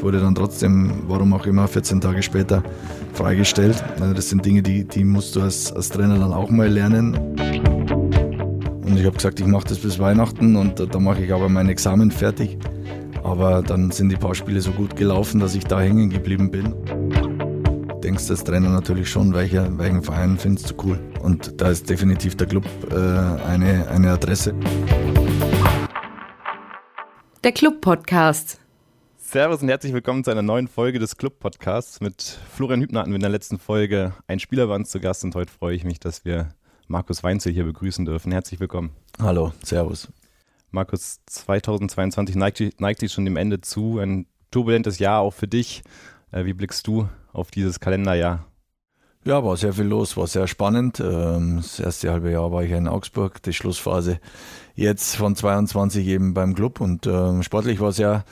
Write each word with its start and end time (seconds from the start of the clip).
Wurde 0.00 0.20
dann 0.20 0.34
trotzdem, 0.34 1.04
warum 1.06 1.32
auch 1.32 1.46
immer, 1.46 1.66
14 1.66 2.00
Tage 2.00 2.22
später 2.22 2.62
freigestellt. 3.12 3.82
Also 4.00 4.14
das 4.14 4.28
sind 4.28 4.44
Dinge, 4.44 4.62
die, 4.62 4.84
die 4.84 5.04
musst 5.04 5.34
du 5.36 5.40
als, 5.40 5.72
als 5.72 5.88
Trainer 5.88 6.18
dann 6.18 6.32
auch 6.32 6.50
mal 6.50 6.68
lernen. 6.68 7.16
Und 8.84 8.96
ich 8.96 9.04
habe 9.04 9.16
gesagt, 9.16 9.40
ich 9.40 9.46
mache 9.46 9.68
das 9.68 9.78
bis 9.78 9.98
Weihnachten 9.98 10.56
und 10.56 10.78
da 10.78 10.98
mache 10.98 11.24
ich 11.24 11.32
aber 11.32 11.48
mein 11.48 11.68
Examen 11.68 12.10
fertig. 12.10 12.58
Aber 13.24 13.62
dann 13.62 13.90
sind 13.90 14.10
die 14.10 14.16
paar 14.16 14.34
Spiele 14.34 14.60
so 14.60 14.70
gut 14.70 14.94
gelaufen, 14.94 15.40
dass 15.40 15.54
ich 15.54 15.64
da 15.64 15.80
hängen 15.80 16.10
geblieben 16.10 16.50
bin. 16.50 16.74
Denkst 18.02 18.30
als 18.30 18.44
Trainer 18.44 18.68
natürlich 18.68 19.10
schon, 19.10 19.34
welcher, 19.34 19.76
welchen 19.78 20.02
Verein 20.02 20.38
findest 20.38 20.70
du 20.70 20.74
cool. 20.84 21.00
Und 21.22 21.60
da 21.60 21.70
ist 21.70 21.90
definitiv 21.90 22.36
der 22.36 22.46
Club 22.46 22.64
äh, 22.92 22.94
eine, 22.94 23.88
eine 23.88 24.12
Adresse. 24.12 24.54
Der 27.42 27.52
Club 27.52 27.80
Podcast. 27.80 28.60
Servus 29.28 29.60
und 29.60 29.68
herzlich 29.68 29.92
willkommen 29.92 30.22
zu 30.22 30.30
einer 30.30 30.40
neuen 30.40 30.68
Folge 30.68 31.00
des 31.00 31.16
Club 31.16 31.40
Podcasts. 31.40 32.00
Mit 32.00 32.22
Florian 32.22 32.80
Hübner 32.80 33.00
hatten 33.00 33.10
wir 33.10 33.16
in 33.16 33.22
der 33.22 33.28
letzten 33.28 33.58
Folge 33.58 34.14
ein 34.28 34.38
Spieler 34.38 34.68
bei 34.68 34.76
uns 34.76 34.88
zu 34.88 35.00
Gast 35.00 35.24
und 35.24 35.34
heute 35.34 35.52
freue 35.52 35.74
ich 35.74 35.82
mich, 35.82 35.98
dass 35.98 36.24
wir 36.24 36.50
Markus 36.86 37.24
Weinzel 37.24 37.52
hier 37.52 37.64
begrüßen 37.64 38.04
dürfen. 38.04 38.30
Herzlich 38.30 38.60
willkommen. 38.60 38.92
Hallo, 39.20 39.52
Servus. 39.64 40.12
Markus, 40.70 41.18
2022 41.26 42.36
neigt, 42.36 42.80
neigt 42.80 43.00
sich 43.00 43.12
schon 43.12 43.24
dem 43.24 43.36
Ende 43.36 43.60
zu. 43.60 43.98
Ein 43.98 44.26
turbulentes 44.52 45.00
Jahr 45.00 45.22
auch 45.22 45.34
für 45.34 45.48
dich. 45.48 45.82
Äh, 46.30 46.44
wie 46.44 46.54
blickst 46.54 46.86
du 46.86 47.08
auf 47.32 47.50
dieses 47.50 47.80
Kalenderjahr? 47.80 48.46
Ja, 49.26 49.42
war 49.42 49.56
sehr 49.56 49.72
viel 49.72 49.86
los, 49.86 50.16
war 50.16 50.28
sehr 50.28 50.46
spannend. 50.46 51.00
Ähm, 51.00 51.56
das 51.56 51.80
erste 51.80 52.12
halbe 52.12 52.30
Jahr 52.30 52.52
war 52.52 52.62
ich 52.62 52.70
in 52.70 52.86
Augsburg, 52.86 53.42
die 53.42 53.52
Schlussphase 53.52 54.20
jetzt 54.76 55.16
von 55.16 55.34
22 55.34 56.06
eben 56.06 56.32
beim 56.32 56.54
Club 56.54 56.80
und 56.80 57.08
ähm, 57.08 57.42
sportlich 57.42 57.80
war 57.80 57.90
sehr, 57.90 58.24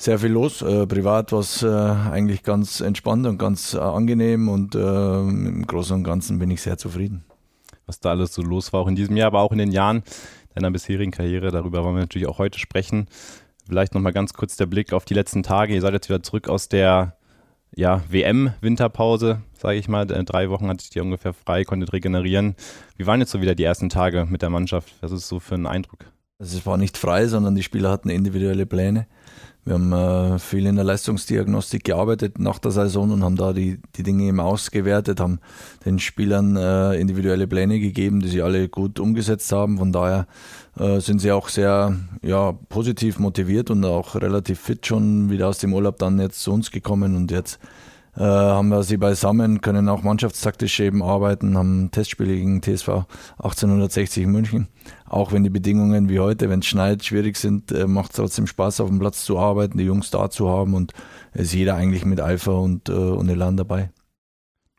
sehr 0.00 0.18
viel 0.18 0.30
los. 0.30 0.62
Äh, 0.62 0.86
privat 0.86 1.32
war 1.32 1.40
es 1.40 1.62
äh, 1.62 1.68
eigentlich 1.68 2.42
ganz 2.42 2.80
entspannt 2.80 3.26
und 3.26 3.38
ganz 3.38 3.74
angenehm 3.74 4.48
und 4.48 4.74
ähm, 4.74 5.46
im 5.46 5.66
Großen 5.66 5.94
und 5.94 6.04
Ganzen 6.04 6.38
bin 6.38 6.50
ich 6.50 6.62
sehr 6.62 6.78
zufrieden. 6.78 7.24
Was 7.86 8.00
da 8.00 8.10
alles 8.10 8.32
so 8.32 8.42
los 8.42 8.72
war, 8.72 8.80
auch 8.80 8.88
in 8.88 8.96
diesem 8.96 9.16
Jahr, 9.16 9.26
aber 9.26 9.40
auch 9.40 9.52
in 9.52 9.58
den 9.58 9.72
Jahren 9.72 10.02
deiner 10.54 10.70
bisherigen 10.70 11.10
Karriere. 11.10 11.50
Darüber 11.50 11.84
wollen 11.84 11.96
wir 11.96 12.00
natürlich 12.00 12.28
auch 12.28 12.38
heute 12.38 12.58
sprechen. 12.58 13.08
Vielleicht 13.66 13.94
nochmal 13.94 14.12
ganz 14.12 14.32
kurz 14.32 14.56
der 14.56 14.66
Blick 14.66 14.92
auf 14.92 15.04
die 15.04 15.14
letzten 15.14 15.42
Tage. 15.42 15.74
Ihr 15.74 15.80
seid 15.80 15.92
jetzt 15.92 16.08
wieder 16.08 16.22
zurück 16.22 16.48
aus 16.48 16.68
der 16.68 17.16
ja, 17.76 18.02
WM-Winterpause, 18.08 19.42
sage 19.52 19.76
ich 19.76 19.86
mal. 19.86 20.10
Äh, 20.10 20.24
drei 20.24 20.48
Wochen 20.48 20.68
hatte 20.68 20.82
ich 20.82 20.90
die 20.90 21.00
ungefähr 21.00 21.34
frei, 21.34 21.64
konntet 21.64 21.92
regenerieren. 21.92 22.56
Wie 22.96 23.06
waren 23.06 23.20
jetzt 23.20 23.32
so 23.32 23.42
wieder 23.42 23.54
die 23.54 23.64
ersten 23.64 23.90
Tage 23.90 24.26
mit 24.28 24.40
der 24.40 24.50
Mannschaft? 24.50 24.94
Was 25.02 25.12
ist 25.12 25.28
so 25.28 25.40
für 25.40 25.56
ein 25.56 25.66
Eindruck? 25.66 26.06
Also 26.40 26.56
es 26.56 26.64
war 26.64 26.78
nicht 26.78 26.96
frei, 26.96 27.26
sondern 27.26 27.54
die 27.54 27.62
Spieler 27.62 27.90
hatten 27.90 28.08
individuelle 28.08 28.64
Pläne. 28.64 29.06
Wir 29.66 29.74
haben 29.74 29.92
äh, 29.92 30.38
viel 30.38 30.64
in 30.64 30.76
der 30.76 30.86
Leistungsdiagnostik 30.86 31.84
gearbeitet 31.84 32.38
nach 32.38 32.58
der 32.58 32.70
Saison 32.70 33.10
und 33.10 33.22
haben 33.22 33.36
da 33.36 33.52
die, 33.52 33.78
die 33.96 34.02
Dinge 34.02 34.24
eben 34.24 34.40
ausgewertet, 34.40 35.20
haben 35.20 35.38
den 35.84 35.98
Spielern 35.98 36.56
äh, 36.56 36.94
individuelle 36.94 37.46
Pläne 37.46 37.78
gegeben, 37.78 38.20
die 38.20 38.28
sie 38.28 38.40
alle 38.40 38.70
gut 38.70 38.98
umgesetzt 38.98 39.52
haben. 39.52 39.76
Von 39.76 39.92
daher 39.92 40.26
äh, 40.78 41.00
sind 41.00 41.18
sie 41.18 41.30
auch 41.30 41.50
sehr 41.50 41.94
ja, 42.22 42.52
positiv 42.70 43.18
motiviert 43.18 43.70
und 43.70 43.84
auch 43.84 44.14
relativ 44.14 44.60
fit 44.60 44.86
schon 44.86 45.28
wieder 45.28 45.46
aus 45.46 45.58
dem 45.58 45.74
Urlaub 45.74 45.98
dann 45.98 46.18
jetzt 46.18 46.40
zu 46.40 46.52
uns 46.52 46.70
gekommen 46.70 47.16
und 47.16 47.30
jetzt 47.30 47.60
äh, 48.16 48.22
haben 48.22 48.68
wir 48.68 48.82
sie 48.82 48.96
beisammen, 48.96 49.60
können 49.60 49.88
auch 49.88 50.02
mannschaftstaktisch 50.02 50.80
eben 50.80 51.02
arbeiten, 51.02 51.56
haben 51.56 51.90
Testspiele 51.90 52.34
gegen 52.34 52.60
TSV 52.60 53.04
1860 53.38 54.24
in 54.24 54.32
München. 54.32 54.68
Auch 55.10 55.32
wenn 55.32 55.42
die 55.42 55.50
Bedingungen 55.50 56.08
wie 56.08 56.20
heute, 56.20 56.48
wenn 56.48 56.60
es 56.60 56.66
schneit, 56.66 57.04
schwierig 57.04 57.36
sind, 57.36 57.72
äh, 57.72 57.88
macht 57.88 58.12
es 58.12 58.16
trotzdem 58.16 58.46
Spaß, 58.46 58.80
auf 58.80 58.88
dem 58.88 59.00
Platz 59.00 59.24
zu 59.24 59.40
arbeiten, 59.40 59.76
die 59.76 59.84
Jungs 59.84 60.10
da 60.10 60.30
zu 60.30 60.48
haben 60.48 60.72
und 60.74 60.92
es 61.32 61.46
ist 61.46 61.54
jeder 61.54 61.74
eigentlich 61.74 62.04
mit 62.04 62.20
Eifer 62.20 62.60
und, 62.60 62.88
äh, 62.88 62.92
und 62.92 63.28
Elan 63.28 63.56
dabei. 63.56 63.90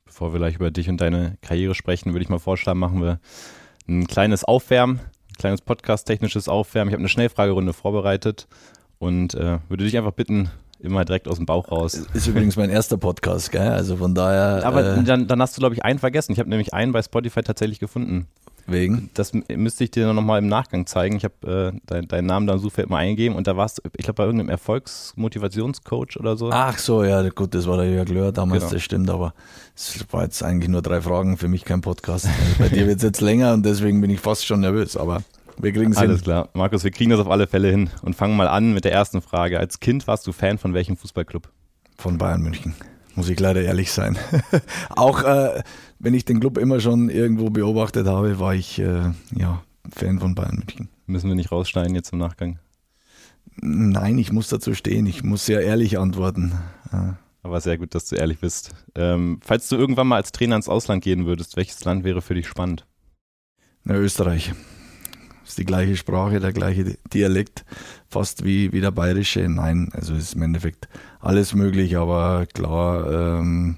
Bevor 0.06 0.32
wir 0.32 0.40
gleich 0.40 0.56
über 0.56 0.72
dich 0.72 0.88
und 0.88 1.02
deine 1.02 1.38
Karriere 1.42 1.76
sprechen, 1.76 2.14
würde 2.14 2.24
ich 2.24 2.30
mal 2.30 2.40
vorschlagen, 2.40 2.80
machen 2.80 3.02
wir 3.02 3.20
ein 3.90 4.08
kleines 4.08 4.46
Aufwärmen, 4.46 5.00
ein 5.00 5.36
kleines 5.38 5.62
podcast-technisches 5.62 6.48
Aufwärmen. 6.48 6.90
Ich 6.90 6.94
habe 6.94 7.02
eine 7.02 7.10
Schnellfragerunde 7.10 7.74
vorbereitet 7.74 8.48
und 9.00 9.36
äh, 9.36 9.60
würde 9.68 9.84
dich 9.84 9.98
einfach 9.98 10.14
bitten, 10.14 10.50
immer 10.80 11.04
direkt 11.04 11.28
aus 11.28 11.38
dem 11.38 11.46
Bauch 11.46 11.72
raus. 11.72 12.06
Ist 12.14 12.28
übrigens 12.28 12.56
mein 12.56 12.70
erster 12.70 12.96
Podcast, 12.96 13.52
gell? 13.52 13.68
Also 13.68 13.98
von 13.98 14.16
daher. 14.16 14.66
Aber 14.66 14.98
äh, 14.98 15.04
dann, 15.04 15.28
dann 15.28 15.42
hast 15.42 15.58
du, 15.58 15.60
glaube 15.60 15.76
ich, 15.76 15.84
einen 15.84 16.00
vergessen. 16.00 16.32
Ich 16.32 16.40
habe 16.40 16.50
nämlich 16.50 16.74
einen 16.74 16.94
bei 16.94 17.02
Spotify 17.02 17.42
tatsächlich 17.42 17.80
gefunden. 17.80 18.28
Wegen? 18.72 19.10
Das 19.14 19.32
müsste 19.34 19.84
ich 19.84 19.92
dir 19.92 20.12
nochmal 20.14 20.40
im 20.40 20.48
Nachgang 20.48 20.86
zeigen. 20.86 21.16
Ich 21.16 21.24
habe 21.24 21.74
äh, 21.74 21.80
dein, 21.86 22.08
deinen 22.08 22.26
Namen 22.26 22.48
da 22.48 22.58
Suchfeld 22.58 22.90
mal 22.90 22.98
eingegeben 22.98 23.38
und 23.38 23.48
da 23.48 23.58
warst 23.58 23.80
du, 23.80 23.82
ich 23.98 24.04
glaube, 24.04 24.16
bei 24.16 24.26
irgendeinem 24.26 24.50
Erfolgsmotivationscoach 24.50 26.18
oder 26.20 26.38
so. 26.38 26.50
Ach 26.52 26.78
so, 26.78 27.04
ja, 27.04 27.28
gut, 27.30 27.54
das 27.54 27.68
war 27.68 27.78
der 27.78 27.90
Jörg 27.90 28.10
Löhr 28.10 28.32
damals, 28.32 28.62
genau. 28.62 28.74
das 28.74 28.84
stimmt, 28.84 29.10
aber 29.10 29.34
es 29.76 30.06
war 30.12 30.24
jetzt 30.24 30.44
eigentlich 30.44 30.70
nur 30.70 30.82
drei 30.82 31.02
Fragen, 31.02 31.38
für 31.38 31.48
mich 31.48 31.66
kein 31.66 31.82
Podcast. 31.82 32.28
bei 32.60 32.70
dir 32.70 32.88
wird 32.88 32.98
es 32.98 33.04
jetzt 33.04 33.22
länger 33.22 33.54
und 33.54 33.66
deswegen 33.66 34.02
bin 34.02 34.10
ich 34.10 34.20
fast 34.20 34.46
schon 34.46 34.62
nervös, 34.62 34.98
aber 34.98 35.24
wir 35.58 35.72
kriegen 35.74 35.92
es 35.92 36.00
hin. 36.00 36.10
Alles 36.10 36.24
klar. 36.24 36.50
Markus, 36.54 36.84
wir 36.84 36.92
kriegen 36.92 37.12
das 37.12 37.20
auf 37.20 37.30
alle 37.30 37.48
Fälle 37.48 37.70
hin 37.70 37.90
und 38.02 38.16
fangen 38.16 38.36
mal 38.36 38.48
an 38.48 38.74
mit 38.74 38.86
der 38.86 38.92
ersten 38.92 39.22
Frage. 39.22 39.60
Als 39.60 39.80
Kind 39.80 40.08
warst 40.08 40.26
du 40.28 40.32
Fan 40.32 40.58
von 40.58 40.74
welchem 40.74 40.98
Fußballclub? 40.98 41.50
Von 41.98 42.18
Bayern 42.18 42.42
München. 42.42 42.74
Muss 43.16 43.30
ich 43.30 43.40
leider 43.40 43.62
ehrlich 43.62 43.92
sein. 43.92 44.18
Auch 44.90 45.24
äh, 45.24 45.62
wenn 46.00 46.14
ich 46.14 46.26
den 46.26 46.40
Club 46.40 46.58
immer 46.58 46.80
schon 46.80 47.10
irgendwo 47.10 47.50
beobachtet 47.50 48.08
habe, 48.08 48.40
war 48.40 48.56
ich 48.56 48.80
äh, 48.80 49.12
ja, 49.36 49.64
Fan 49.90 50.20
von 50.20 50.36
Bayern 50.36 50.56
München. 50.56 50.90
Müssen 51.08 51.28
wir 51.28 51.36
nicht 51.36 51.52
rausschneiden 51.52 51.94
jetzt 51.96 52.14
im 52.14 52.20
Nachgang? 52.20 52.60
Nein, 53.56 54.18
ich 54.18 54.32
muss 54.32 54.48
dazu 54.48 54.74
stehen. 54.74 55.06
Ich 55.06 55.24
muss 55.24 55.46
sehr 55.46 55.62
ehrlich 55.62 56.00
antworten. 56.00 56.54
Ja. 56.92 57.18
Aber 57.44 57.60
sehr 57.60 57.78
gut, 57.78 57.96
dass 57.96 58.08
du 58.08 58.16
ehrlich 58.16 58.40
bist. 58.40 58.72
Ähm, 58.96 59.40
falls 59.44 59.68
du 59.68 59.76
irgendwann 59.76 60.08
mal 60.08 60.18
als 60.18 60.32
Trainer 60.32 60.56
ins 60.56 60.70
Ausland 60.70 61.04
gehen 61.04 61.26
würdest, 61.26 61.58
welches 61.58 61.84
Land 61.84 62.04
wäre 62.04 62.22
für 62.22 62.36
dich 62.36 62.48
spannend? 62.48 62.86
Na, 63.84 63.96
Österreich 63.96 64.54
ist 65.52 65.58
die 65.58 65.66
gleiche 65.66 65.98
Sprache, 65.98 66.40
der 66.40 66.54
gleiche 66.54 66.98
Dialekt, 67.14 67.66
fast 68.08 68.46
wie, 68.46 68.72
wie 68.72 68.80
der 68.80 68.92
bayerische. 68.92 69.42
Nein, 69.50 69.90
also 69.92 70.14
ist 70.14 70.34
im 70.34 70.44
Endeffekt 70.44 70.88
alles 71.20 71.54
möglich, 71.54 71.98
aber 71.98 72.46
klar 72.46 73.40
ähm, 73.40 73.78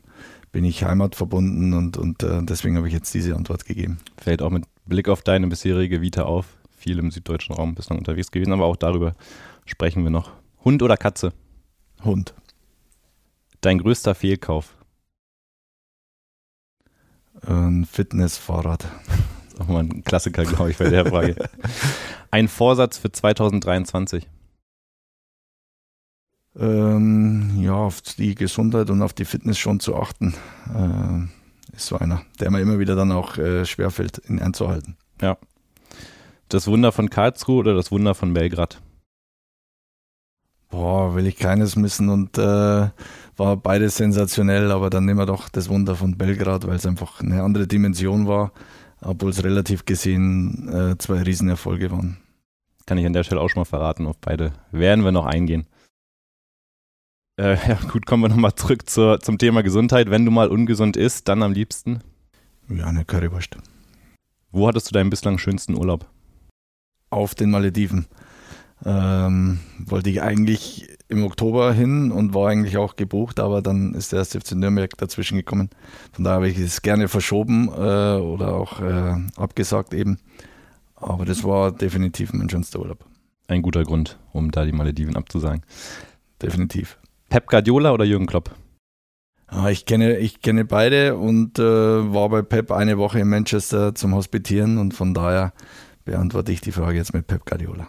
bin 0.52 0.66
ich 0.66 0.84
heimatverbunden 0.84 1.74
und, 1.74 1.98
und 1.98 2.22
äh, 2.22 2.44
deswegen 2.44 2.78
habe 2.78 2.88
ich 2.88 2.94
jetzt 2.94 3.12
diese 3.14 3.36
Antwort 3.36 3.66
gegeben. 3.66 3.98
Fällt 4.18 4.44
auch 4.44 4.52
mit 4.52 4.66
Blick 4.86 5.10
auf 5.10 5.24
deine 5.24 5.48
bisherige 5.48 6.02
Vita 6.02 6.24
auf, 6.24 6.46
viel 6.78 7.00
im 7.00 7.10
süddeutschen 7.10 7.56
Raum 7.56 7.74
bislang 7.74 7.98
unterwegs 7.98 8.30
gewesen, 8.30 8.54
aber 8.54 8.66
auch 8.66 8.78
darüber 8.78 9.14
sprechen 9.66 10.04
wir 10.04 10.12
noch. 10.12 10.32
Hund 10.64 10.84
oder 10.84 10.96
Katze? 10.96 11.34
Hund. 12.04 12.36
Dein 13.62 13.80
größter 13.80 14.14
Fehlkauf? 14.14 14.76
Ein 17.42 17.86
Fitnessfahrrad 17.86 18.86
auch 19.60 19.68
mal 19.68 19.84
ein 19.84 20.04
Klassiker, 20.04 20.44
glaube 20.44 20.72
ich, 20.72 20.78
bei 20.78 20.90
der 20.90 21.06
Frage. 21.06 21.36
Ein 22.32 22.48
Vorsatz 22.48 22.98
für 22.98 23.12
2023? 23.12 24.28
Ähm, 26.56 27.62
ja, 27.62 27.74
auf 27.74 28.02
die 28.02 28.36
Gesundheit 28.36 28.90
und 28.90 29.02
auf 29.02 29.14
die 29.14 29.26
Fitness 29.26 29.58
schon 29.58 29.80
zu 29.80 29.96
achten, 29.96 30.36
äh, 30.74 31.76
ist 31.76 31.88
so 31.88 31.98
einer, 31.98 32.22
der 32.40 32.52
mir 32.52 32.62
immer 32.62 32.80
wieder 32.80 32.96
dann 32.96 33.12
auch 33.12 33.38
äh, 33.38 33.66
schwerfällt, 33.66 34.22
ihn 34.28 34.40
einzuhalten. 34.40 34.98
Ja. 35.22 35.38
Das 36.50 36.68
Wunder 36.68 36.92
von 36.92 37.10
Karlsruhe 37.10 37.60
oder 37.60 37.74
das 37.74 37.92
Wunder 37.92 38.14
von 38.14 38.34
Belgrad? 38.34 38.82
Boah, 40.70 41.16
will 41.16 41.28
ich 41.28 41.38
keines 41.38 41.76
missen 41.76 42.10
und 42.10 42.38
äh, 42.38 42.90
war 43.38 43.58
beides 43.58 43.98
sensationell, 43.98 44.72
aber 44.72 44.90
dann 44.90 45.06
nehmen 45.06 45.20
wir 45.20 45.26
doch 45.26 45.50
das 45.50 45.70
Wunder 45.70 45.96
von 45.96 46.18
Belgrad, 46.18 46.68
weil 46.68 46.76
es 46.76 46.86
einfach 46.86 47.22
eine 47.22 47.44
andere 47.44 47.68
Dimension 47.68 48.28
war 48.28 48.52
obwohl 49.04 49.32
es 49.32 49.44
relativ 49.44 49.86
gesehen 49.86 50.70
äh, 50.70 50.98
zwei 50.98 51.22
Riesenerfolge 51.22 51.92
waren. 51.92 52.18
Kann 52.86 52.98
ich 52.98 53.06
an 53.06 53.14
der 53.14 53.24
Stelle 53.24 53.42
auch 53.42 53.50
schon 53.50 53.62
mal 53.62 53.66
verraten, 53.66 54.08
auf 54.08 54.18
beide 54.20 54.54
werden 54.72 55.06
wir 55.06 55.12
noch 55.12 55.26
eingehen. 55.26 55.68
Äh, 57.38 57.56
ja, 57.68 57.80
gut, 57.92 58.06
kommen 58.06 58.24
wir 58.24 58.30
nochmal 58.30 58.56
zurück 58.56 58.90
zur, 58.90 59.20
zum 59.20 59.38
Thema 59.38 59.64
Gesundheit. 59.64 60.10
Wenn 60.10 60.26
du 60.26 60.32
mal 60.32 60.50
ungesund 60.50 60.98
isst, 60.98 61.28
dann 61.28 61.42
am 61.42 61.54
liebsten? 61.54 62.02
Ja, 62.70 62.86
eine 62.86 63.06
Currywurst. 63.06 63.58
Wo 64.52 64.68
hattest 64.68 64.90
du 64.90 64.94
deinen 64.94 65.10
bislang 65.10 65.38
schönsten 65.38 65.76
Urlaub? 65.76 66.06
Auf 67.10 67.34
den 67.34 67.50
Malediven. 67.50 68.06
Ähm, 68.86 69.60
wollte 69.80 70.10
ich 70.10 70.22
eigentlich 70.22 70.96
im 71.14 71.24
Oktober 71.24 71.72
hin 71.74 72.12
und 72.12 72.34
war 72.34 72.50
eigentlich 72.50 72.78
auch 72.78 72.96
gebucht, 72.96 73.40
aber 73.40 73.62
dann 73.62 73.94
ist 73.94 74.12
der 74.12 74.20
erste 74.20 74.42
FC 74.42 74.54
Nürnberg 74.54 74.98
dazwischen 74.98 75.38
gekommen. 75.38 75.70
Von 76.12 76.26
daher 76.26 76.36
habe 76.38 76.50
ich 76.50 76.58
es 76.58 76.82
gerne 76.82 77.08
verschoben 77.08 77.70
äh, 77.70 77.72
oder 78.20 78.56
auch 78.56 78.82
äh, 78.82 79.16
abgesagt 79.38 79.94
eben. 79.94 80.20
Aber 80.96 81.26
das 81.26 81.44
war 81.44 81.72
definitiv 81.72 82.34
mein 82.34 82.50
schönster 82.50 82.80
Urlaub. 82.80 83.06
Ein 83.48 83.62
guter 83.62 83.84
Grund, 83.84 84.18
um 84.32 84.52
da 84.52 84.66
die 84.66 84.72
Malediven 84.72 85.16
abzusagen. 85.16 85.64
Definitiv. 86.42 86.98
Pep 87.30 87.48
Guardiola 87.48 87.92
oder 87.92 88.06
Jürgen 88.06 88.26
Klopp? 88.26 88.56
Ah, 89.48 89.70
ich 89.70 89.86
kenne, 89.86 90.18
ich 90.18 90.42
kenne 90.42 90.66
beide 90.66 91.16
und 91.16 91.60
äh, 91.60 91.64
war 91.64 92.30
bei 92.30 92.42
Pep 92.42 92.72
eine 92.72 92.98
Woche 92.98 93.20
in 93.20 93.30
Manchester 93.30 93.94
zum 93.94 94.16
Hospitieren 94.16 94.78
und 94.78 94.94
von 94.94 95.14
daher 95.14 95.54
beantworte 96.06 96.52
ich 96.52 96.62
die 96.62 96.72
Frage 96.72 96.98
jetzt 96.98 97.14
mit 97.14 97.28
Pep 97.28 97.46
Guardiola. 97.46 97.88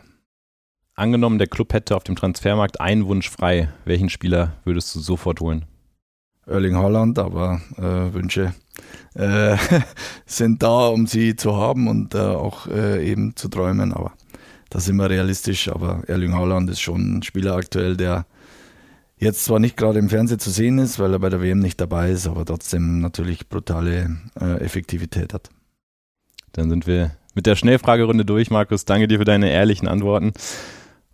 Angenommen, 0.97 1.39
der 1.39 1.49
Club 1.49 1.73
hätte 1.73 1.97
auf 1.97 2.05
dem 2.05 2.15
Transfermarkt 2.15 2.81
einen 2.81 3.07
Wunsch 3.07 3.29
frei. 3.29 3.69
Welchen 3.85 4.11
Spieler 4.11 4.53
würdest 4.65 4.95
du 4.95 5.01
sofort 5.01 5.41
holen? 5.41 5.65
Erling 6.47 6.77
Haaland, 6.77 7.19
aber 7.19 7.61
äh, 7.77 8.15
Wünsche 8.15 8.55
äh, 9.15 9.57
sind 10.27 10.63
da, 10.63 10.87
um 10.89 11.07
sie 11.07 11.35
zu 11.35 11.57
haben 11.57 11.89
und 11.89 12.15
äh, 12.15 12.19
auch 12.19 12.69
äh, 12.69 13.05
eben 13.05 13.35
zu 13.35 13.49
träumen. 13.49 13.93
Aber 13.93 14.13
da 14.71 14.79
sind 14.79 14.97
wir 14.97 15.11
realistisch. 15.11 15.69
Aber 15.69 16.03
Erling 16.07 16.35
Haaland 16.35 16.71
ist 16.71 16.81
schon 16.81 17.19
ein 17.19 17.23
Spieler 17.25 17.57
aktuell, 17.57 17.97
der 17.97 18.25
jetzt 19.17 19.45
zwar 19.45 19.59
nicht 19.59 19.77
gerade 19.77 19.99
im 19.99 20.09
Fernsehen 20.09 20.39
zu 20.39 20.51
sehen 20.51 20.79
ist, 20.79 21.01
weil 21.01 21.13
er 21.13 21.19
bei 21.19 21.29
der 21.29 21.43
WM 21.43 21.59
nicht 21.59 21.81
dabei 21.81 22.11
ist, 22.11 22.29
aber 22.29 22.45
trotzdem 22.45 23.01
natürlich 23.01 23.49
brutale 23.49 24.17
äh, 24.41 24.61
Effektivität 24.61 25.35
hat. 25.35 25.51
Dann 26.53 26.69
sind 26.71 26.87
wir 26.87 27.17
mit 27.35 27.47
der 27.47 27.57
Schnellfragerunde 27.57 28.25
durch, 28.25 28.51
Markus. 28.51 28.85
Danke 28.85 29.09
dir 29.09 29.19
für 29.19 29.25
deine 29.25 29.51
ehrlichen 29.51 29.89
Antworten. 29.89 30.33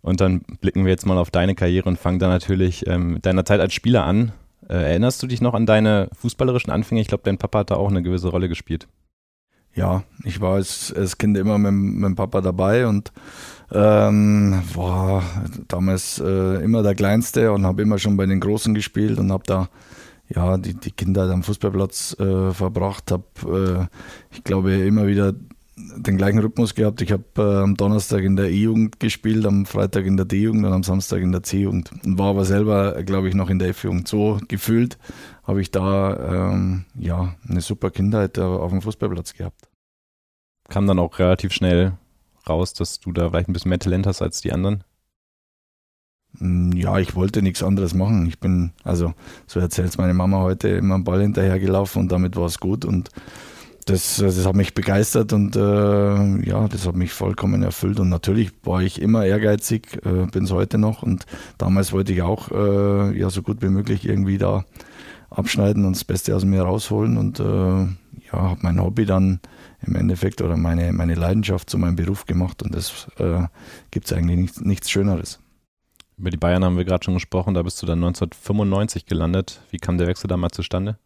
Und 0.01 0.21
dann 0.21 0.41
blicken 0.61 0.83
wir 0.83 0.91
jetzt 0.91 1.05
mal 1.05 1.17
auf 1.17 1.31
deine 1.31 1.55
Karriere 1.55 1.87
und 1.87 1.99
fangen 1.99 2.19
dann 2.19 2.29
natürlich 2.29 2.87
ähm, 2.87 3.13
mit 3.13 3.25
deiner 3.25 3.45
Zeit 3.45 3.59
als 3.59 3.73
Spieler 3.73 4.03
an. 4.03 4.31
Äh, 4.67 4.73
erinnerst 4.73 5.21
du 5.21 5.27
dich 5.27 5.41
noch 5.41 5.53
an 5.53 5.65
deine 5.65 6.09
fußballerischen 6.13 6.71
Anfänge? 6.71 7.01
Ich 7.01 7.07
glaube, 7.07 7.23
dein 7.23 7.37
Papa 7.37 7.59
hat 7.59 7.71
da 7.71 7.75
auch 7.75 7.89
eine 7.89 8.01
gewisse 8.01 8.29
Rolle 8.29 8.49
gespielt. 8.49 8.87
Ja, 9.73 10.03
ich 10.25 10.41
war 10.41 10.55
als, 10.55 10.93
als 10.93 11.17
Kind 11.17 11.37
immer 11.37 11.57
mit, 11.57 11.71
dem 11.71 12.15
Papa 12.15 12.41
dabei 12.41 12.87
und 12.87 13.11
ähm, 13.71 14.61
war 14.73 15.23
damals 15.69 16.19
äh, 16.19 16.63
immer 16.63 16.83
der 16.83 16.95
Kleinste 16.95 17.53
und 17.53 17.65
habe 17.65 17.81
immer 17.81 17.97
schon 17.97 18.17
bei 18.17 18.25
den 18.25 18.41
Großen 18.41 18.73
gespielt 18.73 19.17
und 19.17 19.31
habe 19.31 19.43
da 19.45 19.69
ja 20.27 20.57
die, 20.57 20.73
die 20.73 20.91
Kinder 20.91 21.29
am 21.29 21.43
Fußballplatz 21.43 22.17
äh, 22.19 22.51
verbracht. 22.51 23.11
Habe, 23.11 23.89
äh, 23.89 24.35
ich 24.35 24.43
glaube, 24.43 24.73
immer 24.73 25.07
wieder 25.07 25.33
den 25.75 26.17
gleichen 26.17 26.39
Rhythmus 26.39 26.75
gehabt. 26.75 27.01
Ich 27.01 27.11
habe 27.11 27.23
äh, 27.37 27.63
am 27.63 27.75
Donnerstag 27.75 28.23
in 28.23 28.35
der 28.35 28.49
E-Jugend 28.49 28.99
gespielt, 28.99 29.45
am 29.45 29.65
Freitag 29.65 30.05
in 30.05 30.17
der 30.17 30.25
D-Jugend 30.25 30.65
und 30.65 30.73
am 30.73 30.83
Samstag 30.83 31.21
in 31.21 31.31
der 31.31 31.43
C-Jugend. 31.43 31.91
Und 32.03 32.17
war 32.17 32.29
aber 32.29 32.45
selber, 32.45 33.01
glaube 33.03 33.29
ich, 33.29 33.35
noch 33.35 33.49
in 33.49 33.59
der 33.59 33.69
F-Jugend. 33.69 34.07
So 34.07 34.39
gefühlt 34.47 34.97
habe 35.43 35.61
ich 35.61 35.71
da 35.71 36.51
ähm, 36.51 36.85
ja, 36.95 37.35
eine 37.47 37.61
super 37.61 37.89
Kindheit 37.89 38.37
äh, 38.37 38.41
auf 38.41 38.71
dem 38.71 38.81
Fußballplatz 38.81 39.33
gehabt. 39.33 39.69
Kam 40.69 40.87
dann 40.87 40.99
auch 40.99 41.19
relativ 41.19 41.53
schnell 41.53 41.93
raus, 42.47 42.73
dass 42.73 42.99
du 42.99 43.11
da 43.11 43.29
vielleicht 43.29 43.49
ein 43.49 43.53
bisschen 43.53 43.69
mehr 43.69 43.79
Talent 43.79 44.07
hast 44.07 44.21
als 44.21 44.41
die 44.41 44.51
anderen? 44.51 44.83
Hm, 46.37 46.71
ja, 46.73 46.97
ich 46.99 47.15
wollte 47.15 47.41
nichts 47.41 47.63
anderes 47.63 47.93
machen. 47.93 48.27
Ich 48.27 48.39
bin, 48.39 48.71
also 48.83 49.13
so 49.47 49.59
erzählt 49.59 49.97
meine 49.97 50.13
Mama 50.13 50.39
heute, 50.39 50.69
immer 50.69 50.95
am 50.95 51.03
Ball 51.03 51.21
hinterhergelaufen 51.21 52.03
und 52.03 52.11
damit 52.11 52.35
war 52.35 52.45
es 52.45 52.59
gut. 52.59 52.85
Und 52.85 53.09
das, 53.85 54.17
das 54.17 54.45
hat 54.45 54.55
mich 54.55 54.73
begeistert 54.73 55.33
und 55.33 55.55
äh, 55.55 55.59
ja, 56.47 56.67
das 56.67 56.87
hat 56.87 56.95
mich 56.95 57.11
vollkommen 57.13 57.63
erfüllt. 57.63 57.99
Und 57.99 58.09
natürlich 58.09 58.51
war 58.63 58.81
ich 58.81 59.01
immer 59.01 59.25
ehrgeizig, 59.25 59.99
äh, 60.05 60.27
bin 60.27 60.45
es 60.45 60.51
heute 60.51 60.77
noch. 60.77 61.03
Und 61.03 61.25
damals 61.57 61.91
wollte 61.91 62.13
ich 62.13 62.21
auch 62.21 62.51
äh, 62.51 63.17
ja 63.17 63.29
so 63.29 63.41
gut 63.41 63.61
wie 63.61 63.69
möglich 63.69 64.07
irgendwie 64.07 64.37
da 64.37 64.65
abschneiden 65.29 65.85
und 65.85 65.95
das 65.95 66.03
Beste 66.03 66.35
aus 66.35 66.45
mir 66.45 66.63
rausholen. 66.63 67.17
Und 67.17 67.39
äh, 67.39 67.43
ja, 67.43 68.31
habe 68.31 68.59
mein 68.61 68.81
Hobby 68.81 69.05
dann 69.05 69.39
im 69.85 69.95
Endeffekt 69.95 70.41
oder 70.41 70.57
meine, 70.57 70.93
meine 70.93 71.15
Leidenschaft 71.15 71.69
zu 71.69 71.77
meinem 71.77 71.95
Beruf 71.95 72.25
gemacht. 72.25 72.61
Und 72.63 72.75
das 72.75 73.07
äh, 73.17 73.43
gibt 73.89 74.05
es 74.05 74.13
eigentlich 74.13 74.37
nichts, 74.37 74.61
nichts 74.61 74.91
Schöneres. 74.91 75.39
Über 76.17 76.29
die 76.29 76.37
Bayern 76.37 76.63
haben 76.63 76.77
wir 76.77 76.85
gerade 76.85 77.03
schon 77.03 77.15
gesprochen, 77.15 77.55
da 77.55 77.63
bist 77.63 77.81
du 77.81 77.87
dann 77.87 78.03
1995 78.03 79.07
gelandet. 79.07 79.61
Wie 79.71 79.77
kam 79.77 79.97
der 79.97 80.07
Wechsel 80.07 80.27
damals 80.27 80.55
zustande? 80.55 80.99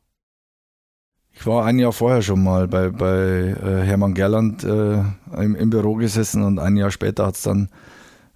Ich 1.37 1.45
war 1.45 1.65
ein 1.65 1.77
Jahr 1.77 1.91
vorher 1.91 2.21
schon 2.21 2.43
mal 2.43 2.67
bei, 2.67 2.89
bei 2.89 3.17
äh, 3.17 3.83
Hermann 3.83 4.13
Gerland 4.13 4.63
äh, 4.63 4.99
im, 5.37 5.55
im, 5.55 5.69
Büro 5.69 5.95
gesessen 5.95 6.43
und 6.43 6.59
ein 6.59 6.77
Jahr 6.77 6.91
später 6.91 7.27
hat 7.27 7.35
es 7.35 7.43
dann 7.43 7.69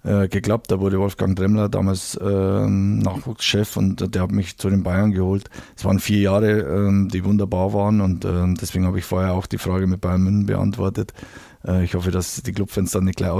äh, 0.04 0.28
geklappt. 0.28 0.70
Da 0.70 0.80
wurde 0.80 1.00
Wolfgang 1.00 1.34
Dremmler 1.34 1.68
damals 1.70 2.18
ähm, 2.22 2.98
Nachwuchschef 2.98 3.76
und 3.76 4.14
der 4.14 4.22
hat 4.22 4.30
mich 4.30 4.58
zu 4.58 4.68
den 4.68 4.82
Bayern 4.82 5.12
geholt. 5.12 5.48
Es 5.76 5.84
waren 5.84 5.98
vier 5.98 6.20
Jahre, 6.20 6.60
ähm, 6.60 7.08
die 7.08 7.24
wunderbar 7.24 7.72
waren 7.72 8.00
und 8.00 8.24
ähm, 8.26 8.54
deswegen 8.60 8.86
habe 8.86 8.98
ich 8.98 9.04
vorher 9.06 9.32
auch 9.32 9.46
die 9.46 9.58
Frage 9.58 9.86
mit 9.86 10.02
Bayern 10.02 10.22
München 10.22 10.46
beantwortet. 10.46 11.14
Äh, 11.66 11.84
ich 11.84 11.94
hoffe, 11.94 12.10
dass 12.10 12.42
die 12.42 12.52
Clubfans 12.52 12.92
dann 12.92 13.04
nicht 13.04 13.16
gleich 13.16 13.32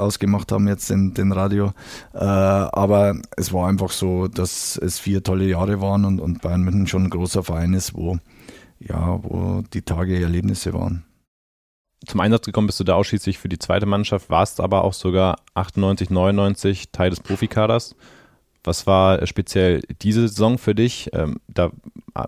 ausgemacht 0.00 0.50
haben 0.52 0.66
jetzt 0.66 0.90
in 0.90 1.14
den 1.14 1.32
Radio. 1.32 1.72
Äh, 2.12 2.18
aber 2.18 3.16
es 3.36 3.52
war 3.52 3.68
einfach 3.68 3.90
so, 3.90 4.26
dass 4.26 4.76
es 4.76 4.98
vier 4.98 5.22
tolle 5.22 5.46
Jahre 5.46 5.80
waren 5.80 6.04
und, 6.04 6.20
und 6.20 6.42
Bayern 6.42 6.62
München 6.62 6.88
schon 6.88 7.04
ein 7.04 7.10
großer 7.10 7.44
Verein 7.44 7.74
ist, 7.74 7.94
wo 7.94 8.18
ja, 8.78 9.22
wo 9.22 9.62
die 9.72 9.82
Tage 9.82 10.20
Erlebnisse 10.20 10.72
waren. 10.72 11.04
Zum 12.06 12.20
Einsatz 12.20 12.44
gekommen 12.44 12.66
bist 12.66 12.80
du 12.80 12.84
da 12.84 12.94
ausschließlich 12.94 13.38
für 13.38 13.48
die 13.48 13.58
zweite 13.58 13.86
Mannschaft, 13.86 14.28
warst 14.28 14.60
aber 14.60 14.84
auch 14.84 14.92
sogar 14.92 15.36
98, 15.54 16.10
99 16.10 16.90
Teil 16.92 17.10
des 17.10 17.20
Profikaders. 17.20 17.96
Was 18.62 18.86
war 18.86 19.26
speziell 19.26 19.82
diese 20.02 20.28
Saison 20.28 20.58
für 20.58 20.74
dich? 20.74 21.10
Ähm, 21.12 21.40
da 21.48 21.70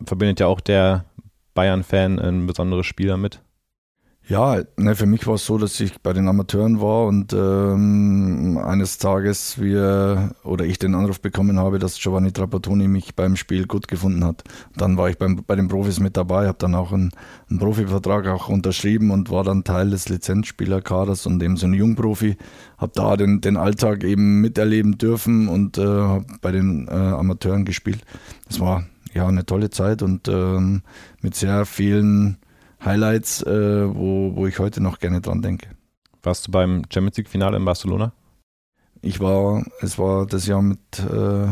verbindet 0.04 0.40
ja 0.40 0.46
auch 0.46 0.60
der 0.60 1.04
Bayern-Fan 1.54 2.18
ein 2.18 2.46
besonderes 2.46 2.86
Spiel 2.86 3.08
damit. 3.08 3.40
Ja, 4.28 4.60
ne, 4.76 4.96
für 4.96 5.06
mich 5.06 5.24
war 5.28 5.34
es 5.34 5.46
so, 5.46 5.56
dass 5.56 5.78
ich 5.78 6.00
bei 6.02 6.12
den 6.12 6.26
Amateuren 6.26 6.80
war 6.80 7.06
und 7.06 7.32
ähm, 7.32 8.58
eines 8.58 8.98
Tages 8.98 9.60
wir 9.60 10.34
oder 10.42 10.64
ich 10.64 10.80
den 10.80 10.96
Anruf 10.96 11.20
bekommen 11.20 11.60
habe, 11.60 11.78
dass 11.78 12.00
Giovanni 12.00 12.32
Trapattoni 12.32 12.88
mich 12.88 13.14
beim 13.14 13.36
Spiel 13.36 13.68
gut 13.68 13.86
gefunden 13.86 14.24
hat. 14.24 14.42
Dann 14.76 14.96
war 14.96 15.08
ich 15.08 15.16
beim, 15.16 15.44
bei 15.46 15.54
den 15.54 15.68
Profis 15.68 16.00
mit 16.00 16.16
dabei, 16.16 16.48
habe 16.48 16.58
dann 16.58 16.74
auch 16.74 16.92
einen, 16.92 17.12
einen, 17.48 17.60
Profivertrag 17.60 18.26
auch 18.26 18.48
unterschrieben 18.48 19.12
und 19.12 19.30
war 19.30 19.44
dann 19.44 19.62
Teil 19.62 19.90
des 19.90 20.08
Lizenzspielerkaders 20.08 21.26
und 21.26 21.40
eben 21.40 21.56
so 21.56 21.68
ein 21.68 21.74
Jungprofi. 21.74 22.36
Habe 22.78 22.92
da 22.96 23.16
den, 23.16 23.40
den 23.40 23.56
Alltag 23.56 24.02
eben 24.02 24.40
miterleben 24.40 24.98
dürfen 24.98 25.46
und 25.46 25.78
äh, 25.78 25.86
habe 25.86 26.26
bei 26.40 26.50
den 26.50 26.88
äh, 26.88 26.90
Amateuren 26.90 27.64
gespielt. 27.64 28.02
Das 28.48 28.58
war 28.58 28.86
ja 29.14 29.28
eine 29.28 29.46
tolle 29.46 29.70
Zeit 29.70 30.02
und 30.02 30.26
ähm, 30.26 30.82
mit 31.22 31.36
sehr 31.36 31.64
vielen 31.64 32.38
Highlights, 32.86 33.42
äh, 33.42 33.94
wo, 33.94 34.34
wo 34.36 34.46
ich 34.46 34.58
heute 34.58 34.80
noch 34.80 34.98
gerne 34.98 35.20
dran 35.20 35.42
denke. 35.42 35.68
Warst 36.22 36.46
du 36.46 36.52
beim 36.52 36.82
Champions 36.90 37.18
League-Finale 37.18 37.56
in 37.56 37.64
Barcelona? 37.64 38.12
Ich 39.02 39.20
war, 39.20 39.64
es 39.80 39.98
war 39.98 40.26
das 40.26 40.46
Jahr 40.46 40.62
mit 40.62 40.80
äh, 40.98 41.48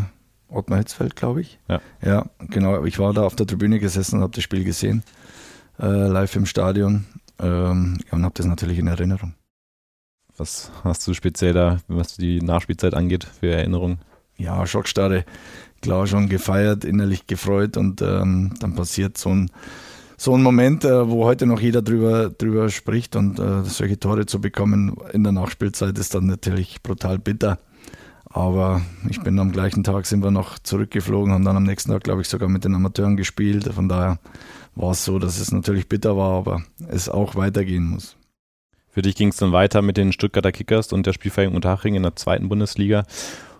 Ottmar 0.48 0.78
Hitzfeld, 0.78 1.16
glaube 1.16 1.42
ich. 1.42 1.58
Ja. 1.68 1.80
ja, 2.02 2.26
genau. 2.48 2.84
Ich 2.84 2.98
war 2.98 3.12
da 3.12 3.22
auf 3.22 3.36
der 3.36 3.46
Tribüne 3.46 3.78
gesessen 3.78 4.16
und 4.16 4.22
habe 4.22 4.34
das 4.34 4.44
Spiel 4.44 4.64
gesehen, 4.64 5.02
äh, 5.78 5.86
live 5.86 6.34
im 6.36 6.46
Stadion. 6.46 7.04
Ähm, 7.38 7.98
ja, 8.06 8.12
und 8.12 8.24
habe 8.24 8.34
das 8.34 8.46
natürlich 8.46 8.78
in 8.78 8.86
Erinnerung. 8.86 9.34
Was 10.36 10.70
hast 10.82 11.06
du 11.06 11.14
speziell 11.14 11.52
da, 11.52 11.78
was 11.88 12.16
die 12.16 12.40
Nachspielzeit 12.40 12.94
angeht, 12.94 13.24
für 13.24 13.50
Erinnerungen? 13.52 13.98
Ja, 14.36 14.66
Schockstarre. 14.66 15.24
Klar, 15.80 16.06
schon 16.06 16.28
gefeiert, 16.28 16.84
innerlich 16.84 17.26
gefreut 17.26 17.76
und 17.76 18.02
ähm, 18.02 18.54
dann 18.58 18.74
passiert 18.74 19.18
so 19.18 19.30
ein 19.30 19.50
so 20.16 20.34
ein 20.34 20.42
Moment, 20.42 20.84
äh, 20.84 21.08
wo 21.08 21.24
heute 21.24 21.46
noch 21.46 21.60
jeder 21.60 21.82
drüber, 21.82 22.30
drüber 22.30 22.68
spricht 22.70 23.16
und 23.16 23.38
äh, 23.38 23.64
solche 23.64 23.98
Tore 23.98 24.26
zu 24.26 24.40
bekommen 24.40 24.96
in 25.12 25.24
der 25.24 25.32
Nachspielzeit 25.32 25.98
ist 25.98 26.14
dann 26.14 26.26
natürlich 26.26 26.82
brutal 26.82 27.18
bitter. 27.18 27.58
Aber 28.34 28.82
ich 29.08 29.20
bin 29.20 29.38
am 29.38 29.52
gleichen 29.52 29.84
Tag 29.84 30.06
sind 30.06 30.24
wir 30.24 30.32
noch 30.32 30.58
zurückgeflogen, 30.58 31.32
haben 31.32 31.44
dann 31.44 31.56
am 31.56 31.62
nächsten 31.62 31.92
Tag, 31.92 32.02
glaube 32.02 32.22
ich, 32.22 32.28
sogar 32.28 32.48
mit 32.48 32.64
den 32.64 32.74
Amateuren 32.74 33.16
gespielt. 33.16 33.72
Von 33.72 33.88
daher 33.88 34.18
war 34.74 34.90
es 34.90 35.04
so, 35.04 35.20
dass 35.20 35.38
es 35.38 35.52
natürlich 35.52 35.88
bitter 35.88 36.16
war, 36.16 36.32
aber 36.32 36.62
es 36.88 37.08
auch 37.08 37.36
weitergehen 37.36 37.84
muss. 37.84 38.16
Für 38.88 39.02
dich 39.02 39.14
ging 39.14 39.28
es 39.28 39.36
dann 39.36 39.52
weiter 39.52 39.82
mit 39.82 39.96
den 39.96 40.12
Stuttgarter 40.12 40.52
Kickers 40.52 40.92
und 40.92 41.06
der 41.06 41.12
Spielvereinigung 41.12 41.56
Unterhaching 41.56 41.94
in 41.94 42.02
der 42.02 42.16
zweiten 42.16 42.48
Bundesliga. 42.48 43.04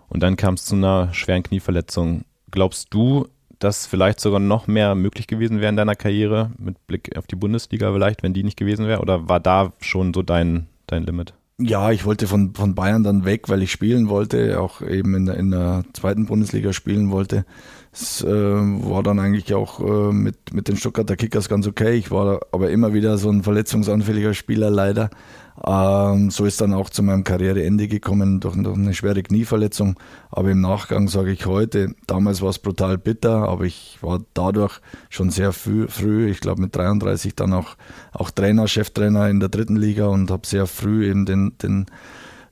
Und 0.09 0.23
dann 0.23 0.37
kam 0.37 0.55
es 0.55 0.65
zu 0.65 0.75
einer 0.75 1.13
schweren 1.15 1.43
Knieverletzung. 1.43 2.25
Glaubst 2.51 2.93
du, 2.93 3.29
dass 3.65 3.87
vielleicht 3.87 4.21
sogar 4.21 4.41
noch 4.41 4.67
mehr 4.67 4.95
möglich 4.95 5.27
gewesen 5.27 5.61
wäre 5.61 5.71
in 5.71 5.77
deiner 5.77 5.97
Karriere, 5.97 6.51
mit 6.59 6.87
Blick 6.87 7.17
auf 7.17 7.27
die 7.27 7.37
Bundesliga 7.37 7.93
vielleicht, 7.93 8.23
wenn 8.23 8.35
die 8.35 8.45
nicht 8.45 8.59
gewesen 8.59 8.87
wäre? 8.87 9.01
Oder 9.01 9.29
war 9.29 9.41
da 9.41 9.73
schon 9.81 10.13
so 10.13 10.23
dein, 10.23 10.67
dein 10.87 11.05
Limit? 11.05 11.35
Ja, 11.59 11.93
ich 11.93 12.05
wollte 12.05 12.27
von, 12.27 12.53
von 12.55 12.75
Bayern 12.75 13.05
dann 13.05 13.25
weg, 13.25 13.49
weil 13.49 13.63
ich 13.63 13.71
spielen 13.71 14.09
wollte, 14.09 14.61
auch 14.61 14.83
eben 14.83 15.15
in 15.15 15.27
der, 15.27 15.37
in 15.37 15.51
der 15.53 15.85
zweiten 15.93 16.27
Bundesliga 16.27 16.73
spielen 16.73 17.11
wollte. 17.11 17.47
Es 17.93 18.23
äh, 18.23 18.29
war 18.29 19.05
dann 19.05 19.21
eigentlich 19.21 19.55
auch 19.55 19.79
äh, 19.79 20.13
mit, 20.13 20.53
mit 20.53 20.67
den 20.67 20.77
Stuttgarter 20.77 21.15
Kickers 21.15 21.49
ganz 21.49 21.69
okay. 21.69 21.95
Ich 21.95 22.11
war 22.11 22.41
aber 22.51 22.71
immer 22.71 22.93
wieder 22.93 23.19
so 23.19 23.31
ein 23.31 23.45
verletzungsanfälliger 23.45 24.35
Spieler 24.35 24.69
leider. 24.69 25.11
Ähm, 25.63 26.31
so 26.31 26.47
ist 26.47 26.61
dann 26.61 26.75
auch 26.75 26.91
zu 26.91 27.03
meinem 27.03 27.23
Karriereende 27.23 27.87
gekommen 27.87 28.41
durch, 28.41 28.57
durch 28.57 28.77
eine 28.77 28.95
schwere 28.95 29.23
Knieverletzung. 29.23 29.99
Aber 30.31 30.51
im 30.51 30.61
Nachgang 30.61 31.09
sage 31.09 31.31
ich 31.31 31.47
heute, 31.47 31.95
damals 32.07 32.43
war 32.43 32.51
es 32.51 32.59
brutal 32.59 32.99
bitter, 32.99 33.49
aber 33.49 33.65
ich 33.65 33.99
war 34.01 34.21
dadurch 34.35 34.81
schon 35.11 35.31
sehr 35.31 35.53
früh, 35.53 35.87
früh 35.89 36.29
ich 36.29 36.41
glaube 36.41 36.61
mit 36.61 36.75
33 36.75 37.37
dann 37.37 37.53
auch, 37.53 37.77
auch 38.13 38.31
Trainer, 38.31 38.67
Cheftrainer 38.67 39.29
in 39.29 39.39
der 39.39 39.49
dritten 39.49 39.77
Liga 39.77 40.07
und 40.07 40.31
habe 40.31 40.47
sehr 40.47 40.67
früh 40.67 41.09
eben 41.09 41.25
den, 41.25 41.57
den 41.59 41.87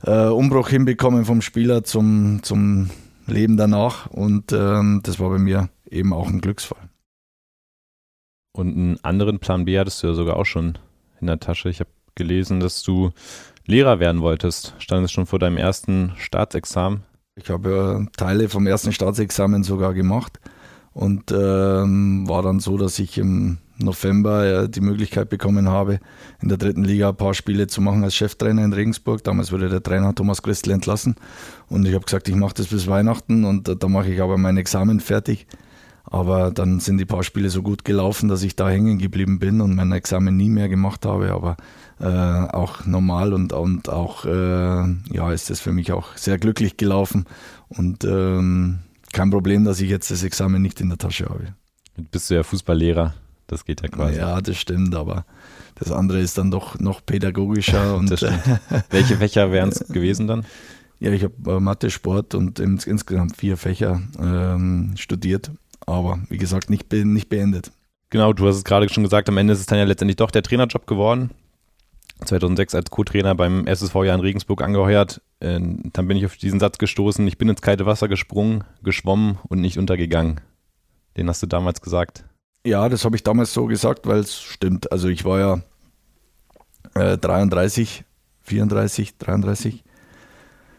äh, 0.05 0.27
Umbruch 0.27 0.69
hinbekommen 0.69 1.25
vom 1.25 1.43
Spieler 1.43 1.83
zum, 1.83 2.43
zum 2.43 2.91
Leben 3.27 3.57
danach. 3.57 4.07
Und 4.07 4.53
ähm, 4.53 5.01
das 5.03 5.19
war 5.19 5.31
bei 5.31 5.39
mir 5.39 5.71
eben 5.91 6.13
auch 6.13 6.29
ein 6.29 6.41
Glücksfall. 6.41 6.89
Und 8.53 8.77
einen 8.77 9.03
anderen 9.03 9.41
Plan 9.41 9.65
B 9.65 9.79
hattest 9.79 10.03
du 10.03 10.09
ja 10.09 10.15
sogar 10.15 10.37
auch 10.37 10.45
schon 10.45 10.79
in 11.21 11.27
der 11.27 11.41
Tasche. 11.41 11.69
Ich 11.69 11.81
habe 11.81 11.91
gelesen, 12.15 12.61
dass 12.61 12.83
du 12.83 13.11
Lehrer 13.67 14.01
werden 14.01 14.23
wolltest. 14.23 14.75
Stand 14.79 15.05
es 15.05 15.13
schon 15.13 15.27
vor 15.27 15.39
deinem 15.39 15.57
ersten 15.57 16.13
Staatsexamen? 16.17 17.03
Ich 17.37 17.49
habe 17.49 18.07
äh, 18.09 18.17
Teile 18.17 18.49
vom 18.49 18.67
ersten 18.67 18.93
Staatsexamen 18.93 19.63
sogar 19.63 19.95
gemacht 19.95 20.39
und 20.93 21.33
ähm, 21.33 22.29
war 22.29 22.43
dann 22.43 22.61
so, 22.61 22.77
dass 22.77 22.99
ich 22.99 23.17
im 23.19 23.59
November 23.79 24.45
äh, 24.45 24.69
die 24.69 24.81
Möglichkeit 24.81 25.31
bekommen 25.31 25.69
habe, 25.69 26.01
in 26.43 26.49
der 26.49 26.59
dritten 26.59 26.85
Liga 26.85 27.11
ein 27.11 27.17
paar 27.17 27.35
Spiele 27.35 27.67
zu 27.67 27.81
machen 27.81 28.05
als 28.05 28.15
Cheftrainer 28.15 28.65
in 28.65 28.73
Regensburg. 28.73 29.25
Damals 29.25 29.53
wurde 29.53 29.69
der 29.69 29.83
Trainer 29.83 30.15
Thomas 30.15 30.43
Christel 30.43 30.73
entlassen 30.73 31.17
und 31.69 31.87
ich 31.87 31.95
habe 31.95 32.05
gesagt, 32.05 32.29
ich 32.29 32.35
mache 32.35 32.55
das 32.55 32.67
bis 32.67 32.87
Weihnachten 32.87 33.45
und 33.45 33.69
äh, 33.69 33.77
da 33.77 33.89
mache 33.89 34.13
ich 34.13 34.21
aber 34.21 34.37
mein 34.37 34.57
Examen 34.57 35.01
fertig. 35.01 35.47
Aber 36.05 36.51
dann 36.51 36.81
sind 36.81 36.99
die 36.99 37.05
paar 37.05 37.23
Spiele 37.23 37.49
so 37.49 37.63
gut 37.63 37.85
gelaufen, 37.85 38.29
dass 38.29 38.43
ich 38.43 38.57
da 38.57 38.69
hängen 38.69 38.99
geblieben 38.99 39.39
bin 39.39 39.61
und 39.61 39.75
mein 39.75 39.93
Examen 39.93 40.37
nie 40.37 40.51
mehr 40.51 40.69
gemacht 40.69 41.07
habe. 41.07 41.33
Aber 41.33 41.57
äh, 42.01 42.07
auch 42.07 42.85
normal 42.85 43.33
und, 43.33 43.53
und 43.53 43.89
auch, 43.89 44.25
äh, 44.25 44.85
ja, 45.11 45.33
ist 45.33 45.51
das 45.51 45.61
für 45.61 45.73
mich 45.73 45.93
auch 45.93 46.17
sehr 46.17 46.39
glücklich 46.39 46.77
gelaufen 46.77 47.27
und 47.69 48.05
ähm, 48.05 48.81
kein 49.13 49.31
Problem, 49.31 49.65
dass 49.65 49.81
ich 49.81 49.91
jetzt 49.91 50.11
das 50.11 50.25
Examen 50.25 50.61
nicht 50.61 50.81
in 50.81 50.89
der 50.89 50.99
Tasche 50.99 51.27
habe. 51.27 51.55
Jetzt 51.97 52.11
bist 52.11 52.31
du 52.31 52.35
ja 52.35 52.43
Fußballlehrer, 52.43 53.15
das 53.47 53.65
geht 53.65 53.83
ja 53.83 53.89
quasi. 53.89 54.19
Ja, 54.19 54.41
das 54.41 54.57
stimmt, 54.57 54.95
aber 54.95 55.25
das 55.77 55.93
andere 55.93 56.21
ist 56.21 56.39
dann 56.39 56.51
doch 56.51 56.79
noch 56.81 57.05
pädagogischer. 57.05 57.97
und 57.97 58.11
Welche 58.91 59.17
Fächer 59.17 59.53
wären 59.53 59.69
es 59.69 59.87
gewesen 59.89 60.27
dann? 60.27 60.45
Ja, 60.99 61.11
ich 61.11 61.25
habe 61.25 61.35
äh, 61.53 61.61
Mathe, 61.61 61.91
Sport 61.91 62.35
und 62.35 62.59
ins, 62.59 62.87
insgesamt 62.87 63.37
vier 63.37 63.57
Fächer 63.57 64.01
ähm, 64.19 64.95
studiert, 64.97 65.51
aber 65.93 66.21
wie 66.29 66.39
gesagt, 66.39 66.71
nicht, 66.71 66.89
be 66.89 67.05
nicht 67.05 67.29
beendet. 67.29 67.73
Genau, 68.11 68.33
du 68.33 68.47
hast 68.47 68.57
es 68.57 68.65
gerade 68.65 68.89
schon 68.89 69.05
gesagt, 69.05 69.29
am 69.29 69.39
Ende 69.39 69.55
ist 69.55 69.61
es 69.61 69.67
dann 69.67 69.79
ja 69.79 69.85
letztendlich 69.85 70.17
doch 70.17 70.31
der 70.31 70.43
Trainerjob 70.43 70.87
geworden. 70.87 71.31
2006 72.25 72.75
als 72.75 72.91
Co-Trainer 72.91 73.35
beim 73.35 73.67
SSV 73.67 73.95
ja 74.05 74.15
in 74.15 74.21
Regensburg 74.21 74.63
angeheuert. 74.63 75.21
Äh, 75.41 75.61
dann 75.61 76.09
bin 76.09 76.17
ich 76.17 76.27
auf 76.27 76.37
diesen 76.37 76.61
Satz 76.61 76.79
gestoßen, 76.79 77.27
ich 77.27 77.39
bin 77.39 77.49
ins 77.49 77.63
kalte 77.63 77.87
Wasser 77.87 78.09
gesprungen, 78.09 78.65
geschwommen 78.83 79.39
und 79.49 79.61
nicht 79.61 79.79
untergegangen. 79.79 80.41
Den 81.17 81.29
hast 81.29 81.43
du 81.43 81.47
damals 81.47 81.81
gesagt. 81.81 82.25
Ja, 82.65 82.89
das 82.89 83.05
habe 83.05 83.17
ich 83.17 83.23
damals 83.23 83.53
so 83.53 83.67
gesagt, 83.67 84.07
weil 84.07 84.21
es 84.21 84.41
stimmt. 84.41 84.93
Also 84.93 85.09
ich 85.09 85.25
war 85.25 85.39
ja 86.95 87.13
äh, 87.15 87.19
33, 87.19 88.05
34, 88.43 89.19
33, 89.19 89.85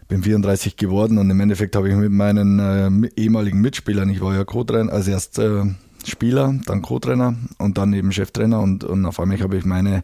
bin 0.07 0.23
34 0.23 0.77
geworden 0.77 1.17
und 1.17 1.29
im 1.29 1.39
Endeffekt 1.39 1.75
habe 1.75 1.89
ich 1.89 1.95
mit 1.95 2.11
meinen 2.11 2.59
äh, 2.59 3.09
ehemaligen 3.15 3.61
Mitspielern, 3.61 4.09
ich 4.09 4.21
war 4.21 4.35
ja 4.35 4.43
Co-Trainer, 4.43 4.91
also 4.91 5.11
erst 5.11 5.39
äh, 5.39 5.63
Spieler, 6.05 6.53
dann 6.65 6.81
Co-Trainer 6.81 7.35
und 7.57 7.77
dann 7.77 7.93
eben 7.93 8.11
Cheftrainer 8.11 8.59
und, 8.59 8.83
und 8.83 9.05
auf 9.05 9.19
einmal 9.19 9.39
habe 9.39 9.57
ich 9.57 9.65
meine, 9.65 10.03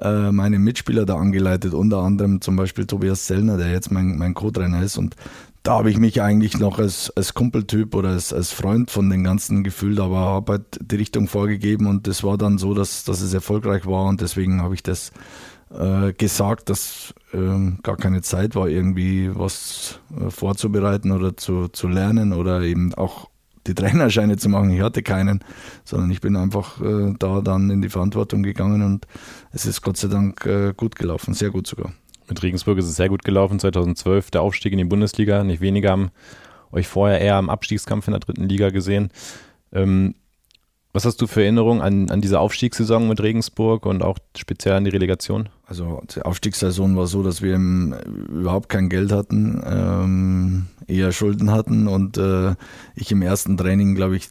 äh, 0.00 0.30
meine 0.30 0.58
Mitspieler 0.58 1.04
da 1.04 1.16
angeleitet, 1.16 1.74
unter 1.74 1.98
anderem 1.98 2.40
zum 2.40 2.56
Beispiel 2.56 2.86
Tobias 2.86 3.26
Zellner, 3.26 3.56
der 3.56 3.70
jetzt 3.70 3.90
mein, 3.90 4.18
mein 4.18 4.34
Co-Trainer 4.34 4.82
ist 4.82 4.98
und 4.98 5.16
da 5.62 5.78
habe 5.78 5.90
ich 5.90 5.98
mich 5.98 6.20
eigentlich 6.20 6.58
noch 6.58 6.78
als, 6.78 7.10
als 7.16 7.34
Kumpeltyp 7.34 7.94
oder 7.94 8.10
als, 8.10 8.32
als 8.32 8.52
Freund 8.52 8.90
von 8.90 9.08
den 9.08 9.22
ganzen 9.22 9.62
gefühlt, 9.62 10.00
aber 10.00 10.18
habe 10.18 10.52
halt 10.52 10.78
die 10.80 10.96
Richtung 10.96 11.28
vorgegeben 11.28 11.86
und 11.86 12.06
das 12.06 12.24
war 12.24 12.36
dann 12.36 12.58
so, 12.58 12.74
dass, 12.74 13.04
dass 13.04 13.20
es 13.20 13.32
erfolgreich 13.32 13.86
war 13.86 14.06
und 14.06 14.20
deswegen 14.20 14.60
habe 14.60 14.74
ich 14.74 14.82
das 14.82 15.12
äh, 15.70 16.12
gesagt, 16.12 16.68
dass 16.68 17.14
äh, 17.32 17.76
gar 17.82 17.96
keine 17.96 18.22
Zeit 18.22 18.56
war, 18.56 18.68
irgendwie 18.68 19.30
was 19.32 20.00
äh, 20.20 20.30
vorzubereiten 20.30 21.12
oder 21.12 21.36
zu, 21.36 21.68
zu 21.68 21.86
lernen 21.86 22.32
oder 22.32 22.62
eben 22.62 22.92
auch 22.94 23.28
die 23.66 23.74
Trainerscheine 23.76 24.36
zu 24.38 24.48
machen. 24.48 24.70
Ich 24.70 24.80
hatte 24.80 25.02
keinen, 25.04 25.44
sondern 25.84 26.10
ich 26.10 26.20
bin 26.20 26.36
einfach 26.36 26.80
äh, 26.80 27.14
da 27.18 27.40
dann 27.40 27.70
in 27.70 27.82
die 27.82 27.88
Verantwortung 27.88 28.42
gegangen 28.42 28.82
und 28.82 29.06
es 29.52 29.64
ist 29.64 29.82
Gott 29.82 29.96
sei 29.96 30.08
Dank 30.08 30.44
äh, 30.44 30.74
gut 30.76 30.96
gelaufen, 30.96 31.34
sehr 31.34 31.50
gut 31.50 31.68
sogar. 31.68 31.92
Mit 32.32 32.42
Regensburg 32.42 32.78
ist 32.78 32.86
es 32.86 32.96
sehr 32.96 33.10
gut 33.10 33.24
gelaufen. 33.24 33.60
2012 33.60 34.30
der 34.30 34.40
Aufstieg 34.40 34.72
in 34.72 34.78
die 34.78 34.84
Bundesliga. 34.84 35.44
Nicht 35.44 35.60
weniger 35.60 35.90
haben 35.90 36.10
euch 36.72 36.88
vorher 36.88 37.20
eher 37.20 37.38
im 37.38 37.50
Abstiegskampf 37.50 38.08
in 38.08 38.12
der 38.12 38.20
dritten 38.20 38.48
Liga 38.48 38.70
gesehen. 38.70 39.10
Ähm, 39.70 40.14
was 40.94 41.04
hast 41.04 41.20
du 41.20 41.26
für 41.26 41.42
Erinnerungen 41.42 41.82
an, 41.82 42.08
an 42.08 42.22
diese 42.22 42.40
Aufstiegssaison 42.40 43.06
mit 43.06 43.22
Regensburg 43.22 43.84
und 43.84 44.02
auch 44.02 44.16
speziell 44.34 44.76
an 44.76 44.84
die 44.84 44.90
Relegation? 44.90 45.50
Also 45.66 46.02
die 46.14 46.22
Aufstiegssaison 46.22 46.96
war 46.96 47.06
so, 47.06 47.22
dass 47.22 47.42
wir 47.42 47.54
im, 47.54 47.94
überhaupt 48.30 48.70
kein 48.70 48.88
Geld 48.88 49.12
hatten, 49.12 49.62
ähm, 49.66 50.66
eher 50.86 51.12
Schulden 51.12 51.50
hatten 51.50 51.86
und 51.86 52.16
äh, 52.16 52.54
ich 52.94 53.12
im 53.12 53.20
ersten 53.20 53.58
Training, 53.58 53.94
glaube 53.94 54.16
ich, 54.16 54.30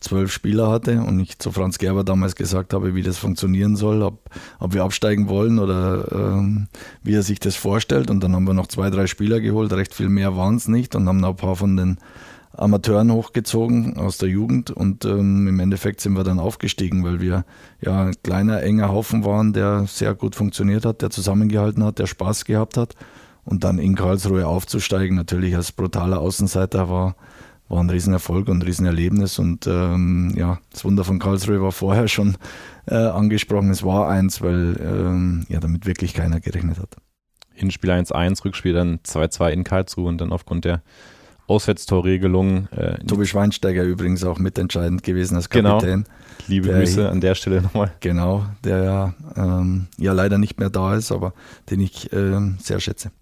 zwölf 0.00 0.32
Spieler 0.32 0.70
hatte 0.70 1.02
und 1.02 1.20
ich 1.20 1.38
zu 1.38 1.52
Franz 1.52 1.78
Gerber 1.78 2.04
damals 2.04 2.34
gesagt 2.34 2.72
habe, 2.72 2.94
wie 2.94 3.02
das 3.02 3.18
funktionieren 3.18 3.76
soll, 3.76 4.02
ob, 4.02 4.30
ob 4.58 4.74
wir 4.74 4.82
absteigen 4.82 5.28
wollen 5.28 5.58
oder 5.58 6.10
ähm, 6.10 6.68
wie 7.02 7.14
er 7.14 7.22
sich 7.22 7.38
das 7.38 7.54
vorstellt. 7.54 8.10
Und 8.10 8.24
dann 8.24 8.34
haben 8.34 8.46
wir 8.46 8.54
noch 8.54 8.66
zwei, 8.66 8.90
drei 8.90 9.06
Spieler 9.06 9.40
geholt, 9.40 9.72
recht 9.72 9.94
viel 9.94 10.08
mehr 10.08 10.36
waren 10.36 10.56
es 10.56 10.68
nicht 10.68 10.94
und 10.94 11.06
haben 11.06 11.20
noch 11.20 11.30
ein 11.30 11.36
paar 11.36 11.56
von 11.56 11.76
den 11.76 11.98
Amateuren 12.52 13.12
hochgezogen 13.12 13.96
aus 13.96 14.18
der 14.18 14.28
Jugend 14.28 14.70
und 14.70 15.04
ähm, 15.04 15.46
im 15.46 15.60
Endeffekt 15.60 16.00
sind 16.00 16.14
wir 16.14 16.24
dann 16.24 16.40
aufgestiegen, 16.40 17.04
weil 17.04 17.20
wir 17.20 17.44
ja 17.80 18.06
ein 18.06 18.14
kleiner, 18.22 18.62
enger 18.62 18.88
Haufen 18.90 19.24
waren, 19.24 19.52
der 19.52 19.86
sehr 19.86 20.14
gut 20.14 20.34
funktioniert 20.34 20.84
hat, 20.84 21.00
der 21.00 21.10
zusammengehalten 21.10 21.84
hat, 21.84 21.98
der 21.98 22.06
Spaß 22.06 22.44
gehabt 22.44 22.76
hat. 22.76 22.96
Und 23.44 23.64
dann 23.64 23.78
in 23.78 23.94
Karlsruhe 23.94 24.46
aufzusteigen, 24.46 25.16
natürlich 25.16 25.56
als 25.56 25.72
brutaler 25.72 26.20
Außenseiter, 26.20 26.90
war, 26.90 27.16
war 27.70 27.80
ein 27.80 27.88
Riesenerfolg 27.88 28.48
und 28.48 28.58
ein 28.58 28.62
Riesenerlebnis. 28.62 29.38
Und 29.38 29.66
ähm, 29.66 30.34
ja, 30.36 30.58
das 30.72 30.84
Wunder 30.84 31.04
von 31.04 31.18
Karlsruhe 31.18 31.62
war 31.62 31.72
vorher 31.72 32.08
schon 32.08 32.36
äh, 32.86 32.96
angesprochen. 32.96 33.70
Es 33.70 33.84
war 33.84 34.08
eins, 34.08 34.42
weil 34.42 34.76
ähm, 34.80 35.46
ja 35.48 35.60
damit 35.60 35.86
wirklich 35.86 36.12
keiner 36.12 36.40
gerechnet 36.40 36.78
hat. 36.78 36.96
Hinspiel 37.54 37.90
1-1, 37.90 38.44
Rückspiel 38.44 38.72
dann 38.72 38.98
2-2 38.98 39.50
in 39.50 39.64
Karlsruhe 39.64 40.08
und 40.08 40.20
dann 40.20 40.32
aufgrund 40.32 40.64
der 40.64 40.82
Auswärtstorregelung. 41.46 42.68
Äh, 42.68 42.98
Tobi 43.04 43.26
Schweinsteiger 43.26 43.84
übrigens 43.84 44.24
auch 44.24 44.38
mitentscheidend 44.38 45.02
gewesen 45.02 45.36
als 45.36 45.48
genau. 45.48 45.78
Kapitän. 45.78 46.04
Genau. 46.04 46.16
Liebe 46.48 46.68
Grüße 46.68 47.08
an 47.08 47.20
der 47.20 47.34
Stelle 47.34 47.62
nochmal. 47.62 47.92
Genau, 48.00 48.46
der 48.64 48.82
ja, 48.82 49.14
ähm, 49.36 49.86
ja 49.96 50.12
leider 50.12 50.38
nicht 50.38 50.58
mehr 50.58 50.70
da 50.70 50.96
ist, 50.96 51.12
aber 51.12 51.34
den 51.70 51.80
ich 51.80 52.12
ähm, 52.12 52.56
sehr 52.60 52.80
schätze. 52.80 53.12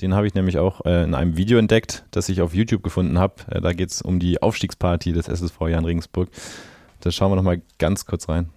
Den 0.00 0.14
habe 0.14 0.26
ich 0.26 0.34
nämlich 0.34 0.58
auch 0.58 0.84
äh, 0.84 1.04
in 1.04 1.14
einem 1.14 1.36
Video 1.36 1.58
entdeckt, 1.58 2.04
das 2.10 2.28
ich 2.28 2.40
auf 2.40 2.54
YouTube 2.54 2.82
gefunden 2.82 3.18
habe. 3.18 3.34
Äh, 3.50 3.60
da 3.60 3.72
geht 3.72 3.90
es 3.90 4.02
um 4.02 4.18
die 4.18 4.42
Aufstiegsparty 4.42 5.12
des 5.12 5.28
SSV 5.28 5.60
Jan 5.68 5.84
Regensburg. 5.84 6.28
Da 7.00 7.10
schauen 7.10 7.30
wir 7.30 7.36
nochmal 7.36 7.62
ganz 7.78 8.06
kurz 8.06 8.28
rein. 8.28 8.50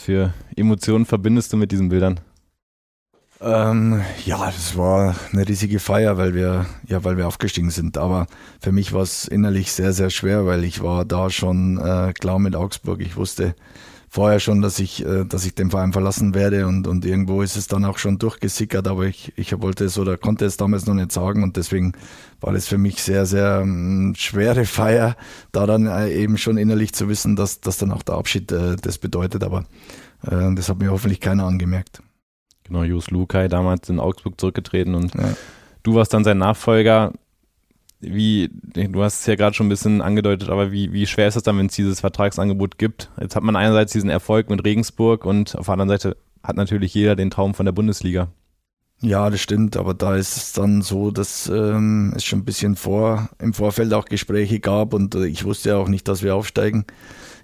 Für 0.00 0.32
Emotionen 0.56 1.06
verbindest 1.06 1.52
du 1.52 1.56
mit 1.56 1.72
diesen 1.72 1.88
Bildern? 1.88 2.20
Ähm, 3.40 4.02
ja, 4.24 4.46
das 4.46 4.76
war 4.76 5.16
eine 5.32 5.48
riesige 5.48 5.80
Feier, 5.80 6.16
weil 6.16 6.32
wir, 6.32 6.66
ja, 6.86 7.02
weil 7.02 7.16
wir 7.16 7.26
aufgestiegen 7.26 7.70
sind. 7.70 7.98
Aber 7.98 8.26
für 8.60 8.70
mich 8.70 8.92
war 8.92 9.02
es 9.02 9.26
innerlich 9.26 9.72
sehr, 9.72 9.92
sehr 9.92 10.10
schwer, 10.10 10.46
weil 10.46 10.62
ich 10.62 10.80
war 10.82 11.04
da 11.04 11.28
schon 11.28 11.78
äh, 11.78 12.12
klar 12.12 12.38
mit 12.38 12.54
Augsburg. 12.54 13.00
Ich 13.00 13.16
wusste, 13.16 13.56
vorher 14.12 14.40
schon, 14.40 14.60
dass 14.60 14.78
ich, 14.78 15.06
äh, 15.06 15.24
dass 15.24 15.46
ich 15.46 15.54
den 15.54 15.70
Verein 15.70 15.94
verlassen 15.94 16.34
werde 16.34 16.66
und, 16.66 16.86
und 16.86 17.06
irgendwo 17.06 17.40
ist 17.40 17.56
es 17.56 17.66
dann 17.66 17.86
auch 17.86 17.96
schon 17.96 18.18
durchgesickert, 18.18 18.86
aber 18.86 19.04
ich, 19.04 19.32
ich 19.36 19.58
wollte 19.58 19.86
es 19.86 19.96
oder 19.96 20.18
konnte 20.18 20.44
es 20.44 20.58
damals 20.58 20.84
noch 20.84 20.92
nicht 20.92 21.12
sagen 21.12 21.42
und 21.42 21.56
deswegen 21.56 21.94
war 22.38 22.52
das 22.52 22.66
für 22.66 22.76
mich 22.76 23.02
sehr, 23.02 23.24
sehr 23.24 23.60
ähm, 23.62 24.12
schwere 24.14 24.66
Feier, 24.66 25.16
da 25.50 25.64
dann 25.64 25.86
äh, 25.86 26.12
eben 26.12 26.36
schon 26.36 26.58
innerlich 26.58 26.92
zu 26.92 27.08
wissen, 27.08 27.36
dass, 27.36 27.62
dass 27.62 27.78
dann 27.78 27.90
auch 27.90 28.02
der 28.02 28.16
Abschied 28.16 28.52
äh, 28.52 28.76
das 28.76 28.98
bedeutet, 28.98 29.42
aber 29.44 29.64
äh, 30.30 30.54
das 30.54 30.68
hat 30.68 30.78
mir 30.78 30.90
hoffentlich 30.90 31.20
keiner 31.20 31.46
angemerkt. 31.46 32.02
Genau, 32.64 32.82
Jus 32.82 33.10
Lukai 33.10 33.48
damals 33.48 33.88
in 33.88 33.98
Augsburg 33.98 34.38
zurückgetreten 34.38 34.94
und 34.94 35.14
ja. 35.14 35.34
du 35.84 35.94
warst 35.94 36.12
dann 36.12 36.22
sein 36.22 36.36
Nachfolger 36.36 37.14
wie, 38.02 38.50
du 38.52 39.02
hast 39.02 39.20
es 39.20 39.26
ja 39.26 39.36
gerade 39.36 39.54
schon 39.54 39.66
ein 39.66 39.70
bisschen 39.70 40.02
angedeutet, 40.02 40.50
aber 40.50 40.72
wie, 40.72 40.92
wie 40.92 41.06
schwer 41.06 41.28
ist 41.28 41.36
es 41.36 41.42
dann, 41.42 41.56
wenn 41.58 41.66
es 41.66 41.74
dieses 41.74 42.00
Vertragsangebot 42.00 42.76
gibt? 42.76 43.10
Jetzt 43.20 43.36
hat 43.36 43.42
man 43.42 43.56
einerseits 43.56 43.92
diesen 43.92 44.10
Erfolg 44.10 44.50
mit 44.50 44.64
Regensburg 44.64 45.24
und 45.24 45.56
auf 45.56 45.66
der 45.66 45.72
anderen 45.72 45.88
Seite 45.88 46.16
hat 46.42 46.56
natürlich 46.56 46.92
jeder 46.94 47.16
den 47.16 47.30
Traum 47.30 47.54
von 47.54 47.64
der 47.64 47.72
Bundesliga. 47.72 48.28
Ja, 49.00 49.30
das 49.30 49.40
stimmt, 49.40 49.76
aber 49.76 49.94
da 49.94 50.16
ist 50.16 50.36
es 50.36 50.52
dann 50.52 50.82
so, 50.82 51.10
dass 51.10 51.48
ähm, 51.48 52.12
es 52.14 52.24
schon 52.24 52.40
ein 52.40 52.44
bisschen 52.44 52.76
vor, 52.76 53.30
im 53.40 53.52
Vorfeld 53.52 53.92
auch 53.94 54.04
Gespräche 54.04 54.60
gab 54.60 54.94
und 54.94 55.14
äh, 55.16 55.26
ich 55.26 55.44
wusste 55.44 55.70
ja 55.70 55.76
auch 55.76 55.88
nicht, 55.88 56.06
dass 56.06 56.22
wir 56.22 56.36
aufsteigen. 56.36 56.84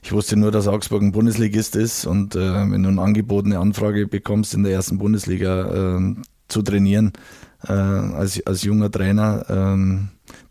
Ich 0.03 0.13
wusste 0.13 0.37
nur, 0.37 0.53
dass 0.53 0.69
Augsburg 0.69 1.03
ein 1.03 1.11
Bundesligist 1.11 1.75
ist 1.75 2.07
und 2.07 2.37
äh, 2.37 2.39
wenn 2.39 2.85
du 2.85 2.89
ein 2.89 3.01
Angebot, 3.01 3.45
eine 3.45 3.59
Anfrage 3.59 4.07
bekommst 4.07 4.55
in 4.55 4.63
der 4.63 4.73
ersten 4.73 4.99
Bundesliga, 4.99 5.99
äh, 5.99 6.15
zu 6.47 6.63
trainieren 6.63 7.13
äh, 7.67 7.73
als, 7.73 8.45
als 8.47 8.63
junger 8.63 8.91
Trainer, 8.91 9.45
ähm, 9.49 10.09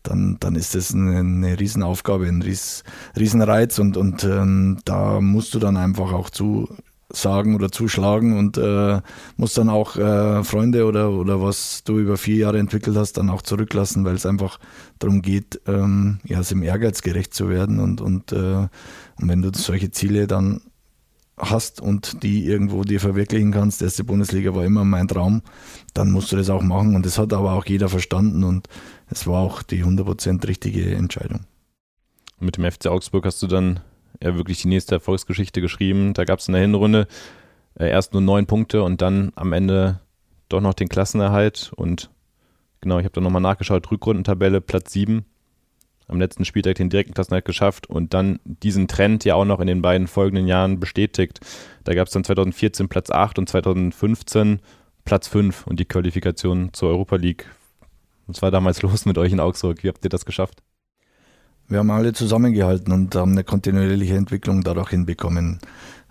dann, 0.07 0.37
dann 0.39 0.55
ist 0.55 0.75
das 0.75 0.93
eine, 0.93 1.19
eine 1.19 1.59
Riesenaufgabe, 1.59 2.27
ein 2.27 2.41
Ries, 2.41 2.83
Riesenreiz 3.17 3.79
und, 3.79 3.97
und 3.97 4.23
ähm, 4.23 4.79
da 4.85 5.21
musst 5.21 5.53
du 5.53 5.59
dann 5.59 5.77
einfach 5.77 6.13
auch 6.13 6.29
zu 6.29 6.69
sagen 7.11 7.55
oder 7.55 7.71
zuschlagen 7.71 8.37
und 8.37 8.57
äh, 8.57 8.99
musst 9.37 9.57
dann 9.57 9.69
auch 9.69 9.95
äh, 9.95 10.43
Freunde 10.43 10.85
oder, 10.85 11.11
oder 11.11 11.41
was 11.41 11.83
du 11.85 11.99
über 11.99 12.17
vier 12.17 12.35
Jahre 12.35 12.59
entwickelt 12.59 12.97
hast, 12.97 13.13
dann 13.13 13.29
auch 13.29 13.41
zurücklassen, 13.41 14.03
weil 14.03 14.15
es 14.15 14.25
einfach 14.25 14.59
darum 14.99 15.21
geht, 15.21 15.61
ähm, 15.67 16.19
ja, 16.25 16.41
dem 16.41 16.63
Ehrgeiz 16.63 17.01
gerecht 17.01 17.33
zu 17.33 17.49
werden 17.49 17.79
und, 17.79 18.01
und, 18.01 18.33
äh, 18.33 18.67
und 19.19 19.29
wenn 19.29 19.41
du 19.41 19.51
solche 19.53 19.91
Ziele 19.91 20.27
dann 20.27 20.61
hast 21.37 21.79
und 21.81 22.23
die 22.23 22.45
irgendwo 22.45 22.83
dir 22.83 22.99
verwirklichen 22.99 23.51
kannst, 23.51 23.81
erste 23.81 24.03
Bundesliga 24.03 24.55
war 24.55 24.65
immer 24.65 24.83
mein 24.83 25.07
Traum, 25.07 25.43
dann 25.93 26.11
musst 26.11 26.31
du 26.31 26.35
das 26.35 26.49
auch 26.49 26.63
machen 26.63 26.95
und 26.95 27.05
das 27.05 27.17
hat 27.17 27.31
aber 27.31 27.53
auch 27.53 27.65
jeder 27.65 27.89
verstanden 27.89 28.43
und 28.43 28.67
es 29.09 29.27
war 29.27 29.41
auch 29.41 29.63
die 29.63 29.83
100% 29.83 30.47
richtige 30.47 30.95
Entscheidung. 30.95 31.45
Mit 32.39 32.57
dem 32.57 32.69
FC 32.69 32.87
Augsburg 32.87 33.25
hast 33.25 33.41
du 33.41 33.47
dann 33.47 33.79
ja 34.21 34.35
wirklich 34.35 34.61
die 34.61 34.67
nächste 34.67 34.95
Erfolgsgeschichte 34.95 35.61
geschrieben. 35.61 36.13
Da 36.13 36.25
gab 36.25 36.39
es 36.39 36.47
in 36.47 36.53
der 36.53 36.61
Hinrunde 36.61 37.07
äh, 37.79 37.89
erst 37.89 38.13
nur 38.13 38.21
neun 38.21 38.45
Punkte 38.45 38.83
und 38.83 39.01
dann 39.01 39.31
am 39.35 39.53
Ende 39.53 39.99
doch 40.49 40.61
noch 40.61 40.73
den 40.73 40.89
Klassenerhalt 40.89 41.71
und 41.75 42.09
genau, 42.81 42.99
ich 42.99 43.05
habe 43.05 43.13
da 43.13 43.21
nochmal 43.21 43.41
nachgeschaut, 43.41 43.89
Rückrundentabelle 43.91 44.61
Platz 44.61 44.93
sieben 44.93 45.25
am 46.07 46.19
letzten 46.19 46.45
Spieltag 46.45 46.75
den 46.75 46.89
direkten 46.89 47.13
Klassenerhalt 47.13 47.45
geschafft 47.45 47.87
und 47.87 48.13
dann 48.13 48.39
diesen 48.45 48.87
Trend 48.87 49.25
ja 49.25 49.35
auch 49.35 49.45
noch 49.45 49.59
in 49.59 49.67
den 49.67 49.81
beiden 49.81 50.07
folgenden 50.07 50.47
Jahren 50.47 50.79
bestätigt. 50.79 51.41
Da 51.83 51.93
gab 51.93 52.07
es 52.07 52.13
dann 52.13 52.23
2014 52.23 52.87
Platz 52.87 53.09
8 53.09 53.39
und 53.39 53.49
2015 53.49 54.61
Platz 55.03 55.27
5 55.27 55.67
und 55.67 55.79
die 55.79 55.85
Qualifikation 55.85 56.73
zur 56.73 56.89
Europa 56.89 57.17
League. 57.17 57.49
Was 58.27 58.41
war 58.41 58.51
damals 58.51 58.81
los 58.83 59.05
mit 59.05 59.17
euch 59.17 59.31
in 59.31 59.39
Augsburg? 59.39 59.83
Wie 59.83 59.87
habt 59.87 60.03
ihr 60.05 60.09
das 60.09 60.25
geschafft? 60.25 60.61
Wir 61.69 61.79
haben 61.79 61.91
alle 61.91 62.13
zusammengehalten 62.13 62.93
und 62.93 63.13
haben 63.15 63.33
eine 63.33 63.43
kontinuierliche 63.43 64.15
Entwicklung 64.15 64.63
dadurch 64.63 64.89
hinbekommen. 64.89 65.59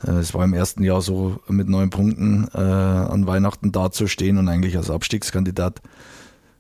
Äh, 0.06 0.10
es 0.12 0.34
war 0.34 0.44
im 0.44 0.52
ersten 0.52 0.82
Jahr 0.82 1.00
so, 1.00 1.40
mit 1.48 1.68
neun 1.68 1.90
Punkten 1.90 2.46
äh, 2.52 2.58
an 2.58 3.26
Weihnachten 3.26 3.72
dazustehen 3.72 4.36
und 4.36 4.48
eigentlich 4.48 4.76
als 4.76 4.90
Abstiegskandidat 4.90 5.80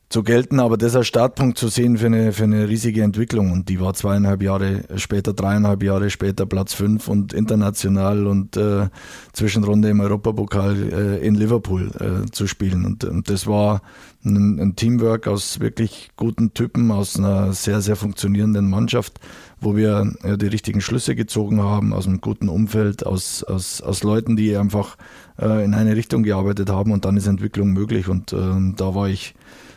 zu 0.08 0.22
gelten, 0.22 0.60
aber 0.60 0.76
das 0.76 0.94
als 0.94 1.08
Startpunkt 1.08 1.58
zu 1.58 1.66
sehen 1.66 1.98
für 1.98 2.06
eine, 2.06 2.32
für 2.32 2.44
eine 2.44 2.68
riesige 2.68 3.02
Entwicklung. 3.02 3.50
Und 3.50 3.68
die 3.68 3.80
war 3.80 3.92
zweieinhalb 3.94 4.40
Jahre 4.40 4.84
später, 4.96 5.32
dreieinhalb 5.32 5.82
Jahre 5.82 6.10
später 6.10 6.46
Platz 6.46 6.74
fünf 6.74 7.08
und 7.08 7.32
international 7.32 8.28
und 8.28 8.56
äh, 8.56 8.88
Zwischenrunde 9.32 9.88
im 9.88 9.98
Europapokal 9.98 10.92
äh, 10.92 11.26
in 11.26 11.34
Liverpool 11.34 11.90
äh, 11.98 12.30
zu 12.30 12.46
spielen. 12.46 12.84
Und, 12.84 13.02
und 13.02 13.28
das 13.28 13.48
war 13.48 13.82
ein, 14.24 14.60
ein, 14.60 14.76
Teamwork 14.76 15.26
aus 15.26 15.58
wirklich 15.58 16.10
guten 16.16 16.54
Typen, 16.54 16.92
aus 16.92 17.18
einer 17.18 17.52
sehr, 17.52 17.80
sehr 17.80 17.96
funktionierenden 17.96 18.70
Mannschaft, 18.70 19.18
wo 19.60 19.74
wir 19.74 20.12
ja, 20.22 20.36
die 20.36 20.46
richtigen 20.46 20.80
Schlüsse 20.80 21.16
gezogen 21.16 21.60
haben, 21.60 21.92
aus 21.92 22.06
einem 22.06 22.20
guten 22.20 22.48
Umfeld, 22.48 23.04
aus, 23.04 23.42
aus, 23.42 23.80
aus 23.80 24.04
Leuten, 24.04 24.36
die 24.36 24.56
einfach 24.56 24.96
äh, 25.40 25.64
in 25.64 25.74
eine 25.74 25.96
Richtung 25.96 26.22
gearbeitet 26.22 26.70
haben 26.70 26.92
und 26.92 27.04
dann 27.04 27.16
ist 27.16 27.26
Entwicklung 27.26 27.72
möglich. 27.72 28.08
Und 28.08 28.32
äh, 28.32 28.36
da 28.76 28.94
war 28.94 29.08
ich 29.08 29.34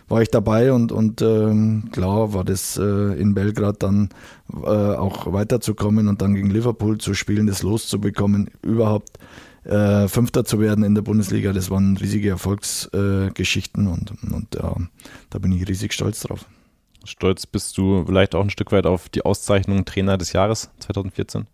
war 0.10 0.22
ich 0.22 0.30
dabei 0.30 0.74
und, 0.74 0.92
und 0.92 1.22
ähm, 1.22 1.90
klar 1.92 2.34
war 2.34 2.44
das 2.44 2.78
äh, 2.78 3.20
in 3.20 3.34
Belgrad 3.34 3.84
dann 3.84 4.10
äh, 4.52 4.68
auch 4.68 5.32
weiterzukommen 5.32 6.08
und 6.08 6.22
dann 6.22 6.36
gegen 6.36 6.50
Liverpool 6.50 6.98
zu 6.98 7.14
spielen, 7.14 7.48
das 7.48 7.64
loszubekommen, 7.64 8.50
überhaupt 8.62 9.20
äh, 9.64 10.08
Fünfter 10.08 10.46
zu 10.46 10.60
werden 10.60 10.84
in 10.84 10.96
der 10.96 11.04
Bundesliga, 11.04 11.54
das 11.54 11.70
waren 11.70 11.98
riesige 11.98 12.30
Erfolgsgeschichten 12.30 13.88
und, 13.88 14.14
und 14.32 14.56
ja, 14.56 14.76
da 15.30 15.40
bin 15.40 15.52
ich 15.52 15.68
riesig 15.68 15.94
stolz 15.94 16.22
drauf. 16.22 16.46
Stolz 17.06 17.46
bist 17.46 17.78
du 17.78 18.04
vielleicht 18.06 18.36
auch 18.36 18.44
ein 18.44 18.50
Stück 18.50 18.72
weit 18.72 18.86
auf 18.86 19.10
die 19.10 19.24
Auszeichnung 19.24 19.86
Trainer 19.86 20.18
des 20.18 20.34
Jahres 20.34 20.70
2014? 20.80 21.48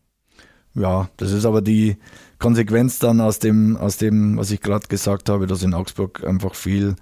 Ja, 0.74 1.10
das 1.18 1.32
ist 1.32 1.46
aber 1.46 1.62
die 1.62 1.98
Konsequenz 2.40 3.00
dann 3.00 3.22
aus 3.22 3.40
dem, 3.40 3.78
aus 3.78 3.98
dem, 3.98 4.38
was 4.38 4.52
ich 4.52 4.60
gerade 4.60 4.88
gesagt 4.88 5.30
habe, 5.30 5.48
dass 5.48 5.64
in 5.64 5.74
Augsburg 5.74 6.26
einfach 6.26 6.54
viel 6.54 6.96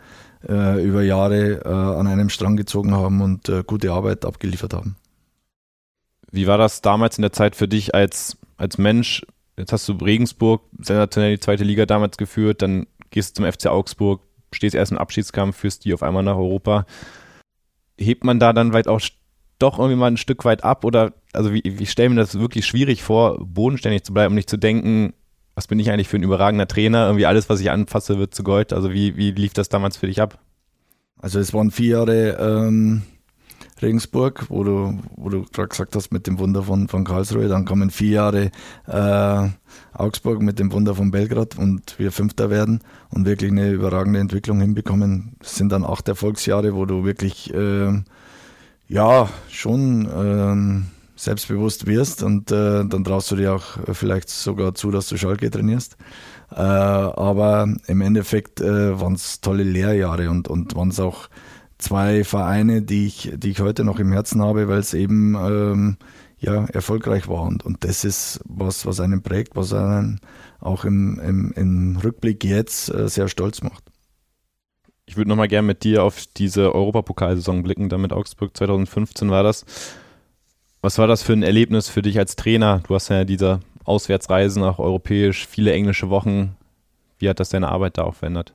äh, 0.48 0.84
über 0.84 1.04
Jahre 1.04 1.62
äh, 1.64 1.68
an 1.68 2.08
einem 2.08 2.30
Strang 2.30 2.56
gezogen 2.56 2.94
haben 2.94 3.22
und 3.22 3.50
äh, 3.50 3.64
gute 3.66 3.92
Arbeit 3.92 4.25
abgeliefert 4.25 4.74
haben. 4.74 4.96
Wie 6.32 6.48
war 6.48 6.58
das 6.58 6.82
damals 6.82 7.18
in 7.18 7.22
der 7.22 7.32
Zeit 7.32 7.56
für 7.56 7.68
dich 7.68 7.94
als, 7.94 8.38
als 8.58 8.77
Mensch? 8.77 9.25
Jetzt 9.58 9.72
hast 9.72 9.88
du 9.88 9.94
Regensburg 9.94 10.64
sensationell 10.79 11.36
die 11.36 11.40
zweite 11.40 11.64
Liga 11.64 11.86
damals 11.86 12.18
geführt, 12.18 12.62
dann 12.62 12.88
gehst 13.12 13.38
du 13.38 13.44
zum 13.44 13.51
FC 13.51 13.68
Augsburg, 13.68 14.22
stehst 14.51 14.75
erst 14.75 14.92
im 14.92 14.98
Abschiedskampf, 14.98 15.56
führst 15.56 15.86
die 15.86 15.94
auf 15.94 16.01
einmal 16.01 16.24
nach 16.24 16.36
Europa. 16.36 16.86
Hebt 18.00 18.24
man 18.24 18.40
da 18.40 18.51
dann 18.51 18.72
vielleicht 18.72 18.88
auch 18.88 19.01
doch 19.60 19.77
irgendwie 19.77 19.98
mal 19.98 20.08
ein 20.08 20.18
Stück 20.18 20.44
weit 20.46 20.64
ab 20.64 20.84
oder 20.84 21.14
also 21.32 21.53
wie, 21.53 21.60
ich 21.60 21.92
stelle 21.92 22.10
mir 22.10 22.16
das 22.16 22.40
wirklich 22.40 22.66
schwierig 22.66 23.03
vor, 23.03 23.38
bodenständig 23.46 24.03
zu 24.03 24.14
bleiben 24.14 24.32
und 24.32 24.36
nicht 24.36 24.50
zu 24.50 24.58
denken, 24.58 25.14
was 25.55 25.68
bin 25.68 25.79
ich 25.79 25.92
eigentlich 25.92 26.07
für 26.07 26.18
ein 26.18 26.24
überragender 26.24 26.68
Trainer? 26.68 27.05
Irgendwie 27.07 27.25
alles, 27.25 27.50
was 27.50 27.59
ich 27.59 27.70
anfasse, 27.70 28.18
wird 28.18 28.33
zu 28.33 28.44
Gold. 28.44 28.74
Also 28.74 28.92
wie, 28.92 29.16
wie 29.18 29.31
lief 29.31 29.53
das 29.53 29.70
damals 29.70 29.98
für 29.98 30.07
dich 30.07 30.22
ab? 30.22 30.39
Also 31.18 31.39
es 31.39 31.53
waren 31.53 31.72
vier 31.72 31.89
Jahre 31.98 32.37
ähm, 32.39 33.03
Regensburg, 33.81 34.46
wo 34.50 34.63
du, 34.63 35.00
wo 35.16 35.29
du 35.29 35.44
gerade 35.44 35.70
gesagt 35.70 35.96
hast, 35.96 36.11
mit 36.11 36.25
dem 36.25 36.39
Wunder 36.39 36.63
von, 36.63 36.87
von 36.87 37.03
Karlsruhe. 37.03 37.48
Dann 37.48 37.66
kamen 37.66 37.92
vier 37.92 38.09
Jahre 38.09 38.51
äh, 38.87 39.50
Augsburg 39.94 40.42
mit 40.42 40.59
dem 40.59 40.72
Wunder 40.72 40.96
von 40.96 41.11
Belgrad 41.11 41.57
und 41.57 42.00
wir 42.00 42.11
Fünfter 42.11 42.50
werden 42.50 42.79
und 43.09 43.25
wirklich 43.25 43.51
eine 43.51 43.72
überragende 43.72 44.20
Entwicklung 44.20 44.59
hinbekommen. 44.59 45.35
Es 45.39 45.55
sind 45.55 45.72
dann 45.72 45.83
acht 45.85 46.07
Erfolgsjahre, 46.07 46.75
wo 46.75 46.85
du 46.85 47.05
wirklich 47.05 47.53
äh, 47.53 48.01
ja 48.87 49.29
schon 49.50 50.09
ähm, 50.13 50.85
selbstbewusst 51.24 51.88
wirst 51.88 52.24
und 52.24 52.51
äh, 52.51 52.86
dann 52.86 53.03
traust 53.03 53.31
du 53.31 53.36
dir 53.36 53.53
auch 53.53 53.77
vielleicht 53.94 54.29
sogar 54.29 54.74
zu, 54.75 54.92
dass 54.92 55.07
du 55.07 55.18
Schalke 55.18 55.50
trainierst. 55.50 55.98
Äh, 56.51 56.57
aber 56.57 57.74
im 57.88 58.01
Endeffekt 58.01 58.62
äh, 58.62 59.00
waren 59.00 59.14
es 59.14 59.42
tolle 59.42 59.64
Lehrjahre 59.64 60.29
und, 60.29 60.48
und 60.48 60.75
waren 60.75 60.90
es 60.90 61.00
auch 61.00 61.29
zwei 61.77 62.24
Vereine, 62.24 62.81
die 62.81 63.07
ich, 63.07 63.31
die 63.36 63.51
ich 63.51 63.59
heute 63.59 63.83
noch 63.83 64.00
im 64.00 64.12
Herzen 64.12 64.42
habe, 64.42 64.68
weil 64.68 64.79
es 64.79 64.94
eben 64.94 65.36
ähm, 65.36 65.98
ja, 66.40 66.66
erfolgreich 66.66 67.27
war. 67.27 67.44
Und, 67.44 67.66
und 67.66 67.83
das 67.83 68.03
ist 68.03 68.42
was, 68.46 68.86
was 68.86 69.00
einen 69.00 69.24
prägt, 69.24 69.55
was 69.55 69.74
einen 69.74 70.20
auch 70.59 70.86
im, 70.86 71.20
im, 71.20 71.51
im 71.55 71.98
Rückblick 71.98 72.44
jetzt 72.44 72.94
äh, 72.94 73.07
sehr 73.09 73.27
stolz 73.27 73.62
macht. 73.62 73.83
Ich 75.05 75.18
würde 75.18 75.29
nochmal 75.29 75.50
gerne 75.50 75.68
mit 75.68 75.83
dir 75.83 76.03
auf 76.03 76.25
diese 76.38 76.74
Europapokalsaison 76.74 77.64
blicken, 77.64 77.90
damit 77.90 78.14
Augsburg 78.14 78.55
2015 78.55 79.29
war 79.29 79.44
das. 79.44 79.66
Was 80.83 80.98
war 80.98 81.07
das 81.07 81.24
für 81.24 81.31
ein 81.31 81.43
Erlebnis 81.43 81.87
für 81.87 82.01
dich 82.01 82.19
als 82.19 82.35
Trainer? 82.35 82.81
Du 82.85 82.93
hast 82.93 83.07
ja 83.07 83.24
diese 83.24 83.61
Auswärtsreisen 83.85 84.61
nach 84.61 84.79
europäisch, 84.79 85.48
viele 85.48 85.72
englische 85.72 86.09
Wochen. 86.09 86.57
Wie 87.19 87.29
hat 87.29 87.39
das 87.39 87.48
deine 87.48 87.69
Arbeit 87.69 87.98
da 87.98 88.03
auch 88.03 88.15
verändert? 88.15 88.53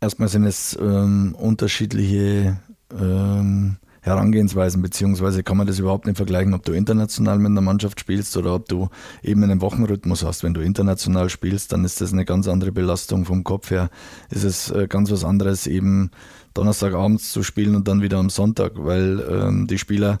Erstmal 0.00 0.28
sind 0.28 0.44
es 0.44 0.78
ähm, 0.80 1.34
unterschiedliche 1.36 2.60
ähm, 2.96 3.78
Herangehensweisen, 4.00 4.80
beziehungsweise 4.80 5.42
kann 5.42 5.56
man 5.56 5.66
das 5.66 5.80
überhaupt 5.80 6.06
nicht 6.06 6.18
vergleichen, 6.18 6.54
ob 6.54 6.64
du 6.64 6.70
international 6.70 7.40
mit 7.40 7.50
einer 7.50 7.62
Mannschaft 7.62 7.98
spielst 7.98 8.36
oder 8.36 8.54
ob 8.54 8.68
du 8.68 8.88
eben 9.24 9.42
einen 9.42 9.60
Wochenrhythmus 9.60 10.24
hast. 10.24 10.44
Wenn 10.44 10.54
du 10.54 10.60
international 10.60 11.30
spielst, 11.30 11.72
dann 11.72 11.84
ist 11.84 12.00
das 12.00 12.12
eine 12.12 12.24
ganz 12.24 12.46
andere 12.46 12.70
Belastung 12.70 13.24
vom 13.24 13.42
Kopf 13.42 13.72
her. 13.72 13.90
Ist 14.30 14.44
es 14.44 14.70
äh, 14.70 14.86
ganz 14.88 15.10
was 15.10 15.24
anderes, 15.24 15.66
eben 15.66 16.12
Donnerstagabends 16.54 17.32
zu 17.32 17.42
spielen 17.42 17.74
und 17.74 17.88
dann 17.88 18.02
wieder 18.02 18.18
am 18.18 18.30
Sonntag, 18.30 18.74
weil 18.76 19.20
ähm, 19.28 19.66
die 19.66 19.78
Spieler 19.78 20.18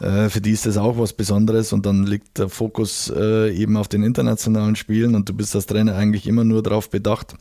für 0.00 0.40
die 0.40 0.52
ist 0.52 0.64
das 0.64 0.78
auch 0.78 0.98
was 0.98 1.12
Besonderes 1.12 1.72
und 1.74 1.84
dann 1.84 2.06
liegt 2.06 2.38
der 2.38 2.48
Fokus 2.48 3.12
äh, 3.14 3.54
eben 3.54 3.76
auf 3.76 3.86
den 3.86 4.02
internationalen 4.02 4.74
Spielen 4.74 5.14
und 5.14 5.28
du 5.28 5.34
bist 5.34 5.54
als 5.54 5.66
Trainer 5.66 5.94
eigentlich 5.94 6.26
immer 6.26 6.44
nur 6.44 6.62
darauf 6.62 6.88
bedacht, 6.88 7.36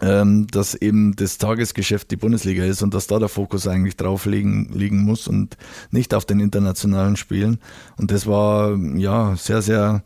ähm, 0.00 0.46
dass 0.48 0.74
eben 0.74 1.16
das 1.16 1.38
Tagesgeschäft 1.38 2.10
die 2.10 2.16
Bundesliga 2.16 2.64
ist 2.64 2.82
und 2.82 2.92
dass 2.94 3.06
da 3.06 3.18
der 3.18 3.28
Fokus 3.28 3.66
eigentlich 3.66 3.96
drauf 3.96 4.26
liegen, 4.26 4.70
liegen 4.74 5.02
muss 5.04 5.28
und 5.28 5.56
nicht 5.90 6.14
auf 6.14 6.24
den 6.24 6.40
internationalen 6.40 7.16
Spielen. 7.16 7.58
Und 7.96 8.10
das 8.10 8.26
war 8.26 8.76
ja 8.96 9.34
sehr, 9.36 9.62
sehr 9.62 10.02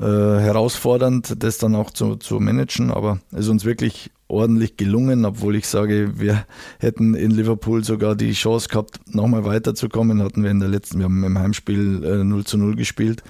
äh, 0.00 0.04
herausfordernd, 0.04 1.42
das 1.42 1.58
dann 1.58 1.74
auch 1.74 1.90
zu, 1.90 2.16
zu 2.16 2.40
managen, 2.40 2.90
aber 2.90 3.20
es 3.32 3.40
ist 3.40 3.48
uns 3.48 3.64
wirklich 3.64 4.10
ordentlich 4.28 4.76
gelungen, 4.76 5.24
obwohl 5.24 5.56
ich 5.56 5.66
sage, 5.66 6.20
wir 6.20 6.44
hätten 6.78 7.14
in 7.14 7.30
Liverpool 7.30 7.82
sogar 7.82 8.14
die 8.14 8.32
Chance 8.32 8.68
gehabt, 8.68 9.00
nochmal 9.14 9.44
weiterzukommen. 9.44 10.22
Hatten 10.22 10.42
wir 10.42 10.50
in 10.50 10.60
der 10.60 10.68
letzten, 10.68 10.98
wir 10.98 11.04
haben 11.04 11.24
im 11.24 11.38
Heimspiel 11.38 12.04
äh, 12.04 12.24
0 12.24 12.44
zu 12.44 12.58
0 12.58 12.76
gespielt 12.76 13.22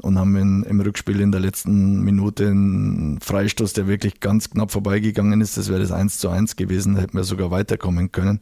und 0.00 0.16
haben 0.16 0.36
in, 0.36 0.62
im 0.62 0.80
Rückspiel 0.80 1.20
in 1.20 1.32
der 1.32 1.40
letzten 1.40 2.02
Minute 2.02 2.46
einen 2.46 3.18
Freistoß, 3.20 3.72
der 3.72 3.88
wirklich 3.88 4.20
ganz 4.20 4.50
knapp 4.50 4.70
vorbeigegangen 4.70 5.40
ist. 5.40 5.56
Das 5.56 5.68
wäre 5.68 5.80
das 5.80 5.90
1 5.90 6.18
zu 6.18 6.28
1 6.28 6.54
gewesen, 6.54 6.94
da 6.94 7.02
hätten 7.02 7.16
wir 7.16 7.24
sogar 7.24 7.50
weiterkommen 7.50 8.12
können. 8.12 8.38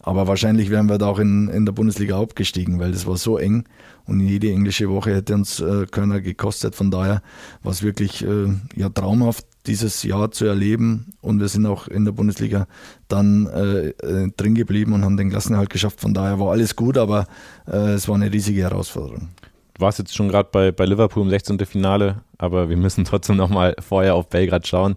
Aber 0.00 0.26
wahrscheinlich 0.26 0.68
wären 0.68 0.88
wir 0.88 0.98
da 0.98 1.06
auch 1.06 1.20
in, 1.20 1.48
in 1.48 1.64
der 1.64 1.72
Bundesliga 1.72 2.20
abgestiegen, 2.20 2.80
weil 2.80 2.90
das 2.90 3.06
war 3.06 3.16
so 3.16 3.38
eng 3.38 3.64
und 4.04 4.18
jede 4.18 4.50
englische 4.50 4.90
Woche 4.90 5.14
hätte 5.14 5.34
uns 5.34 5.60
äh, 5.60 5.86
Körner 5.88 6.20
gekostet. 6.20 6.74
Von 6.74 6.90
daher 6.90 7.22
war 7.62 7.70
es 7.70 7.84
wirklich 7.84 8.24
äh, 8.26 8.48
ja, 8.74 8.88
traumhaft 8.88 9.46
dieses 9.66 10.02
Jahr 10.02 10.30
zu 10.30 10.44
erleben 10.44 11.14
und 11.20 11.40
wir 11.40 11.48
sind 11.48 11.66
auch 11.66 11.88
in 11.88 12.04
der 12.04 12.12
Bundesliga 12.12 12.66
dann 13.08 13.46
äh, 13.46 13.88
äh, 13.88 14.30
drin 14.36 14.54
geblieben 14.54 14.92
und 14.92 15.04
haben 15.04 15.16
den 15.16 15.30
Klassenerhalt 15.30 15.70
geschafft. 15.70 16.00
Von 16.00 16.14
daher 16.14 16.40
war 16.40 16.50
alles 16.50 16.74
gut, 16.76 16.98
aber 16.98 17.26
äh, 17.66 17.92
es 17.92 18.08
war 18.08 18.16
eine 18.16 18.32
riesige 18.32 18.62
Herausforderung. 18.62 19.28
Du 19.74 19.80
warst 19.80 19.98
jetzt 19.98 20.14
schon 20.14 20.28
gerade 20.28 20.48
bei, 20.50 20.72
bei 20.72 20.84
Liverpool 20.84 21.22
im 21.22 21.30
16. 21.30 21.58
Finale, 21.66 22.22
aber 22.38 22.68
wir 22.68 22.76
müssen 22.76 23.04
trotzdem 23.06 23.36
nochmal 23.36 23.74
vorher 23.78 24.14
auf 24.14 24.28
Belgrad 24.28 24.66
schauen. 24.66 24.96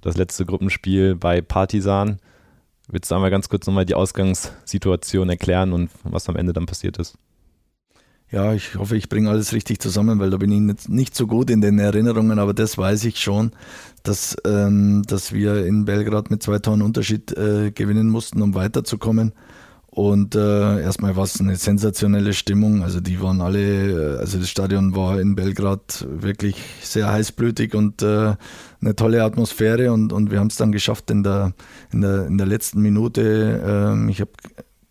Das 0.00 0.16
letzte 0.16 0.46
Gruppenspiel 0.46 1.14
bei 1.14 1.40
Partisan. 1.40 2.18
Willst 2.88 3.10
du 3.10 3.14
einmal 3.14 3.30
ganz 3.30 3.48
kurz 3.48 3.66
nochmal 3.66 3.86
die 3.86 3.94
Ausgangssituation 3.94 5.28
erklären 5.28 5.72
und 5.72 5.90
was 6.02 6.28
am 6.28 6.36
Ende 6.36 6.52
dann 6.52 6.66
passiert 6.66 6.98
ist? 6.98 7.16
Ja, 8.32 8.54
ich 8.54 8.76
hoffe, 8.76 8.96
ich 8.96 9.08
bringe 9.08 9.28
alles 9.28 9.52
richtig 9.52 9.80
zusammen, 9.80 10.20
weil 10.20 10.30
da 10.30 10.36
bin 10.36 10.52
ich 10.52 10.60
nicht, 10.60 10.88
nicht 10.88 11.16
so 11.16 11.26
gut 11.26 11.50
in 11.50 11.60
den 11.60 11.80
Erinnerungen, 11.80 12.38
aber 12.38 12.54
das 12.54 12.78
weiß 12.78 13.04
ich 13.04 13.18
schon, 13.18 13.50
dass, 14.04 14.36
ähm, 14.46 15.02
dass 15.06 15.32
wir 15.32 15.66
in 15.66 15.84
Belgrad 15.84 16.30
mit 16.30 16.40
zwei 16.40 16.60
Toren 16.60 16.82
Unterschied 16.82 17.36
äh, 17.36 17.72
gewinnen 17.72 18.08
mussten, 18.08 18.40
um 18.40 18.54
weiterzukommen. 18.54 19.32
Und 19.88 20.36
äh, 20.36 20.80
erstmal 20.80 21.16
war 21.16 21.24
es 21.24 21.40
eine 21.40 21.56
sensationelle 21.56 22.32
Stimmung. 22.32 22.84
Also 22.84 23.00
die 23.00 23.20
waren 23.20 23.40
alle, 23.40 24.18
äh, 24.18 24.18
also 24.20 24.38
das 24.38 24.48
Stadion 24.48 24.94
war 24.94 25.20
in 25.20 25.34
Belgrad 25.34 26.06
wirklich 26.08 26.54
sehr 26.82 27.10
heißblütig 27.10 27.74
und 27.74 28.00
äh, 28.02 28.36
eine 28.80 28.94
tolle 28.94 29.24
Atmosphäre 29.24 29.92
und, 29.92 30.12
und 30.12 30.30
wir 30.30 30.38
haben 30.38 30.46
es 30.46 30.56
dann 30.56 30.70
geschafft 30.70 31.10
in 31.10 31.24
der, 31.24 31.52
in 31.92 32.02
der, 32.02 32.26
in 32.28 32.38
der 32.38 32.46
letzten 32.46 32.80
Minute. 32.80 33.96
Äh, 33.98 34.10
ich 34.12 34.20
habe 34.20 34.30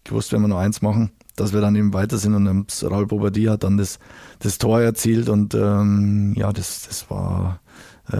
gewusst, 0.03 0.33
wenn 0.33 0.41
wir 0.41 0.49
noch 0.49 0.59
eins 0.59 0.81
machen, 0.81 1.11
dass 1.39 1.53
wir 1.53 1.61
dann 1.61 1.75
eben 1.75 1.93
weiter 1.93 2.17
sind 2.17 2.35
und 2.35 2.83
Raul 2.83 3.07
Bobadilla 3.07 3.53
hat 3.53 3.63
dann 3.63 3.77
das, 3.77 3.99
das 4.39 4.57
Tor 4.57 4.81
erzielt 4.81 5.29
und 5.29 5.53
ähm, 5.55 6.33
ja, 6.35 6.51
das, 6.51 6.87
das 6.87 7.09
war 7.09 7.61
äh, 8.11 8.17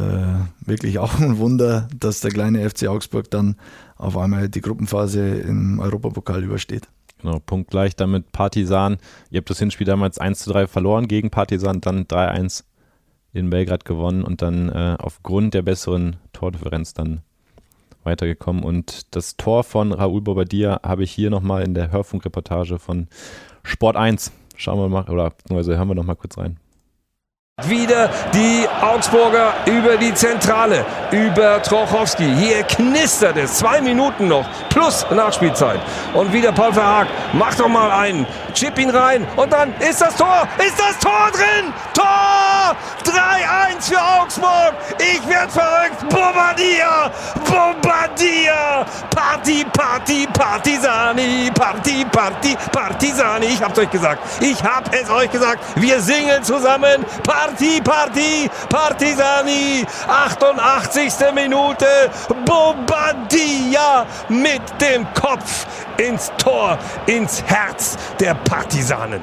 wirklich 0.66 1.00
auch 1.00 1.20
ein 1.20 1.38
Wunder, 1.38 1.88
dass 1.98 2.22
der 2.22 2.32
kleine 2.32 2.68
FC 2.70 2.88
Augsburg 2.88 3.30
dann 3.32 3.56
auf 3.98 4.18
einmal 4.18 4.50
die 4.50 4.62
Gruppenphase 4.62 5.22
im 5.22 5.80
Europapokal 5.80 6.44
übersteht. 6.44 6.88
Genau, 7.22 7.40
punktgleich 7.40 7.96
damit 7.96 8.32
Partisan. 8.32 8.98
Ihr 9.30 9.40
habt 9.40 9.50
das 9.50 9.60
Hinspiel 9.60 9.86
damals 9.86 10.20
1 10.20 10.40
zu 10.40 10.52
3 10.52 10.68
verloren 10.68 11.08
gegen 11.08 11.30
Partisan, 11.30 11.82
dann 11.82 12.06
3-1 12.06 12.64
in 13.34 13.50
Belgrad 13.50 13.84
gewonnen 13.84 14.24
und 14.24 14.42
dann 14.42 14.70
äh, 14.70 14.96
aufgrund 14.98 15.54
der 15.54 15.62
besseren 15.62 16.16
Tordifferenz 16.32 16.94
dann 16.94 17.22
weitergekommen. 18.04 18.64
Und 18.64 19.16
das 19.16 19.38
Tor 19.38 19.64
von 19.64 19.94
Raúl 19.94 20.22
Bobadilla 20.22 20.82
habe 20.84 21.04
ich 21.04 21.12
hier 21.12 21.30
nochmal 21.30 21.64
in 21.64 21.74
der 21.74 21.92
Hörfunkreportage 21.92 22.80
von 22.80 23.08
Sport 23.64 23.96
1. 23.96 24.32
Schauen 24.56 24.80
wir 24.80 24.90
mal, 24.90 25.10
oder 25.10 25.30
beziehungsweise 25.30 25.78
hören 25.78 25.88
wir 25.88 25.96
nochmal 25.96 26.16
kurz 26.16 26.38
rein. 26.38 26.58
Wieder 27.66 28.10
die 28.34 28.66
Augsburger 28.82 29.54
über 29.66 29.98
die 29.98 30.14
Zentrale, 30.14 30.86
über 31.12 31.62
Trochowski. 31.62 32.24
Hier 32.38 32.64
knistert 32.64 33.36
es. 33.38 33.56
Zwei 33.56 33.82
Minuten 33.82 34.30
noch 34.30 34.46
plus 34.70 35.06
Nachspielzeit. 35.12 35.80
Und 36.14 36.32
wieder 36.32 36.52
Paul 36.52 36.74
Verhaag. 36.74 37.08
Macht 37.34 37.60
doch 37.60 37.68
mal 37.68 37.92
einen. 37.92 38.26
Chip 38.54 38.80
ihn 38.80 38.90
rein. 38.90 39.28
Und 39.36 39.52
dann 39.52 39.74
ist 39.80 40.02
das 40.02 40.16
Tor. 40.16 40.48
Ist 40.58 40.80
das 40.80 40.98
Tor 41.00 41.32
drin? 41.34 41.74
Tor! 41.94 42.76
3-1 43.04 43.90
für 43.90 44.02
Augsburg. 44.02 44.74
Ich 45.00 45.28
werde 45.28 45.52
verrückt. 45.52 46.00
Bombardier! 46.10 47.12
Bombardier! 47.46 48.86
Party, 49.10 49.66
Party, 49.74 50.28
Partisani. 50.28 51.52
Party, 51.54 52.06
Party, 52.06 52.58
Partisani. 52.72 53.48
Ich 53.48 53.62
hab's 53.62 53.78
euch 53.80 53.90
gesagt. 53.90 54.22
Ich 54.40 54.64
hab 54.64 54.94
es 54.94 55.10
euch 55.10 55.32
gesagt. 55.32 55.64
Wir 55.76 56.00
singen 56.00 56.44
zusammen. 56.44 57.06
Party. 57.24 57.49
Party, 57.50 57.82
Party, 57.82 58.50
Partisani, 58.70 59.84
88. 60.08 61.34
Minute, 61.34 61.86
Bobadilla 62.46 64.06
mit 64.30 64.62
dem 64.80 65.04
Kopf 65.16 65.66
ins 65.98 66.32
Tor, 66.38 66.78
ins 67.08 67.42
Herz 67.42 67.98
der 68.20 68.36
Partisanen. 68.36 69.22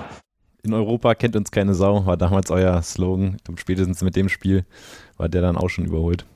In 0.65 0.75
Europa 0.75 1.15
kennt 1.15 1.37
uns 1.37 1.53
keine 1.53 1.75
Sau, 1.75 2.05
war 2.05 2.17
damals 2.17 2.51
euer 2.51 2.83
Slogan. 2.83 3.37
Spätestens 3.55 4.03
mit 4.03 4.17
dem 4.17 4.29
Spiel 4.29 4.65
war 5.17 5.29
der 5.29 5.43
dann 5.43 5.57
auch 5.57 5.69
schon 5.69 5.85
überholt. 5.85 6.27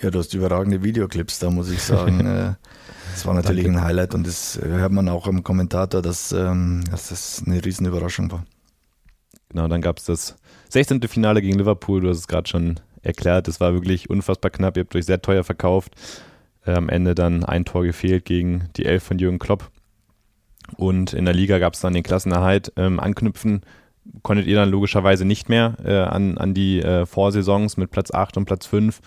Ja, 0.00 0.10
du 0.10 0.18
hast 0.18 0.34
überragende 0.34 0.82
Videoclips 0.82 1.38
da, 1.38 1.50
muss 1.50 1.70
ich 1.70 1.82
sagen. 1.82 2.26
Äh, 2.26 2.54
das 3.12 3.26
war 3.26 3.34
natürlich 3.34 3.64
Danke. 3.64 3.78
ein 3.78 3.84
Highlight 3.84 4.14
und 4.14 4.26
das 4.26 4.58
hört 4.60 4.90
man 4.90 5.08
auch 5.08 5.26
im 5.26 5.44
Kommentator, 5.44 6.00
dass, 6.02 6.32
ähm, 6.32 6.82
dass 6.90 7.10
das 7.10 7.42
eine 7.46 7.62
riesen 7.64 7.86
Überraschung 7.86 8.32
war. 8.32 8.44
Genau, 9.50 9.68
dann 9.68 9.82
gab 9.82 9.98
es 9.98 10.06
das 10.06 10.36
16. 10.72 11.02
Finale 11.02 11.42
gegen 11.42 11.58
Liverpool, 11.58 12.00
du 12.00 12.08
hast 12.08 12.16
es 12.16 12.28
gerade 12.28 12.48
schon 12.48 12.80
erklärt, 13.02 13.46
es 13.46 13.60
war 13.60 13.74
wirklich 13.74 14.08
unfassbar 14.08 14.50
knapp, 14.50 14.78
ihr 14.78 14.84
habt 14.84 14.96
euch 14.96 15.04
sehr 15.04 15.20
teuer 15.20 15.44
verkauft. 15.44 15.94
Äh, 16.64 16.72
am 16.72 16.88
Ende 16.88 17.14
dann 17.14 17.44
ein 17.44 17.66
Tor 17.66 17.84
gefehlt 17.84 18.24
gegen 18.24 18.70
die 18.76 18.86
Elf 18.86 19.02
von 19.02 19.18
Jürgen 19.18 19.38
Klopp. 19.38 19.70
Und 20.78 21.12
in 21.12 21.26
der 21.26 21.34
Liga 21.34 21.58
gab 21.58 21.74
es 21.74 21.80
dann 21.80 21.92
den 21.92 22.02
Klassenerhalt. 22.02 22.72
Ähm, 22.76 23.00
anknüpfen 23.00 23.60
konntet 24.22 24.46
ihr 24.46 24.56
dann 24.56 24.70
logischerweise 24.70 25.26
nicht 25.26 25.50
mehr 25.50 25.76
äh, 25.84 25.94
an, 25.98 26.38
an 26.38 26.54
die 26.54 26.80
äh, 26.80 27.04
Vorsaisons 27.04 27.76
mit 27.76 27.90
Platz 27.90 28.10
8 28.10 28.38
und 28.38 28.46
Platz 28.46 28.64
5. 28.64 29.00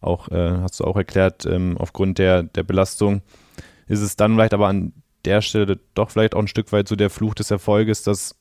Auch, 0.00 0.28
äh, 0.30 0.58
hast 0.62 0.80
du 0.80 0.84
auch 0.84 0.96
erklärt, 0.96 1.46
ähm, 1.46 1.76
aufgrund 1.78 2.18
der, 2.18 2.42
der 2.42 2.64
Belastung 2.64 3.22
ist 3.86 4.00
es 4.00 4.16
dann 4.16 4.34
vielleicht 4.34 4.52
aber 4.52 4.66
an 4.66 4.92
der 5.24 5.42
Stelle 5.42 5.78
doch 5.94 6.10
vielleicht 6.10 6.34
auch 6.34 6.40
ein 6.40 6.48
Stück 6.48 6.72
weit 6.72 6.88
so 6.88 6.96
der 6.96 7.10
Fluch 7.10 7.34
des 7.34 7.52
Erfolges, 7.52 8.02
dass 8.02 8.37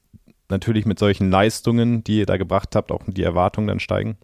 natürlich 0.50 0.86
mit 0.86 1.00
solchen 1.00 1.30
Leistungen, 1.30 2.04
die 2.04 2.20
ihr 2.20 2.26
da 2.26 2.38
gebracht 2.38 2.76
habt, 2.76 2.92
auch 2.92 3.04
die 3.08 3.24
Erwartungen 3.24 3.68
dann 3.68 3.80
steigen? 3.80 4.18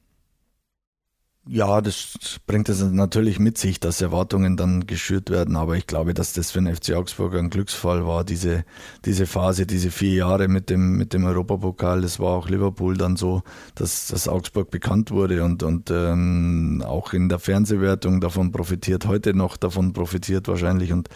Ja, 1.46 1.82
das 1.82 2.40
bringt 2.48 2.70
es 2.70 2.82
natürlich 2.82 3.38
mit 3.38 3.58
sich, 3.58 3.82
dass 3.82 4.00
Erwartungen 4.00 4.56
dann 4.56 4.88
geschürt 4.88 5.30
werden. 5.30 5.58
Aber 5.58 5.76
ich 5.76 5.88
glaube, 5.88 6.14
dass 6.14 6.32
das 6.32 6.52
für 6.52 6.62
den 6.62 6.74
FC 6.74 6.94
Augsburg 6.94 7.36
ein 7.36 7.50
Glücksfall 7.50 8.08
war, 8.08 8.24
diese, 8.24 8.64
diese 9.04 9.26
Phase, 9.26 9.66
diese 9.66 9.92
vier 9.92 10.14
Jahre 10.14 10.48
mit 10.48 10.70
dem, 10.70 10.96
mit 10.96 11.12
dem 11.12 11.26
Europapokal. 11.26 12.00
Das 12.00 12.18
war 12.22 12.38
auch 12.38 12.48
Liverpool 12.48 12.96
dann 12.96 13.18
so, 13.18 13.44
dass, 13.76 14.08
dass 14.08 14.30
Augsburg 14.30 14.72
bekannt 14.72 15.12
wurde 15.12 15.44
und, 15.44 15.64
und 15.64 15.92
ähm, 15.92 16.82
auch 16.88 17.12
in 17.12 17.28
der 17.28 17.40
Fernsehwertung 17.40 18.22
davon 18.22 18.54
profitiert, 18.54 19.06
heute 19.06 19.34
noch 19.34 19.58
davon 19.58 19.92
profitiert 19.92 20.48
wahrscheinlich. 20.48 20.94
Und 20.94 21.10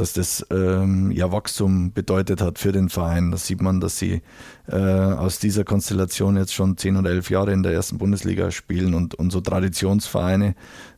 dass 0.00 0.14
das 0.14 0.46
ähm, 0.50 1.10
ja 1.10 1.30
Wachstum 1.30 1.92
bedeutet 1.92 2.40
hat 2.40 2.58
für 2.58 2.72
den 2.72 2.88
Verein. 2.88 3.30
Das 3.30 3.46
sieht 3.46 3.60
man, 3.60 3.80
dass 3.80 3.98
sie 3.98 4.22
äh, 4.66 4.76
aus 4.76 5.38
dieser 5.38 5.64
Konstellation 5.64 6.36
jetzt 6.36 6.54
schon 6.54 6.76
zehn 6.76 6.96
oder 6.96 7.10
elf 7.10 7.30
Jahre 7.30 7.52
in 7.52 7.62
der 7.62 7.72
ersten 7.72 7.98
Bundesliga 7.98 8.50
spielen 8.50 8.94
und, 8.94 9.14
und 9.14 9.30
so 9.30 9.40
Traditionsvereine 9.40 10.54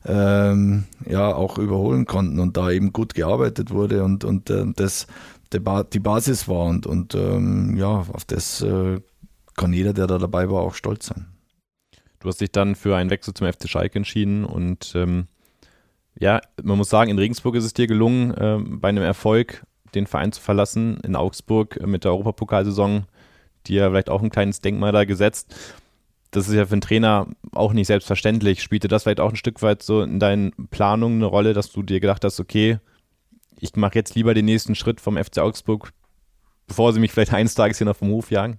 ähm, 0.06 0.84
ja 1.04 1.34
auch 1.34 1.58
überholen 1.58 2.06
konnten 2.06 2.38
und 2.38 2.56
da 2.56 2.70
eben 2.70 2.92
gut 2.92 3.14
gearbeitet 3.14 3.70
wurde 3.70 4.04
und, 4.04 4.24
und 4.24 4.48
äh, 4.50 4.66
das 4.76 5.06
ba 5.50 5.82
die 5.82 6.00
Basis 6.00 6.48
war 6.48 6.66
und, 6.66 6.86
und 6.86 7.14
ähm, 7.14 7.76
ja, 7.76 7.88
auf 7.88 8.24
das 8.24 8.62
äh, 8.62 9.00
kann 9.56 9.72
jeder, 9.72 9.92
der 9.92 10.06
da 10.06 10.18
dabei 10.18 10.48
war, 10.48 10.62
auch 10.62 10.74
stolz 10.74 11.06
sein. 11.06 11.26
Du 12.20 12.28
hast 12.28 12.40
dich 12.40 12.52
dann 12.52 12.76
für 12.76 12.96
einen 12.96 13.10
Wechsel 13.10 13.34
zum 13.34 13.52
FC 13.52 13.68
Schalke 13.68 13.98
entschieden 13.98 14.44
und 14.44 14.92
ähm, 14.94 15.26
ja, 16.18 16.40
man 16.62 16.78
muss 16.78 16.90
sagen, 16.90 17.10
in 17.10 17.18
Regensburg 17.18 17.54
ist 17.54 17.64
es 17.64 17.74
dir 17.74 17.86
gelungen, 17.86 18.32
äh, 18.34 18.58
bei 18.60 18.88
einem 18.88 19.02
Erfolg 19.02 19.64
den 19.94 20.06
Verein 20.06 20.32
zu 20.32 20.40
verlassen. 20.40 20.98
In 21.02 21.16
Augsburg 21.16 21.76
äh, 21.76 21.86
mit 21.86 22.04
der 22.04 22.12
Europapokalsaison 22.12 23.04
dir 23.66 23.90
vielleicht 23.90 24.10
auch 24.10 24.22
ein 24.22 24.30
kleines 24.30 24.60
Denkmal 24.60 24.92
da 24.92 25.04
gesetzt. 25.04 25.54
Das 26.30 26.48
ist 26.48 26.54
ja 26.54 26.64
für 26.66 26.72
einen 26.72 26.80
Trainer 26.80 27.28
auch 27.52 27.72
nicht 27.72 27.86
selbstverständlich. 27.86 28.62
Spielte 28.62 28.88
das 28.88 29.02
vielleicht 29.02 29.20
auch 29.20 29.30
ein 29.30 29.36
Stück 29.36 29.62
weit 29.62 29.82
so 29.82 30.02
in 30.02 30.18
deinen 30.18 30.52
Planungen 30.70 31.18
eine 31.18 31.26
Rolle, 31.26 31.52
dass 31.52 31.70
du 31.70 31.82
dir 31.82 32.00
gedacht 32.00 32.24
hast, 32.24 32.40
okay, 32.40 32.78
ich 33.60 33.76
mache 33.76 33.94
jetzt 33.94 34.14
lieber 34.14 34.34
den 34.34 34.46
nächsten 34.46 34.74
Schritt 34.74 35.00
vom 35.00 35.22
FC 35.22 35.38
Augsburg, 35.38 35.92
bevor 36.66 36.92
sie 36.92 37.00
mich 37.00 37.12
vielleicht 37.12 37.34
eines 37.34 37.54
Tages 37.54 37.78
hier 37.78 37.84
noch 37.84 37.96
vom 37.96 38.08
Hof 38.08 38.30
jagen? 38.30 38.58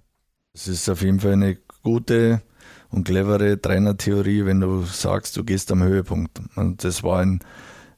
Es 0.53 0.67
ist 0.67 0.87
auf 0.87 1.01
jeden 1.01 1.19
Fall 1.19 1.33
eine 1.33 1.57
gute 1.81 2.43
und 2.93 3.05
clevere 3.05 3.59
Trainertheorie, 3.59 4.45
wenn 4.45 4.61
du 4.61 4.83
sagst, 4.83 5.35
du 5.35 5.43
gehst 5.43 5.71
am 5.71 5.83
Höhepunkt. 5.83 6.39
Und 6.55 6.83
das 6.83 7.03
war 7.03 7.23
in, 7.23 7.39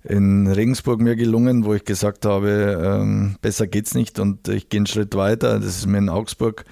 in 0.03 0.47
Regensburg 0.47 1.01
mir 1.01 1.17
gelungen, 1.17 1.65
wo 1.65 1.73
ich 1.73 1.84
gesagt 1.84 2.25
habe, 2.25 2.81
ähm, 2.81 3.36
besser 3.41 3.67
geht's 3.67 3.93
nicht 3.93 4.19
und 4.19 4.47
ich 4.47 4.69
gehe 4.69 4.79
einen 4.79 4.88
Schritt 4.88 5.13
weiter. 5.15 5.60
Das 5.60 5.77
ist 5.77 5.86
mir 5.86 5.97
in 5.97 6.08
Augsburg 6.08 6.63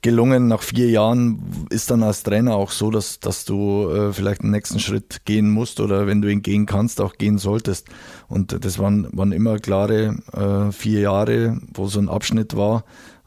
gelungen. 0.00 0.46
Nach 0.46 0.62
vier 0.62 0.90
Jahren 0.90 1.66
ist 1.70 1.90
dann 1.90 2.04
als 2.04 2.22
Trainer 2.22 2.54
auch 2.54 2.70
so, 2.70 2.90
dass, 2.90 3.18
dass 3.18 3.44
du 3.44 3.90
äh, 3.90 4.12
vielleicht 4.12 4.44
den 4.44 4.52
nächsten 4.52 4.78
Schritt 4.78 5.24
gehen 5.24 5.50
musst 5.50 5.80
oder 5.80 6.06
wenn 6.06 6.22
du 6.22 6.30
ihn 6.30 6.42
gehen 6.42 6.66
kannst, 6.66 7.00
auch 7.00 7.14
gehen 7.14 7.38
solltest. 7.38 7.88
Und 8.28 8.64
das 8.64 8.78
waren, 8.78 9.08
waren 9.12 9.32
immer 9.32 9.58
klare 9.58 10.16
äh, 10.32 10.70
vier 10.70 11.00
Jahre, 11.00 11.60
wo 11.74 11.88
so 11.88 11.98
ein 11.98 12.08
Abschnitt 12.08 12.56
war, 12.56 12.84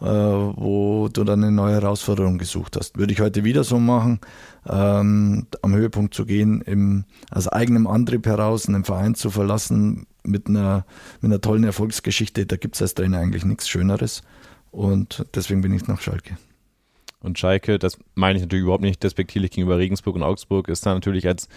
wo 0.07 1.09
du 1.09 1.23
dann 1.23 1.43
eine 1.43 1.51
neue 1.51 1.73
Herausforderung 1.73 2.37
gesucht 2.37 2.77
hast. 2.77 2.97
Würde 2.97 3.13
ich 3.13 3.21
heute 3.21 3.43
wieder 3.43 3.63
so 3.63 3.79
machen, 3.79 4.19
ähm, 4.67 5.47
am 5.61 5.73
Höhepunkt 5.73 6.13
zu 6.13 6.25
gehen, 6.25 6.61
im, 6.61 7.05
aus 7.31 7.47
eigenem 7.47 7.87
Antrieb 7.87 8.25
heraus 8.25 8.67
einen 8.67 8.83
Verein 8.83 9.15
zu 9.15 9.29
verlassen 9.29 10.07
mit 10.23 10.47
einer, 10.47 10.85
mit 11.21 11.31
einer 11.31 11.41
tollen 11.41 11.63
Erfolgsgeschichte. 11.63 12.45
Da 12.45 12.55
gibt 12.57 12.75
es 12.75 12.81
als 12.81 12.93
Trainer 12.93 13.19
eigentlich 13.19 13.45
nichts 13.45 13.67
Schöneres. 13.67 14.21
Und 14.71 15.25
deswegen 15.33 15.61
bin 15.61 15.73
ich 15.73 15.87
nach 15.87 16.01
Schalke. 16.01 16.37
Und 17.21 17.39
Schalke, 17.39 17.79
das 17.79 17.97
meine 18.13 18.37
ich 18.37 18.43
natürlich 18.43 18.63
überhaupt 18.63 18.83
nicht 18.83 19.03
despektierlich 19.03 19.51
gegenüber 19.51 19.77
Regensburg 19.77 20.15
und 20.15 20.23
Augsburg, 20.23 20.67
ist 20.69 20.85
da 20.85 20.93
natürlich 20.93 21.27
als 21.27 21.47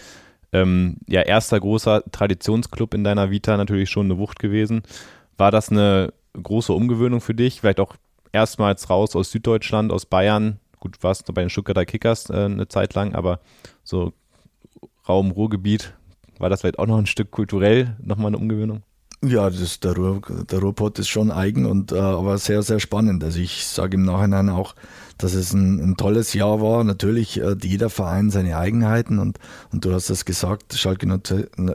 Ähm, 0.50 0.96
ja, 1.06 1.20
erster 1.20 1.60
großer 1.60 2.04
Traditionsclub 2.10 2.94
in 2.94 3.04
deiner 3.04 3.30
Vita 3.30 3.58
natürlich 3.58 3.90
schon 3.90 4.06
eine 4.06 4.16
Wucht 4.16 4.38
gewesen. 4.38 4.80
War 5.36 5.50
das 5.50 5.70
eine 5.70 6.14
große 6.42 6.72
Umgewöhnung 6.72 7.20
für 7.20 7.34
dich? 7.34 7.60
Vielleicht 7.60 7.80
auch 7.80 7.96
erstmals 8.32 8.90
raus 8.90 9.16
aus 9.16 9.30
Süddeutschland, 9.30 9.92
aus 9.92 10.06
Bayern. 10.06 10.60
Gut, 10.80 11.02
warst 11.02 11.28
du 11.28 11.32
bei 11.32 11.42
den 11.42 11.50
Stuttgarter 11.50 11.86
Kickers 11.86 12.30
äh, 12.30 12.44
eine 12.44 12.68
Zeit 12.68 12.94
lang, 12.94 13.14
aber 13.14 13.40
so 13.82 14.12
Raum 15.08 15.30
Ruhrgebiet, 15.30 15.94
war 16.38 16.50
das 16.50 16.60
vielleicht 16.60 16.78
auch 16.78 16.86
noch 16.86 16.98
ein 16.98 17.06
Stück 17.06 17.30
kulturell 17.30 17.96
nochmal 18.00 18.28
eine 18.28 18.38
Umgewöhnung? 18.38 18.82
Ja, 19.24 19.50
das, 19.50 19.80
der, 19.80 19.96
Ruhr, 19.96 20.20
der 20.48 20.60
Ruhrpott 20.60 21.00
ist 21.00 21.08
schon 21.08 21.32
eigen 21.32 21.66
und 21.66 21.90
äh, 21.90 21.98
aber 21.98 22.38
sehr, 22.38 22.62
sehr 22.62 22.78
spannend. 22.78 23.24
Also 23.24 23.40
ich 23.40 23.66
sage 23.66 23.96
im 23.96 24.04
Nachhinein 24.04 24.48
auch, 24.48 24.76
dass 25.18 25.34
es 25.34 25.52
ein, 25.52 25.80
ein 25.80 25.96
tolles 25.96 26.34
Jahr 26.34 26.60
war. 26.60 26.84
Natürlich 26.84 27.40
hat 27.42 27.64
jeder 27.64 27.90
Verein 27.90 28.30
seine 28.30 28.56
Eigenheiten 28.56 29.18
und, 29.18 29.40
und 29.72 29.84
du 29.84 29.92
hast 29.92 30.08
es 30.10 30.24
gesagt, 30.24 30.74
Schalke, 30.74 31.08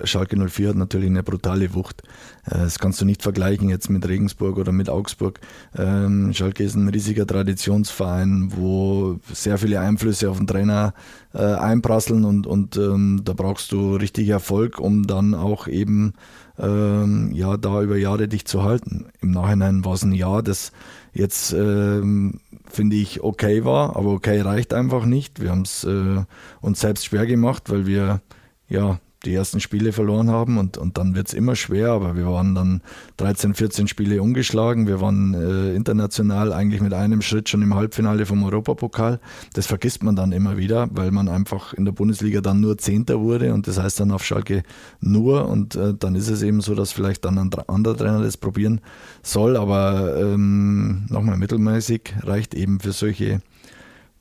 Schalke 0.06 0.38
04 0.38 0.70
hat 0.70 0.78
natürlich 0.78 1.10
eine 1.10 1.22
brutale 1.22 1.74
Wucht. 1.74 2.04
Äh, 2.46 2.60
das 2.60 2.80
kannst 2.80 3.02
du 3.02 3.06
nicht 3.06 3.22
vergleichen 3.22 3.68
jetzt 3.68 3.90
mit 3.90 4.08
Regensburg 4.08 4.58
oder 4.58 4.72
mit 4.72 4.90
Augsburg. 4.90 5.42
Ähm, 5.78 6.32
Schalke 6.34 6.64
ist 6.64 6.76
ein 6.76 6.88
riesiger 6.88 7.28
Traditionsverein, 7.28 8.54
wo 8.56 9.20
sehr 9.34 9.58
viele 9.58 9.82
Einflüsse 9.82 10.30
auf 10.30 10.38
den 10.38 10.48
Trainer 10.48 10.94
äh, 11.34 11.40
einprasseln 11.40 12.24
und, 12.24 12.48
und 12.48 12.78
ähm, 12.78 13.22
da 13.26 13.34
brauchst 13.34 13.74
du 13.74 13.98
richtig 13.98 14.30
Erfolg, 14.30 14.80
um 14.80 15.08
dann 15.08 15.34
auch 15.34 15.68
eben 15.68 16.14
ähm, 16.60 17.32
ja, 17.34 17.58
da 17.58 17.82
über 17.82 17.98
Jahre 17.98 18.28
dich 18.28 18.46
zu 18.46 18.64
halten. 18.64 19.08
Im 19.22 19.32
Nachhinein 19.32 19.86
war 19.86 19.94
es 19.94 20.04
ein 20.04 20.14
Jahr, 20.14 20.44
das 20.44 20.72
jetzt 21.14 21.54
ähm, 21.54 22.40
finde 22.70 22.96
ich 22.96 23.24
okay 23.24 23.66
war, 23.66 23.96
aber 23.96 24.12
okay 24.12 24.42
reicht 24.42 24.74
einfach 24.74 25.06
nicht. 25.06 25.42
Wir 25.42 25.52
haben 25.52 25.62
es 25.64 25.84
äh, 25.84 26.24
uns 26.62 26.80
selbst 26.80 27.06
schwer 27.06 27.26
gemacht, 27.26 27.70
weil 27.70 27.86
wir 27.86 28.22
ja 28.68 29.00
die 29.26 29.34
ersten 29.34 29.60
Spiele 29.60 29.94
verloren 29.94 30.30
haben 30.30 30.58
und, 30.58 30.78
und 30.78 30.98
dann 30.98 31.16
wird 31.16 31.28
es 31.28 31.34
immer 31.34 31.56
schwer, 31.56 31.92
aber 31.92 32.16
wir 32.16 32.26
waren 32.28 32.56
dann 32.56 32.82
13, 33.18 33.54
14 33.54 33.88
Spiele 33.88 34.22
ungeschlagen. 34.22 34.88
Wir 34.88 35.00
waren 35.00 35.34
äh, 35.34 35.76
international 35.76 36.52
eigentlich 36.52 36.82
mit 36.82 36.94
einem 36.94 37.22
Schritt 37.22 37.50
schon 37.50 37.62
im 37.62 37.74
Halbfinale 37.74 38.26
vom 38.26 38.44
Europapokal. 38.44 39.20
Das 39.54 39.68
vergisst 39.68 40.04
man 40.04 40.16
dann 40.16 40.32
immer 40.32 40.58
wieder, 40.58 40.90
weil 40.92 41.12
man 41.12 41.30
einfach 41.30 41.74
in 41.74 41.86
der 41.86 41.94
Bundesliga 41.94 42.42
dann 42.42 42.60
nur 42.60 42.78
Zehnter 42.78 43.22
wurde 43.22 43.54
und 43.54 43.68
das 43.68 43.80
heißt 43.80 44.00
dann 44.00 44.12
auf 44.12 44.26
Schalke 44.26 44.64
nur 45.00 45.48
und 45.48 45.76
äh, 45.76 45.94
dann 45.94 46.16
ist 46.16 46.30
es 46.30 46.42
eben 46.42 46.62
so, 46.62 46.76
dass 46.76 46.92
vielleicht 46.92 47.24
dann 47.26 47.38
ein 47.38 47.52
anderer 47.68 47.96
Trainer 47.96 48.22
das 48.22 48.38
probieren 48.38 48.82
soll, 49.22 49.56
aber 49.56 50.18
ähm, 50.20 51.06
nochmal 51.10 51.38
mittelmäßig 51.38 52.14
reicht 52.24 52.54
eben 52.54 52.80
für 52.80 52.92
solche 52.92 53.42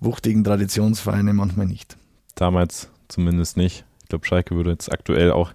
wuchtigen 0.01 0.45
Traditionsvereine 0.45 1.33
manchmal 1.33 1.67
nicht. 1.67 1.97
Damals 2.35 2.89
zumindest 3.09 3.57
nicht 3.57 3.85
glaube, 4.13 4.27
Schalke 4.27 4.55
würde 4.55 4.71
jetzt 4.71 4.93
aktuell 4.93 5.33
auch 5.33 5.53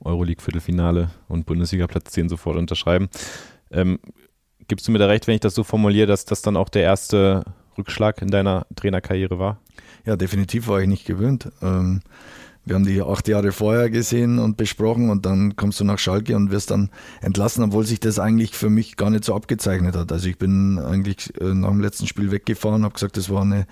Euroleague-Viertelfinale 0.00 1.10
und 1.28 1.46
Bundesliga-Platz 1.46 2.12
10 2.12 2.28
sofort 2.28 2.56
unterschreiben. 2.56 3.08
Ähm, 3.70 3.98
gibst 4.68 4.86
du 4.86 4.92
mir 4.92 4.98
da 4.98 5.06
recht, 5.06 5.26
wenn 5.26 5.36
ich 5.36 5.40
das 5.40 5.54
so 5.54 5.64
formuliere, 5.64 6.06
dass 6.06 6.24
das 6.24 6.42
dann 6.42 6.56
auch 6.56 6.68
der 6.68 6.82
erste 6.82 7.44
Rückschlag 7.78 8.20
in 8.22 8.28
deiner 8.28 8.66
Trainerkarriere 8.74 9.38
war? 9.38 9.60
Ja, 10.04 10.16
definitiv 10.16 10.68
war 10.68 10.80
ich 10.80 10.88
nicht 10.88 11.06
gewöhnt. 11.06 11.50
Ähm, 11.62 12.02
wir 12.64 12.74
haben 12.74 12.84
die 12.84 13.00
acht 13.00 13.28
Jahre 13.28 13.52
vorher 13.52 13.90
gesehen 13.90 14.40
und 14.40 14.56
besprochen 14.56 15.08
und 15.10 15.24
dann 15.24 15.54
kommst 15.54 15.78
du 15.78 15.84
nach 15.84 16.00
Schalke 16.00 16.34
und 16.34 16.50
wirst 16.50 16.72
dann 16.72 16.90
entlassen, 17.20 17.62
obwohl 17.62 17.86
sich 17.86 18.00
das 18.00 18.18
eigentlich 18.18 18.54
für 18.54 18.70
mich 18.70 18.96
gar 18.96 19.10
nicht 19.10 19.24
so 19.24 19.36
abgezeichnet 19.36 19.94
hat. 19.94 20.10
Also 20.10 20.28
ich 20.28 20.36
bin 20.36 20.80
eigentlich 20.80 21.32
äh, 21.40 21.54
nach 21.54 21.70
dem 21.70 21.80
letzten 21.80 22.08
Spiel 22.08 22.32
weggefahren, 22.32 22.82
habe 22.82 22.94
gesagt, 22.94 23.16
das 23.16 23.30
war 23.30 23.42
eine 23.42 23.66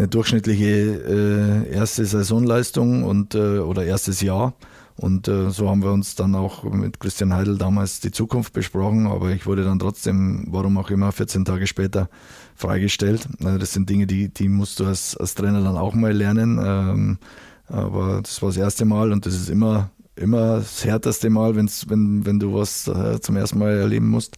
eine 0.00 0.08
durchschnittliche 0.08 1.66
äh, 1.68 1.74
erste 1.74 2.06
Saisonleistung 2.06 3.04
und 3.04 3.34
äh, 3.34 3.58
oder 3.58 3.84
erstes 3.84 4.22
Jahr. 4.22 4.54
Und 4.96 5.28
äh, 5.28 5.50
so 5.50 5.68
haben 5.68 5.82
wir 5.82 5.92
uns 5.92 6.14
dann 6.14 6.34
auch 6.34 6.64
mit 6.64 7.00
Christian 7.00 7.34
Heidel 7.34 7.58
damals 7.58 8.00
die 8.00 8.10
Zukunft 8.10 8.54
besprochen, 8.54 9.06
aber 9.06 9.30
ich 9.30 9.46
wurde 9.46 9.62
dann 9.62 9.78
trotzdem, 9.78 10.46
warum 10.48 10.78
auch 10.78 10.90
immer, 10.90 11.12
14 11.12 11.44
Tage 11.44 11.66
später 11.66 12.08
freigestellt. 12.54 13.28
Also 13.44 13.58
das 13.58 13.72
sind 13.72 13.90
Dinge, 13.90 14.06
die, 14.06 14.28
die 14.28 14.48
musst 14.48 14.80
du 14.80 14.86
als, 14.86 15.16
als 15.16 15.34
Trainer 15.34 15.62
dann 15.62 15.76
auch 15.76 15.94
mal 15.94 16.12
lernen. 16.12 16.58
Ähm, 16.62 17.18
aber 17.66 18.20
das 18.22 18.40
war 18.40 18.48
das 18.48 18.56
erste 18.56 18.86
Mal 18.86 19.12
und 19.12 19.26
das 19.26 19.34
ist 19.34 19.50
immer, 19.50 19.90
immer 20.16 20.56
das 20.56 20.84
härteste 20.84 21.28
Mal, 21.28 21.56
wenn's, 21.56 21.88
wenn, 21.88 22.24
wenn 22.24 22.40
du 22.40 22.54
was 22.54 22.88
äh, 22.88 23.20
zum 23.20 23.36
ersten 23.36 23.58
Mal 23.58 23.76
erleben 23.76 24.08
musst. 24.08 24.36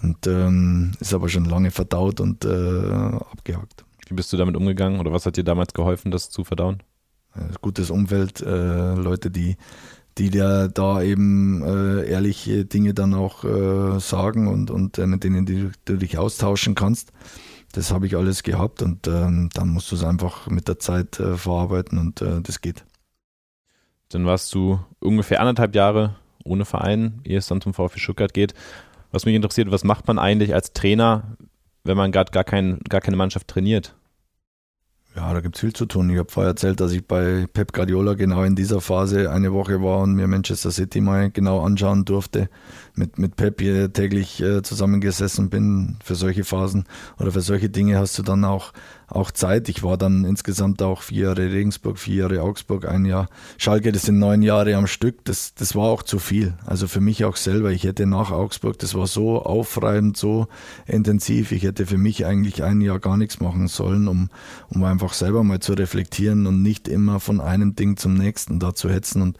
Und 0.00 0.26
ähm, 0.26 0.92
ist 1.00 1.14
aber 1.14 1.28
schon 1.28 1.46
lange 1.46 1.70
verdaut 1.70 2.20
und 2.20 2.44
äh, 2.44 2.48
abgehakt. 2.48 3.85
Wie 4.06 4.14
bist 4.14 4.32
du 4.32 4.36
damit 4.36 4.56
umgegangen 4.56 5.00
oder 5.00 5.12
was 5.12 5.26
hat 5.26 5.36
dir 5.36 5.44
damals 5.44 5.74
geholfen, 5.74 6.10
das 6.10 6.30
zu 6.30 6.44
verdauen? 6.44 6.82
Gutes 7.60 7.90
Umfeld, 7.90 8.40
äh, 8.40 8.94
Leute, 8.94 9.30
die, 9.30 9.56
die 10.16 10.30
dir 10.30 10.68
da 10.68 11.02
eben 11.02 11.62
äh, 11.62 12.08
ehrliche 12.08 12.64
Dinge 12.64 12.94
dann 12.94 13.12
auch 13.14 13.44
äh, 13.44 14.00
sagen 14.00 14.48
und, 14.48 14.70
und 14.70 14.98
äh, 14.98 15.06
mit 15.06 15.24
denen 15.24 15.44
du, 15.44 15.70
du 15.84 15.96
dich 15.96 16.16
austauschen 16.16 16.74
kannst. 16.74 17.12
Das 17.72 17.92
habe 17.92 18.06
ich 18.06 18.16
alles 18.16 18.42
gehabt 18.42 18.80
und 18.80 19.06
ähm, 19.06 19.50
dann 19.52 19.68
musst 19.68 19.90
du 19.90 19.96
es 19.96 20.04
einfach 20.04 20.48
mit 20.48 20.68
der 20.68 20.78
Zeit 20.78 21.20
äh, 21.20 21.36
verarbeiten 21.36 21.98
und 21.98 22.22
äh, 22.22 22.40
das 22.40 22.62
geht. 22.62 22.84
Dann 24.08 24.24
warst 24.24 24.54
du 24.54 24.80
ungefähr 25.00 25.40
anderthalb 25.40 25.74
Jahre 25.74 26.14
ohne 26.44 26.64
Verein, 26.64 27.20
ehe 27.24 27.38
es 27.38 27.48
dann 27.48 27.60
zum 27.60 27.74
VfB 27.74 27.98
Stuttgart 27.98 28.32
geht. 28.32 28.54
Was 29.10 29.26
mich 29.26 29.34
interessiert, 29.34 29.70
was 29.70 29.84
macht 29.84 30.06
man 30.06 30.18
eigentlich 30.18 30.54
als 30.54 30.72
Trainer, 30.72 31.36
wenn 31.86 31.96
man 31.96 32.12
gerade 32.12 32.30
gar, 32.30 32.44
kein, 32.44 32.80
gar 32.88 33.00
keine 33.00 33.16
Mannschaft 33.16 33.48
trainiert? 33.48 33.94
Ja, 35.16 35.32
da 35.32 35.40
gibt 35.40 35.56
es 35.56 35.60
viel 35.62 35.72
zu 35.72 35.86
tun. 35.86 36.10
Ich 36.10 36.18
habe 36.18 36.30
vorher 36.30 36.50
erzählt, 36.50 36.78
dass 36.78 36.92
ich 36.92 37.06
bei 37.06 37.46
Pep 37.50 37.72
Guardiola 37.72 38.12
genau 38.12 38.42
in 38.42 38.54
dieser 38.54 38.82
Phase 38.82 39.30
eine 39.30 39.52
Woche 39.54 39.80
war 39.82 40.00
und 40.00 40.12
mir 40.12 40.26
Manchester 40.26 40.70
City 40.70 41.00
mal 41.00 41.30
genau 41.30 41.64
anschauen 41.64 42.04
durfte. 42.04 42.50
Mit, 42.98 43.18
mit 43.18 43.36
Pep 43.36 43.60
hier 43.60 43.92
täglich 43.92 44.40
äh, 44.40 44.62
zusammengesessen 44.62 45.50
bin 45.50 45.98
für 46.02 46.14
solche 46.14 46.44
Phasen 46.44 46.86
oder 47.18 47.30
für 47.30 47.42
solche 47.42 47.68
Dinge 47.68 47.98
hast 47.98 48.18
du 48.18 48.22
dann 48.22 48.44
auch 48.44 48.72
auch 49.08 49.30
Zeit. 49.30 49.68
Ich 49.68 49.82
war 49.82 49.96
dann 49.96 50.24
insgesamt 50.24 50.82
auch 50.82 51.02
vier 51.02 51.28
Jahre 51.28 51.52
Regensburg, 51.52 51.98
vier 51.98 52.22
Jahre 52.22 52.42
Augsburg, 52.42 52.86
ein 52.86 53.04
Jahr 53.04 53.28
Schalke, 53.56 53.92
das 53.92 54.02
sind 54.02 54.18
neun 54.18 54.42
Jahre 54.42 54.74
am 54.74 54.86
Stück. 54.86 55.24
Das, 55.24 55.54
das 55.54 55.74
war 55.74 55.84
auch 55.84 56.02
zu 56.02 56.18
viel. 56.18 56.54
Also 56.64 56.88
für 56.88 57.00
mich 57.00 57.24
auch 57.24 57.36
selber. 57.36 57.70
Ich 57.70 57.84
hätte 57.84 58.06
nach 58.06 58.30
Augsburg, 58.30 58.78
das 58.78 58.94
war 58.94 59.06
so 59.06 59.42
aufreibend, 59.42 60.16
so 60.16 60.48
intensiv. 60.86 61.52
Ich 61.52 61.62
hätte 61.62 61.86
für 61.86 61.98
mich 61.98 62.26
eigentlich 62.26 62.64
ein 62.64 62.80
Jahr 62.80 62.98
gar 62.98 63.16
nichts 63.16 63.40
machen 63.40 63.68
sollen, 63.68 64.08
um, 64.08 64.28
um 64.68 64.82
einfach 64.84 65.12
selber 65.12 65.44
mal 65.44 65.60
zu 65.60 65.74
reflektieren 65.74 66.46
und 66.46 66.62
nicht 66.62 66.88
immer 66.88 67.20
von 67.20 67.40
einem 67.40 67.76
Ding 67.76 67.96
zum 67.96 68.14
nächsten 68.14 68.58
da 68.58 68.74
zu 68.74 68.90
hetzen. 68.90 69.22
Und 69.22 69.38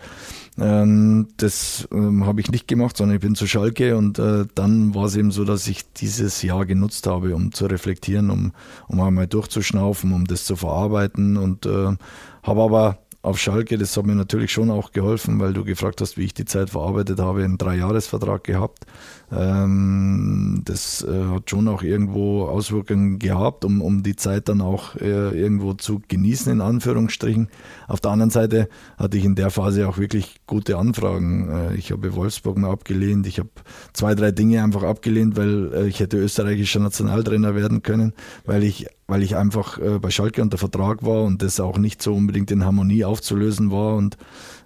ähm, 0.59 1.29
das 1.37 1.87
ähm, 1.93 2.27
habe 2.27 2.41
ich 2.41 2.51
nicht 2.51 2.67
gemacht, 2.67 2.97
sondern 2.97 3.17
ich 3.17 3.23
bin 3.23 3.35
zu 3.35 3.47
Schalke 3.47 3.97
und 3.97 4.19
äh, 4.19 4.47
dann 4.55 4.95
war 4.95 5.05
es 5.05 5.17
eben 5.17 5.31
so, 5.31 5.45
dass 5.45 5.67
ich 5.67 5.93
dieses 5.93 6.43
Jahr 6.43 6.65
genutzt 6.65 7.07
habe, 7.07 7.35
um 7.35 7.53
zu 7.53 7.67
reflektieren, 7.67 8.31
um, 8.31 8.53
um 8.89 9.01
einmal 9.01 9.27
durchzuschnaufen, 9.27 10.13
um 10.13 10.25
das 10.27 10.45
zu 10.45 10.57
verarbeiten 10.57 11.37
und 11.37 11.67
äh, 11.67 11.97
habe 12.43 12.63
aber 12.63 12.99
auf 13.27 13.41
Schalke, 13.41 13.77
das 13.77 13.97
hat 13.97 14.07
mir 14.07 14.15
natürlich 14.15 14.53
schon 14.53 14.71
auch 14.71 14.93
geholfen, 14.93 15.41
weil 15.41 15.53
du 15.53 15.65
gefragt 15.65 16.01
hast, 16.01 16.17
wie 16.17 16.23
ich 16.23 16.35
die 16.35 16.45
Zeit 16.45 16.71
verarbeitet 16.71 17.19
habe, 17.19 17.43
einen 17.43 17.59
Dreijahresvertrag 17.59 18.45
gehabt 18.45 18.87
ähm, 19.33 20.63
das 20.65 21.03
äh, 21.03 21.25
hat 21.25 21.51
schon 21.51 21.67
auch 21.67 21.83
irgendwo 21.83 22.45
Auswirkungen 22.45 23.19
gehabt, 23.19 23.65
um, 23.65 23.83
um 23.83 24.03
die 24.03 24.15
Zeit 24.15 24.49
dann 24.49 24.61
auch 24.61 24.95
äh, 24.97 25.39
irgendwo 25.39 25.75
zu 25.75 26.01
genießen, 26.07 26.53
in 26.53 26.61
Anführungsstrichen. 26.61 27.49
Auf 27.89 28.01
der 28.01 28.13
anderen 28.13 28.31
Seite 28.31 28.69
hatte 28.97 29.19
ich 29.19 29.25
in 29.25 29.35
der 29.35 29.51
Phase 29.51 29.89
auch 29.89 29.99
wirklich 29.99 30.37
gute 30.47 30.79
Anfragen. 30.79 31.49
Äh, 31.51 31.75
ich 31.75 31.91
habe 31.91 32.15
Wolfsburg 32.15 32.57
mal 32.59 32.71
abgelehnt, 32.71 33.27
ich 33.27 33.41
habe 33.41 33.51
zwei, 33.93 34.15
drei 34.15 34.31
Dinge 34.31 34.63
einfach 34.63 34.85
abgelehnt, 34.85 35.37
weil 35.37 35.75
äh, 35.75 35.87
ich 35.89 35.99
hätte 35.99 36.19
österreichischer 36.19 36.81
Nationaltrainer 36.81 37.57
werden 37.57 37.83
können, 37.83 38.13
weil 38.45 38.63
ich 38.63 38.87
weil 39.09 39.23
ich 39.23 39.37
einfach 39.37 39.79
äh, 39.79 39.99
bei 40.01 40.11
Schalke 40.11 40.43
unter 40.43 40.59
Vertrag 40.59 41.05
war 41.05 41.23
und 41.23 41.43
das 41.43 41.61
auch 41.61 41.79
nicht 41.79 42.03
so 42.03 42.13
unbedingt 42.13 42.51
in 42.51 42.65
Harmonie 42.65 43.05
aufzulösen 43.05 43.71
war 43.71 43.95
und 43.95 44.17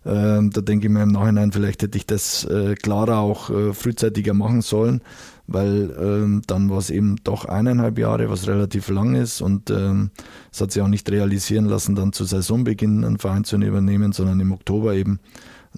da 0.04 0.60
denke 0.60 0.86
ich 0.86 0.92
mir 0.92 1.02
im 1.02 1.12
Nachhinein, 1.12 1.52
vielleicht 1.52 1.82
hätte 1.82 1.98
ich 1.98 2.06
das 2.06 2.44
äh, 2.44 2.74
klarer 2.74 3.18
auch 3.18 3.50
äh, 3.50 3.74
frühzeitiger 3.74 4.32
machen 4.32 4.62
sollen, 4.62 5.02
weil 5.46 5.94
ähm, 6.00 6.42
dann 6.46 6.70
war 6.70 6.78
es 6.78 6.90
eben 6.90 7.16
doch 7.22 7.44
eineinhalb 7.44 7.98
Jahre, 7.98 8.30
was 8.30 8.46
relativ 8.46 8.88
lang 8.88 9.14
ist 9.14 9.42
und 9.42 9.70
ähm, 9.70 10.10
es 10.50 10.60
hat 10.60 10.72
sich 10.72 10.82
auch 10.82 10.88
nicht 10.88 11.10
realisieren 11.10 11.66
lassen, 11.66 11.94
dann 11.94 12.12
zu 12.14 12.24
Saisonbeginn 12.24 13.04
einen 13.04 13.18
Verein 13.18 13.44
zu 13.44 13.56
übernehmen, 13.56 14.12
sondern 14.12 14.40
im 14.40 14.52
Oktober 14.52 14.94
eben 14.94 15.20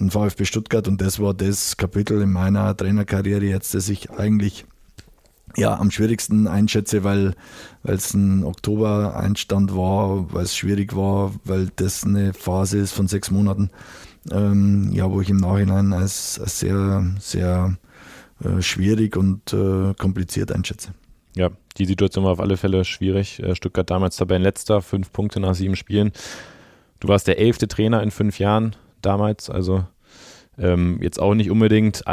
ein 0.01 0.11
VfB 0.11 0.45
Stuttgart 0.45 0.87
und 0.87 1.01
das 1.01 1.19
war 1.19 1.35
das 1.35 1.77
Kapitel 1.77 2.23
in 2.23 2.31
meiner 2.31 2.77
Trainerkarriere 2.77 3.45
jetzt, 3.45 3.75
das 3.75 3.89
ich 3.89 4.11
eigentlich 4.11 4.67
ja, 5.57 5.79
am 5.79 5.91
schwierigsten 5.91 6.47
einschätze, 6.47 7.05
weil 7.05 7.35
es 7.83 8.15
ein 8.15 8.45
Oktober-Einstand 8.45 9.77
war, 9.77 10.33
weil 10.33 10.45
es 10.45 10.57
schwierig 10.57 10.97
war, 10.97 11.35
weil 11.45 11.71
das 11.77 12.05
eine 12.05 12.33
Phase 12.33 12.79
ist 12.79 12.93
von 12.93 13.09
sechs 13.09 13.31
Monaten, 13.31 13.71
ähm, 14.31 14.91
ja, 14.93 15.11
wo 15.11 15.21
ich 15.21 15.31
im 15.31 15.39
Nachhinein 15.39 15.93
als, 15.93 16.39
als 16.41 16.61
sehr, 16.61 17.05
sehr 17.19 17.77
äh, 18.45 18.63
schwierig 18.63 19.17
und 19.17 19.53
äh, 19.53 19.95
kompliziert 19.95 20.53
einschätze. 20.53 20.93
Ja, 21.35 21.51
die 21.79 21.87
Situation 21.87 22.25
war 22.25 22.33
auf 22.33 22.41
alle 22.41 22.57
Fälle 22.57 22.85
schwierig. 22.85 23.43
Äh, 23.43 23.55
Stuttgart 23.55 23.91
damals 23.91 24.17
Tabellenletzter, 24.17 24.83
fünf 24.83 25.13
Punkte 25.13 25.41
nach 25.41 25.55
sieben 25.55 25.77
Spielen. 25.77 26.13
Du 27.01 27.09
warst 27.09 27.27
der 27.27 27.39
elfte 27.39 27.69
Trainer 27.69 28.03
in 28.03 28.11
fünf 28.11 28.39
Jahren 28.39 28.77
damals, 29.01 29.51
also 29.51 29.85
ähm, 30.59 30.99
jetzt 31.03 31.21
auch 31.21 31.35
nicht 31.35 31.51
unbedingt 31.51 32.05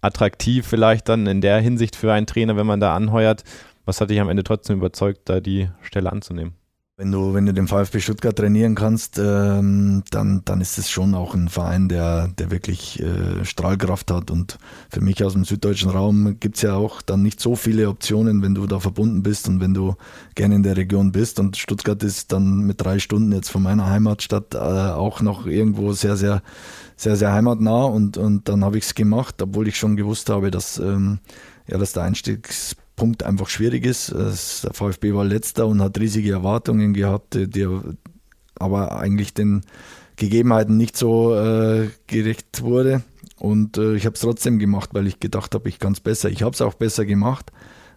attraktiv 0.00 0.66
vielleicht 0.66 1.08
dann 1.08 1.26
in 1.26 1.40
der 1.40 1.58
Hinsicht 1.58 1.96
für 1.96 2.12
einen 2.12 2.26
Trainer, 2.26 2.56
wenn 2.56 2.66
man 2.66 2.80
da 2.80 2.94
anheuert. 2.94 3.44
Was 3.84 4.00
hat 4.00 4.10
dich 4.10 4.20
am 4.20 4.28
Ende 4.28 4.44
trotzdem 4.44 4.78
überzeugt, 4.78 5.28
da 5.28 5.40
die 5.40 5.68
Stelle 5.82 6.12
anzunehmen? 6.12 6.54
Wenn 7.02 7.10
du, 7.10 7.34
wenn 7.34 7.46
du 7.46 7.52
den 7.52 7.66
VfB 7.66 7.98
Stuttgart 7.98 8.36
trainieren 8.36 8.76
kannst, 8.76 9.18
ähm, 9.18 10.04
dann, 10.12 10.42
dann 10.44 10.60
ist 10.60 10.78
es 10.78 10.88
schon 10.88 11.16
auch 11.16 11.34
ein 11.34 11.48
Verein, 11.48 11.88
der, 11.88 12.28
der 12.28 12.52
wirklich 12.52 13.02
äh, 13.02 13.44
Strahlkraft 13.44 14.12
hat. 14.12 14.30
Und 14.30 14.56
für 14.88 15.00
mich 15.00 15.24
aus 15.24 15.32
dem 15.32 15.44
süddeutschen 15.44 15.90
Raum 15.90 16.38
gibt 16.38 16.54
es 16.54 16.62
ja 16.62 16.76
auch 16.76 17.02
dann 17.02 17.24
nicht 17.24 17.40
so 17.40 17.56
viele 17.56 17.88
Optionen, 17.88 18.40
wenn 18.40 18.54
du 18.54 18.68
da 18.68 18.78
verbunden 18.78 19.24
bist 19.24 19.48
und 19.48 19.58
wenn 19.58 19.74
du 19.74 19.96
gerne 20.36 20.54
in 20.54 20.62
der 20.62 20.76
Region 20.76 21.10
bist. 21.10 21.40
Und 21.40 21.56
Stuttgart 21.56 22.00
ist 22.04 22.30
dann 22.30 22.58
mit 22.58 22.80
drei 22.80 23.00
Stunden 23.00 23.32
jetzt 23.32 23.50
von 23.50 23.64
meiner 23.64 23.90
Heimatstadt 23.90 24.54
äh, 24.54 24.58
auch 24.58 25.22
noch 25.22 25.46
irgendwo 25.46 25.94
sehr, 25.94 26.16
sehr, 26.16 26.40
sehr, 26.94 27.16
sehr 27.16 27.32
heimatnah. 27.32 27.82
Und, 27.82 28.16
und 28.16 28.48
dann 28.48 28.64
habe 28.64 28.78
ich 28.78 28.84
es 28.84 28.94
gemacht, 28.94 29.42
obwohl 29.42 29.66
ich 29.66 29.76
schon 29.76 29.96
gewusst 29.96 30.30
habe, 30.30 30.52
dass, 30.52 30.78
ähm, 30.78 31.18
ja, 31.66 31.78
dass 31.78 31.94
der 31.94 32.04
Einstiegs 32.04 32.76
Punkt 32.96 33.22
einfach 33.22 33.48
schwierig 33.48 33.84
ist. 33.84 34.12
Der 34.12 34.72
VfB 34.72 35.14
war 35.14 35.24
letzter 35.24 35.66
und 35.66 35.80
hat 35.80 35.98
riesige 35.98 36.32
Erwartungen 36.32 36.92
gehabt, 36.94 37.34
die 37.34 37.68
aber 38.54 38.98
eigentlich 38.98 39.34
den 39.34 39.62
Gegebenheiten 40.16 40.76
nicht 40.76 40.96
so 40.96 41.34
äh, 41.34 41.88
gerecht 42.06 42.62
wurde. 42.62 43.02
Und 43.38 43.76
äh, 43.76 43.94
ich 43.94 44.06
habe 44.06 44.14
es 44.14 44.20
trotzdem 44.20 44.58
gemacht, 44.58 44.90
weil 44.92 45.06
ich 45.06 45.18
gedacht 45.18 45.54
habe, 45.54 45.68
ich 45.68 45.78
kann 45.78 45.94
es 45.94 46.00
besser. 46.00 46.30
Ich 46.30 46.42
habe 46.42 46.52
es 46.52 46.60
auch 46.60 46.74
besser 46.74 47.04
gemacht, 47.04 47.50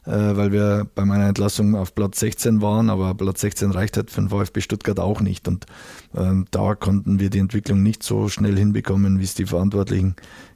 äh, 0.05 0.11
weil 0.11 0.51
wir 0.51 0.87
bei 0.95 1.05
meiner 1.05 1.27
Entlassung 1.27 1.75
auf 1.75 1.93
Platz 1.93 2.19
16 2.19 2.61
waren, 2.61 2.89
aber 2.89 3.13
Platz 3.13 3.41
16 3.41 3.71
reicht 3.71 3.97
halt 3.97 4.09
für 4.09 4.21
den 4.21 4.29
VfB 4.29 4.61
Stuttgart 4.61 4.99
auch 4.99 5.21
nicht. 5.21 5.47
Und 5.47 5.67
ähm, 6.15 6.45
da 6.49 6.73
konnten 6.73 7.19
wir 7.19 7.29
die 7.29 7.39
Entwicklung 7.39 7.83
nicht 7.83 8.01
so 8.01 8.27
schnell 8.27 8.57
hinbekommen, 8.57 9.19
wie 9.19 9.23
es 9.23 9.35
die 9.35 9.45
Verantwortlichen 9.45 10.15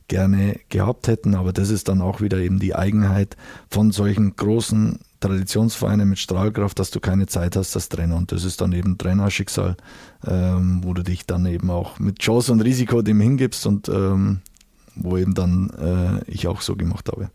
gerne 0.10 0.60
gehabt 0.68 1.08
hätten. 1.08 1.36
Aber 1.36 1.54
das 1.54 1.70
ist 1.70 1.88
dann 1.88 2.02
auch 2.02 2.20
wieder 2.20 2.38
eben 2.40 2.60
die 2.60 2.76
Eigenheit 2.76 3.38
von 3.70 3.92
solchen 3.92 4.36
großen 4.36 5.00
Traditionsvereinen 5.22 6.10
mit 6.10 6.20
Strahlkraft, 6.20 6.80
dass 6.80 6.92
du 6.92 7.00
keine 7.00 7.28
Zeit 7.28 7.56
hast 7.56 7.76
als 7.76 7.90
Trainer. 7.90 8.18
Und 8.18 8.32
das 8.32 8.44
ist 8.44 8.60
dann 8.62 8.74
eben 8.74 8.98
Trainerschicksal, 8.98 9.78
ähm, 10.28 10.82
wo 10.84 10.94
du 10.94 11.04
dich 11.04 11.26
dann 11.26 11.46
eben 11.46 11.70
auch 11.70 12.00
mit 12.00 12.20
Chance 12.20 12.52
und 12.52 12.62
Risiko 12.62 13.02
dem 13.02 13.22
hingibst 13.22 13.66
und 13.66 13.90
ähm, 13.90 14.42
wo 14.96 15.18
eben 15.18 15.34
dann 15.34 15.70
äh, 15.80 16.32
ich 16.32 16.48
auch 16.48 16.62
so 16.62 16.76
gemacht 16.76 17.10
habe. 17.10 17.30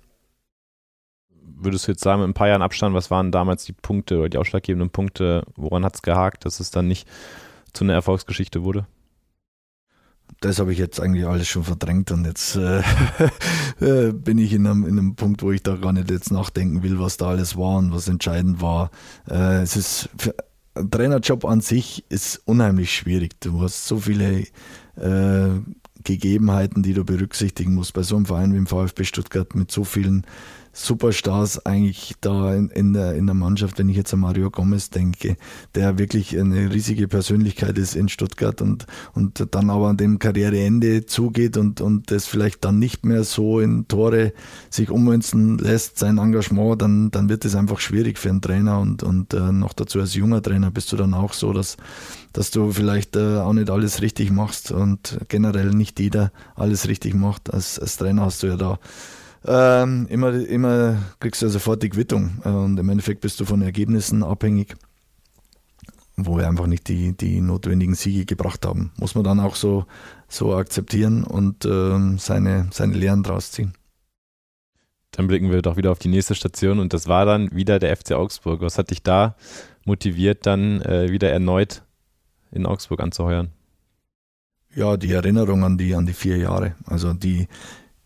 Würdest 1.56 1.86
du 1.86 1.92
jetzt 1.92 2.02
sagen, 2.02 2.20
mit 2.20 2.28
ein 2.28 2.34
paar 2.34 2.48
Jahren 2.48 2.62
Abstand, 2.62 2.94
was 2.94 3.10
waren 3.10 3.30
damals 3.30 3.64
die 3.64 3.72
Punkte 3.72 4.18
oder 4.18 4.28
die 4.28 4.38
ausschlaggebenden 4.38 4.90
Punkte, 4.90 5.44
woran 5.56 5.84
hat 5.84 5.94
es 5.94 6.02
gehakt, 6.02 6.44
dass 6.44 6.60
es 6.60 6.70
dann 6.70 6.88
nicht 6.88 7.08
zu 7.72 7.84
einer 7.84 7.94
Erfolgsgeschichte 7.94 8.64
wurde? 8.64 8.86
Das 10.40 10.58
habe 10.58 10.72
ich 10.72 10.78
jetzt 10.78 11.00
eigentlich 11.00 11.26
alles 11.26 11.48
schon 11.48 11.64
verdrängt 11.64 12.10
und 12.10 12.24
jetzt 12.24 12.56
äh, 12.56 12.82
äh, 13.80 14.12
bin 14.12 14.38
ich 14.38 14.52
in 14.52 14.66
einem, 14.66 14.84
in 14.84 14.98
einem 14.98 15.14
Punkt, 15.14 15.42
wo 15.42 15.52
ich 15.52 15.62
da 15.62 15.76
gar 15.76 15.92
nicht 15.92 16.10
jetzt 16.10 16.30
nachdenken 16.30 16.82
will, 16.82 16.98
was 16.98 17.16
da 17.16 17.28
alles 17.28 17.56
war 17.56 17.78
und 17.78 17.92
was 17.92 18.08
entscheidend 18.08 18.60
war. 18.60 18.90
Äh, 19.28 19.62
es 19.62 19.76
ist 19.76 20.08
für, 20.18 20.34
ein 20.74 20.90
Trainerjob 20.90 21.44
an 21.44 21.60
sich 21.60 22.04
ist 22.08 22.42
unheimlich 22.46 22.94
schwierig. 22.94 23.40
Du 23.40 23.62
hast 23.62 23.86
so 23.86 23.98
viele 23.98 24.44
äh, 24.96 25.60
Gegebenheiten, 26.02 26.82
die 26.82 26.92
du 26.92 27.04
berücksichtigen 27.04 27.74
musst 27.74 27.94
bei 27.94 28.02
so 28.02 28.16
einem 28.16 28.26
Verein 28.26 28.52
wie 28.52 28.56
dem 28.56 28.66
VfB 28.66 29.04
Stuttgart 29.04 29.54
mit 29.54 29.70
so 29.70 29.84
vielen 29.84 30.26
Superstars 30.74 31.64
eigentlich 31.64 32.14
da 32.20 32.52
in, 32.54 32.68
in, 32.68 32.92
der, 32.92 33.14
in 33.14 33.26
der 33.26 33.34
Mannschaft, 33.34 33.78
wenn 33.78 33.88
ich 33.88 33.96
jetzt 33.96 34.12
an 34.12 34.20
Mario 34.20 34.50
Gomez 34.50 34.90
denke, 34.90 35.36
der 35.74 35.98
wirklich 35.98 36.38
eine 36.38 36.72
riesige 36.72 37.06
Persönlichkeit 37.06 37.78
ist 37.78 37.94
in 37.94 38.08
Stuttgart 38.08 38.60
und, 38.60 38.86
und 39.14 39.46
dann 39.54 39.70
aber 39.70 39.88
an 39.88 39.96
dem 39.96 40.18
Karriereende 40.18 41.06
zugeht 41.06 41.56
und, 41.56 41.80
und 41.80 42.10
das 42.10 42.26
vielleicht 42.26 42.64
dann 42.64 42.80
nicht 42.80 43.06
mehr 43.06 43.22
so 43.22 43.60
in 43.60 43.86
Tore 43.86 44.32
sich 44.68 44.90
ummünzen 44.90 45.58
lässt, 45.58 45.98
sein 45.98 46.18
Engagement, 46.18 46.82
dann, 46.82 47.10
dann 47.12 47.28
wird 47.28 47.44
es 47.44 47.54
einfach 47.54 47.78
schwierig 47.78 48.18
für 48.18 48.30
einen 48.30 48.42
Trainer 48.42 48.80
und, 48.80 49.04
und 49.04 49.32
äh, 49.32 49.52
noch 49.52 49.74
dazu 49.74 50.00
als 50.00 50.14
junger 50.14 50.42
Trainer 50.42 50.72
bist 50.72 50.90
du 50.90 50.96
dann 50.96 51.14
auch 51.14 51.34
so, 51.34 51.52
dass, 51.52 51.76
dass 52.32 52.50
du 52.50 52.72
vielleicht 52.72 53.14
äh, 53.14 53.38
auch 53.38 53.52
nicht 53.52 53.70
alles 53.70 54.02
richtig 54.02 54.32
machst 54.32 54.72
und 54.72 55.18
generell 55.28 55.70
nicht 55.70 56.00
jeder 56.00 56.32
alles 56.56 56.88
richtig 56.88 57.14
macht. 57.14 57.54
Als, 57.54 57.78
als 57.78 57.96
Trainer 57.96 58.22
hast 58.22 58.42
du 58.42 58.48
ja 58.48 58.56
da 58.56 58.80
ähm, 59.46 60.06
immer, 60.08 60.32
immer 60.32 61.02
kriegst 61.20 61.42
du 61.42 61.48
sofort 61.48 61.82
die 61.82 61.90
Quittung 61.90 62.38
und 62.44 62.78
im 62.78 62.88
Endeffekt 62.88 63.20
bist 63.20 63.40
du 63.40 63.44
von 63.44 63.62
Ergebnissen 63.62 64.22
abhängig, 64.22 64.74
wo 66.16 66.36
wir 66.36 66.48
einfach 66.48 66.66
nicht 66.66 66.88
die, 66.88 67.16
die 67.16 67.40
notwendigen 67.40 67.94
Siege 67.94 68.24
gebracht 68.24 68.64
haben. 68.64 68.92
Muss 68.98 69.14
man 69.14 69.24
dann 69.24 69.40
auch 69.40 69.54
so, 69.54 69.86
so 70.28 70.54
akzeptieren 70.54 71.24
und 71.24 71.64
ähm, 71.64 72.18
seine, 72.18 72.68
seine 72.72 72.94
Lehren 72.94 73.22
draus 73.22 73.50
ziehen. 73.52 73.74
Dann 75.10 75.28
blicken 75.28 75.50
wir 75.50 75.62
doch 75.62 75.76
wieder 75.76 75.92
auf 75.92 76.00
die 76.00 76.08
nächste 76.08 76.34
Station 76.34 76.80
und 76.80 76.92
das 76.92 77.06
war 77.06 77.24
dann 77.24 77.54
wieder 77.54 77.78
der 77.78 77.96
FC 77.96 78.12
Augsburg. 78.12 78.60
Was 78.62 78.78
hat 78.78 78.90
dich 78.90 79.02
da 79.02 79.36
motiviert, 79.84 80.46
dann 80.46 80.80
äh, 80.82 81.10
wieder 81.10 81.30
erneut 81.30 81.82
in 82.50 82.66
Augsburg 82.66 83.00
anzuheuern? 83.00 83.50
Ja, 84.74 84.96
die 84.96 85.12
Erinnerung 85.12 85.62
an 85.62 85.78
die, 85.78 85.94
an 85.94 86.06
die 86.06 86.14
vier 86.14 86.38
Jahre. 86.38 86.74
Also 86.86 87.12
die, 87.12 87.46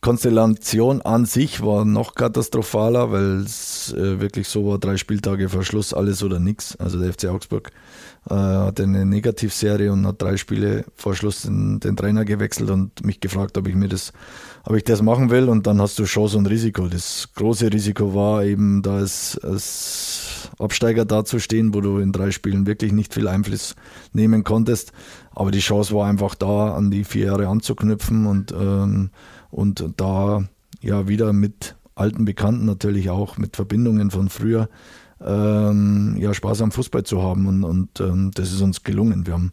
Konstellation 0.00 1.02
an 1.02 1.26
sich 1.26 1.60
war 1.60 1.84
noch 1.84 2.14
katastrophaler, 2.14 3.10
weil 3.10 3.40
es 3.40 3.92
äh, 3.94 4.20
wirklich 4.20 4.46
so 4.46 4.64
war, 4.66 4.78
drei 4.78 4.96
Spieltage 4.96 5.48
vor 5.48 5.64
Schluss, 5.64 5.92
alles 5.92 6.22
oder 6.22 6.38
nichts. 6.38 6.76
Also 6.76 7.00
der 7.00 7.12
FC 7.12 7.26
Augsburg 7.26 7.72
äh, 8.30 8.34
hatte 8.34 8.84
eine 8.84 9.04
Negativserie 9.04 9.92
und 9.92 10.06
hat 10.06 10.22
drei 10.22 10.36
Spiele 10.36 10.84
vor 10.94 11.16
Schluss 11.16 11.42
den, 11.42 11.80
den, 11.80 11.96
Trainer 11.96 12.24
gewechselt 12.24 12.70
und 12.70 13.04
mich 13.04 13.18
gefragt, 13.18 13.58
ob 13.58 13.66
ich 13.66 13.74
mir 13.74 13.88
das, 13.88 14.12
ob 14.64 14.76
ich 14.76 14.84
das 14.84 15.02
machen 15.02 15.30
will. 15.30 15.48
Und 15.48 15.66
dann 15.66 15.80
hast 15.80 15.98
du 15.98 16.04
Chance 16.04 16.38
und 16.38 16.46
Risiko. 16.46 16.86
Das 16.86 17.30
große 17.34 17.72
Risiko 17.72 18.14
war 18.14 18.44
eben, 18.44 18.82
da 18.82 18.98
als, 18.98 19.36
als 19.42 20.50
Absteiger 20.60 21.06
dazustehen, 21.06 21.74
wo 21.74 21.80
du 21.80 21.98
in 21.98 22.12
drei 22.12 22.30
Spielen 22.30 22.66
wirklich 22.66 22.92
nicht 22.92 23.14
viel 23.14 23.26
Einfluss 23.26 23.74
nehmen 24.12 24.44
konntest. 24.44 24.92
Aber 25.32 25.50
die 25.50 25.58
Chance 25.58 25.92
war 25.94 26.06
einfach 26.06 26.36
da, 26.36 26.74
an 26.74 26.92
die 26.92 27.02
vier 27.02 27.26
Jahre 27.26 27.48
anzuknüpfen 27.48 28.26
und 28.26 28.52
ähm, 28.52 29.10
und 29.50 29.84
da 29.96 30.44
ja 30.80 31.08
wieder 31.08 31.32
mit 31.32 31.76
alten 31.94 32.24
Bekannten 32.24 32.64
natürlich 32.64 33.10
auch, 33.10 33.38
mit 33.38 33.56
Verbindungen 33.56 34.10
von 34.10 34.28
früher, 34.28 34.68
ähm, 35.24 36.16
ja, 36.18 36.32
Spaß 36.32 36.62
am 36.62 36.70
Fußball 36.70 37.04
zu 37.04 37.22
haben. 37.22 37.46
Und, 37.46 37.64
und 37.64 38.00
ähm, 38.00 38.30
das 38.34 38.52
ist 38.52 38.60
uns 38.60 38.84
gelungen. 38.84 39.26
Wir 39.26 39.34
haben 39.34 39.52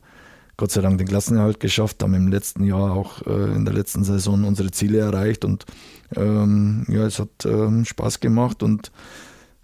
Gott 0.57 0.71
sei 0.71 0.81
Dank 0.81 0.97
den 0.97 1.07
Klassenerhalt 1.07 1.59
geschafft, 1.59 2.01
haben 2.01 2.13
im 2.13 2.27
letzten 2.27 2.63
Jahr 2.63 2.93
auch 2.93 3.25
äh, 3.25 3.55
in 3.55 3.65
der 3.65 3.73
letzten 3.73 4.03
Saison 4.03 4.45
unsere 4.45 4.71
Ziele 4.71 4.99
erreicht 4.99 5.43
und 5.43 5.65
ähm, 6.15 6.85
ja, 6.87 7.05
es 7.05 7.19
hat 7.19 7.45
ähm, 7.45 7.83
Spaß 7.83 8.21
gemacht 8.21 8.63
und 8.63 8.91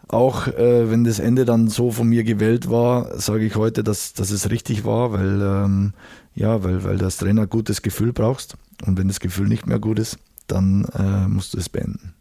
auch 0.09 0.47
äh, 0.47 0.91
wenn 0.91 1.05
das 1.05 1.19
Ende 1.19 1.45
dann 1.45 1.69
so 1.69 1.91
von 1.91 2.09
mir 2.09 2.25
gewählt 2.25 2.69
war, 2.69 3.17
sage 3.17 3.45
ich 3.45 3.55
heute, 3.55 3.83
dass, 3.83 4.11
dass 4.11 4.31
es 4.31 4.49
richtig 4.49 4.83
war, 4.83 5.13
weil 5.13 5.41
ähm, 5.41 5.93
ja, 6.35 6.61
weil, 6.63 6.83
weil 6.83 6.97
du 6.97 7.05
als 7.05 7.17
Trainer 7.17 7.47
gutes 7.47 7.81
Gefühl 7.81 8.11
brauchst. 8.11 8.55
Und 8.85 8.97
wenn 8.97 9.07
das 9.07 9.19
Gefühl 9.19 9.47
nicht 9.47 9.67
mehr 9.67 9.79
gut 9.79 9.99
ist, 9.99 10.17
dann 10.47 10.85
äh, 10.93 11.27
musst 11.27 11.53
du 11.53 11.57
es 11.57 11.69
beenden. 11.69 12.13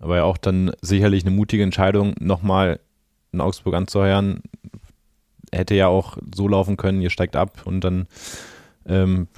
Aber 0.00 0.16
ja 0.16 0.24
auch 0.24 0.36
dann 0.36 0.72
sicherlich 0.80 1.24
eine 1.24 1.34
mutige 1.34 1.62
Entscheidung, 1.62 2.14
nochmal 2.20 2.80
in 3.32 3.40
Augsburg 3.40 3.74
anzuheuern. 3.74 4.42
Hätte 5.52 5.74
ja 5.74 5.88
auch 5.88 6.18
so 6.34 6.46
laufen 6.46 6.76
können, 6.76 7.00
ihr 7.00 7.10
steigt 7.10 7.36
ab 7.36 7.62
und 7.64 7.82
dann 7.82 8.06
ähm, 8.86 9.28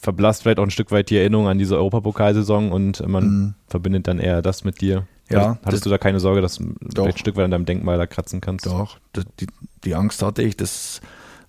verblasst 0.00 0.42
vielleicht 0.42 0.58
auch 0.58 0.64
ein 0.64 0.70
Stück 0.70 0.90
weit 0.90 1.10
die 1.10 1.16
Erinnerung 1.16 1.48
an 1.48 1.58
diese 1.58 1.76
Europapokalsaison 1.76 2.72
und 2.72 3.06
man 3.06 3.24
mhm. 3.24 3.54
verbindet 3.66 4.08
dann 4.08 4.18
eher 4.18 4.42
das 4.42 4.64
mit 4.64 4.80
dir. 4.80 5.06
Ja, 5.30 5.58
Hattest 5.64 5.86
du 5.86 5.90
da 5.90 5.98
keine 5.98 6.20
Sorge, 6.20 6.42
dass 6.42 6.56
du 6.56 6.74
vielleicht 6.94 7.16
ein 7.16 7.18
Stück 7.18 7.36
weit 7.36 7.46
an 7.46 7.50
deinem 7.50 7.64
Denkmal 7.64 7.96
da 7.96 8.06
kratzen 8.06 8.40
kannst? 8.40 8.66
Doch, 8.66 8.98
die, 9.40 9.46
die 9.84 9.94
Angst 9.94 10.22
hatte 10.22 10.42
ich, 10.42 10.56
das 10.56 11.00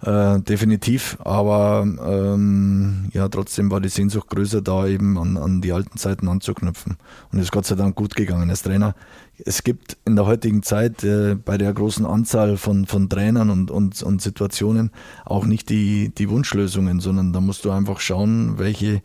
äh, 0.01 0.39
definitiv, 0.41 1.17
aber 1.23 1.85
ähm, 2.05 3.09
ja, 3.13 3.27
trotzdem 3.29 3.71
war 3.71 3.79
die 3.79 3.89
Sehnsucht 3.89 4.29
größer, 4.29 4.61
da 4.61 4.87
eben 4.87 5.17
an, 5.17 5.37
an 5.37 5.61
die 5.61 5.71
alten 5.71 5.97
Zeiten 5.97 6.27
anzuknüpfen. 6.27 6.97
Und 7.31 7.39
es 7.39 7.45
ist 7.45 7.51
Gott 7.51 7.65
sei 7.65 7.75
Dank 7.75 7.95
gut 7.95 8.15
gegangen 8.15 8.49
als 8.49 8.63
Trainer. 8.63 8.95
Es 9.43 9.63
gibt 9.63 9.97
in 10.05 10.15
der 10.15 10.25
heutigen 10.25 10.63
Zeit 10.63 11.03
äh, 11.03 11.35
bei 11.35 11.57
der 11.57 11.73
großen 11.73 12.05
Anzahl 12.05 12.57
von, 12.57 12.85
von 12.85 13.09
Trainern 13.09 13.49
und, 13.49 13.71
und, 13.71 14.01
und 14.03 14.21
Situationen 14.21 14.91
auch 15.25 15.45
nicht 15.45 15.69
die, 15.69 16.13
die 16.15 16.29
Wunschlösungen, 16.29 16.99
sondern 16.99 17.33
da 17.33 17.41
musst 17.41 17.65
du 17.65 17.71
einfach 17.71 17.99
schauen, 17.99 18.57
welche 18.57 19.01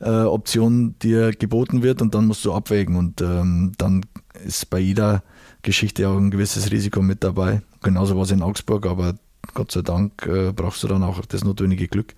äh, 0.00 0.10
Option 0.10 0.96
dir 1.02 1.32
geboten 1.32 1.82
wird 1.82 2.02
und 2.02 2.14
dann 2.14 2.26
musst 2.26 2.44
du 2.44 2.52
abwägen. 2.52 2.96
Und 2.96 3.20
ähm, 3.20 3.72
dann 3.78 4.04
ist 4.44 4.68
bei 4.70 4.78
jeder 4.78 5.22
Geschichte 5.62 6.08
auch 6.08 6.16
ein 6.16 6.30
gewisses 6.30 6.70
Risiko 6.70 7.02
mit 7.02 7.22
dabei. 7.22 7.62
Genauso 7.82 8.16
war 8.16 8.24
es 8.24 8.30
in 8.30 8.42
Augsburg, 8.42 8.86
aber 8.86 9.14
Gott 9.54 9.72
sei 9.72 9.82
Dank 9.82 10.26
äh, 10.26 10.52
brauchst 10.52 10.82
du 10.82 10.88
dann 10.88 11.02
auch 11.02 11.24
das 11.26 11.44
notwendige 11.44 11.88
Glück. 11.88 12.14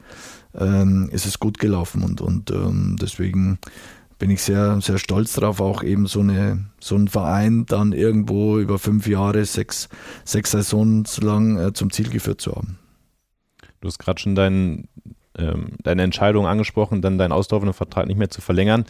Ähm, 0.54 1.10
es 1.12 1.26
ist 1.26 1.40
gut 1.40 1.58
gelaufen 1.58 2.02
und, 2.02 2.20
und 2.20 2.50
ähm, 2.50 2.96
deswegen 3.00 3.58
bin 4.18 4.30
ich 4.30 4.42
sehr, 4.42 4.80
sehr 4.80 4.98
stolz 4.98 5.34
darauf, 5.34 5.60
auch 5.60 5.82
eben 5.82 6.06
so, 6.06 6.20
eine, 6.20 6.66
so 6.80 6.94
einen 6.94 7.08
Verein 7.08 7.66
dann 7.66 7.92
irgendwo 7.92 8.58
über 8.58 8.78
fünf 8.78 9.06
Jahre, 9.06 9.44
sechs, 9.44 9.88
sechs 10.24 10.52
Saisons 10.52 11.20
lang 11.20 11.58
äh, 11.58 11.72
zum 11.72 11.90
Ziel 11.90 12.08
geführt 12.08 12.40
zu 12.40 12.54
haben. 12.54 12.78
Du 13.80 13.88
hast 13.88 13.98
gerade 13.98 14.20
schon 14.20 14.34
dein, 14.34 14.88
ähm, 15.36 15.72
deine 15.82 16.02
Entscheidung 16.02 16.46
angesprochen, 16.46 17.02
dann 17.02 17.18
deinen 17.18 17.32
auslaufenden 17.32 17.74
Vertrag 17.74 18.06
nicht 18.06 18.18
mehr 18.18 18.30
zu 18.30 18.40
verlängern. 18.40 18.84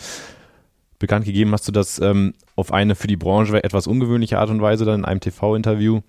Bekannt 0.98 1.24
gegeben 1.24 1.52
hast 1.52 1.66
du 1.66 1.72
das 1.72 1.98
ähm, 1.98 2.34
auf 2.54 2.72
eine 2.72 2.94
für 2.94 3.08
die 3.08 3.16
Branche 3.16 3.62
etwas 3.64 3.86
ungewöhnliche 3.86 4.38
Art 4.38 4.50
und 4.50 4.62
Weise 4.62 4.84
dann 4.84 5.00
in 5.00 5.04
einem 5.04 5.20
TV-Interview. 5.20 6.02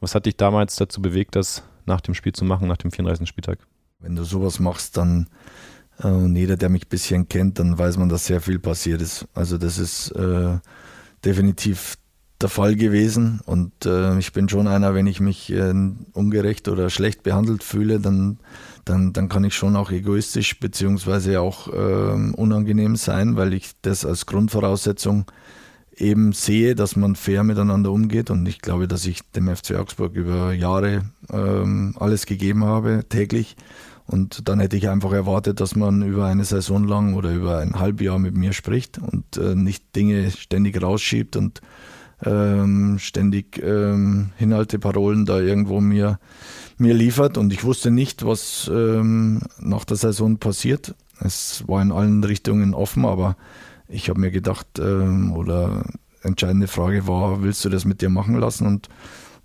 Was 0.00 0.14
hat 0.14 0.26
dich 0.26 0.36
damals 0.36 0.76
dazu 0.76 1.00
bewegt, 1.00 1.36
das 1.36 1.62
nach 1.86 2.00
dem 2.00 2.14
Spiel 2.14 2.32
zu 2.32 2.44
machen, 2.44 2.68
nach 2.68 2.76
dem 2.76 2.90
34. 2.90 3.28
Spieltag? 3.28 3.58
Wenn 4.00 4.16
du 4.16 4.24
sowas 4.24 4.60
machst, 4.60 4.96
dann 4.96 5.28
äh, 5.98 6.06
und 6.06 6.36
jeder, 6.36 6.56
der 6.56 6.68
mich 6.68 6.84
ein 6.84 6.88
bisschen 6.88 7.28
kennt, 7.28 7.58
dann 7.58 7.78
weiß 7.78 7.96
man, 7.96 8.08
dass 8.08 8.26
sehr 8.26 8.40
viel 8.40 8.58
passiert 8.58 9.02
ist. 9.02 9.26
Also 9.34 9.58
das 9.58 9.78
ist 9.78 10.10
äh, 10.12 10.58
definitiv 11.24 11.96
der 12.40 12.48
Fall 12.48 12.76
gewesen 12.76 13.40
und 13.46 13.84
äh, 13.84 14.16
ich 14.18 14.32
bin 14.32 14.48
schon 14.48 14.68
einer, 14.68 14.94
wenn 14.94 15.08
ich 15.08 15.18
mich 15.18 15.52
äh, 15.52 15.74
ungerecht 16.12 16.68
oder 16.68 16.88
schlecht 16.88 17.24
behandelt 17.24 17.64
fühle, 17.64 17.98
dann, 17.98 18.38
dann, 18.84 19.12
dann 19.12 19.28
kann 19.28 19.42
ich 19.42 19.56
schon 19.56 19.74
auch 19.74 19.90
egoistisch 19.90 20.60
beziehungsweise 20.60 21.40
auch 21.40 21.66
äh, 21.66 22.32
unangenehm 22.36 22.94
sein, 22.94 23.36
weil 23.36 23.54
ich 23.54 23.72
das 23.82 24.04
als 24.04 24.26
Grundvoraussetzung 24.26 25.24
eben 26.00 26.32
sehe, 26.32 26.74
dass 26.74 26.96
man 26.96 27.16
fair 27.16 27.44
miteinander 27.44 27.90
umgeht 27.90 28.30
und 28.30 28.46
ich 28.46 28.60
glaube, 28.60 28.88
dass 28.88 29.04
ich 29.06 29.20
dem 29.32 29.54
FC 29.54 29.74
Augsburg 29.74 30.14
über 30.14 30.52
Jahre 30.52 31.02
ähm, 31.30 31.94
alles 31.98 32.26
gegeben 32.26 32.64
habe, 32.64 33.04
täglich 33.08 33.56
und 34.08 34.48
dann 34.48 34.58
hätte 34.58 34.76
ich 34.76 34.88
einfach 34.88 35.12
erwartet, 35.12 35.60
dass 35.60 35.76
man 35.76 36.02
über 36.02 36.24
eine 36.24 36.46
Saison 36.46 36.84
lang 36.84 37.12
oder 37.12 37.30
über 37.30 37.58
ein 37.58 37.78
Halbjahr 37.78 38.18
mit 38.18 38.34
mir 38.34 38.54
spricht 38.54 38.96
und 38.96 39.36
äh, 39.36 39.54
nicht 39.54 39.94
Dinge 39.94 40.30
ständig 40.30 40.82
rausschiebt 40.82 41.36
und 41.36 41.60
ähm, 42.24 42.98
ständig 42.98 43.62
ähm, 43.62 44.30
Inhalteparolen 44.38 45.26
da 45.26 45.40
irgendwo 45.40 45.82
mir, 45.82 46.18
mir 46.78 46.94
liefert. 46.94 47.36
Und 47.36 47.52
ich 47.52 47.64
wusste 47.64 47.90
nicht, 47.90 48.24
was 48.24 48.70
ähm, 48.72 49.42
nach 49.60 49.84
der 49.84 49.98
Saison 49.98 50.38
passiert. 50.38 50.94
Es 51.20 51.64
war 51.68 51.82
in 51.82 51.92
allen 51.92 52.24
Richtungen 52.24 52.72
offen, 52.72 53.04
aber 53.04 53.36
ich 53.88 54.08
habe 54.08 54.20
mir 54.20 54.30
gedacht, 54.30 54.66
ähm, 54.78 55.32
oder 55.32 55.84
entscheidende 56.22 56.68
Frage 56.68 57.06
war, 57.06 57.42
willst 57.42 57.64
du 57.64 57.68
das 57.68 57.84
mit 57.84 58.02
dir 58.02 58.10
machen 58.10 58.38
lassen? 58.38 58.66
Und 58.66 58.88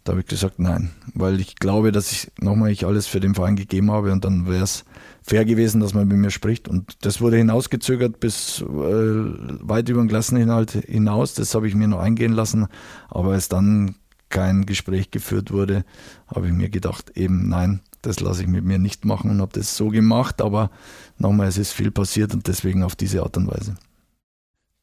da 0.03 0.11
habe 0.11 0.21
ich 0.21 0.27
gesagt, 0.27 0.59
nein, 0.59 0.91
weil 1.13 1.39
ich 1.39 1.55
glaube, 1.55 1.93
dass 1.93 2.11
ich 2.11 2.31
nochmal 2.39 2.71
ich 2.71 2.85
alles 2.85 3.07
für 3.07 3.21
den 3.21 3.35
Verein 3.35 3.55
gegeben 3.55 3.89
habe 3.89 4.11
und 4.11 4.25
dann 4.25 4.47
wäre 4.47 4.63
es 4.63 4.83
fair 5.21 5.45
gewesen, 5.45 5.79
dass 5.79 5.93
man 5.93 6.07
mit 6.07 6.17
mir 6.17 6.31
spricht. 6.31 6.67
Und 6.67 7.05
das 7.05 7.21
wurde 7.21 7.37
hinausgezögert 7.37 8.19
bis 8.19 8.61
äh, 8.61 8.65
weit 8.65 9.87
über 9.87 10.01
den 10.01 10.09
Klasseninhalt 10.09 10.71
hinaus. 10.71 11.35
Das 11.35 11.55
habe 11.55 11.69
ich 11.69 11.75
mir 11.75 11.87
noch 11.87 11.99
eingehen 11.99 12.33
lassen. 12.33 12.67
Aber 13.09 13.31
als 13.31 13.47
dann 13.47 13.95
kein 14.27 14.65
Gespräch 14.65 15.11
geführt 15.11 15.51
wurde, 15.51 15.85
habe 16.27 16.47
ich 16.47 16.53
mir 16.53 16.69
gedacht, 16.69 17.11
eben 17.15 17.47
nein, 17.47 17.79
das 18.01 18.19
lasse 18.19 18.41
ich 18.41 18.47
mit 18.47 18.65
mir 18.65 18.79
nicht 18.79 19.05
machen 19.05 19.31
und 19.31 19.39
habe 19.39 19.53
das 19.53 19.77
so 19.77 19.87
gemacht. 19.87 20.41
Aber 20.41 20.69
nochmal, 21.17 21.47
es 21.47 21.57
ist 21.57 21.71
viel 21.71 21.91
passiert 21.91 22.33
und 22.33 22.47
deswegen 22.47 22.83
auf 22.83 22.97
diese 22.97 23.23
Art 23.23 23.37
und 23.37 23.47
Weise. 23.47 23.75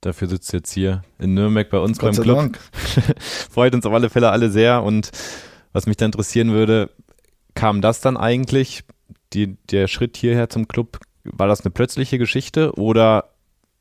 Dafür 0.01 0.29
sitzt 0.29 0.53
jetzt 0.53 0.73
hier 0.73 1.03
in 1.19 1.35
Nürnberg 1.35 1.69
bei 1.69 1.79
uns 1.79 1.99
Gott 1.99 2.17
beim 2.17 2.23
Club. 2.23 2.37
Dank. 2.37 2.59
Freut 3.51 3.75
uns 3.75 3.85
auf 3.85 3.93
alle 3.93 4.09
Fälle 4.09 4.31
alle 4.31 4.51
sehr. 4.51 4.83
Und 4.83 5.11
was 5.73 5.87
mich 5.87 5.97
da 5.97 6.07
interessieren 6.07 6.53
würde, 6.53 6.91
kam 7.55 7.81
das 7.81 8.01
dann 8.01 8.17
eigentlich, 8.17 8.85
die, 9.33 9.57
der 9.71 9.89
Schritt 9.89 10.17
hierher 10.17 10.49
zum 10.49 10.69
Club, 10.69 10.99
war 11.25 11.47
das 11.47 11.61
eine 11.61 11.71
plötzliche 11.71 12.19
Geschichte 12.19 12.73
oder 12.77 13.31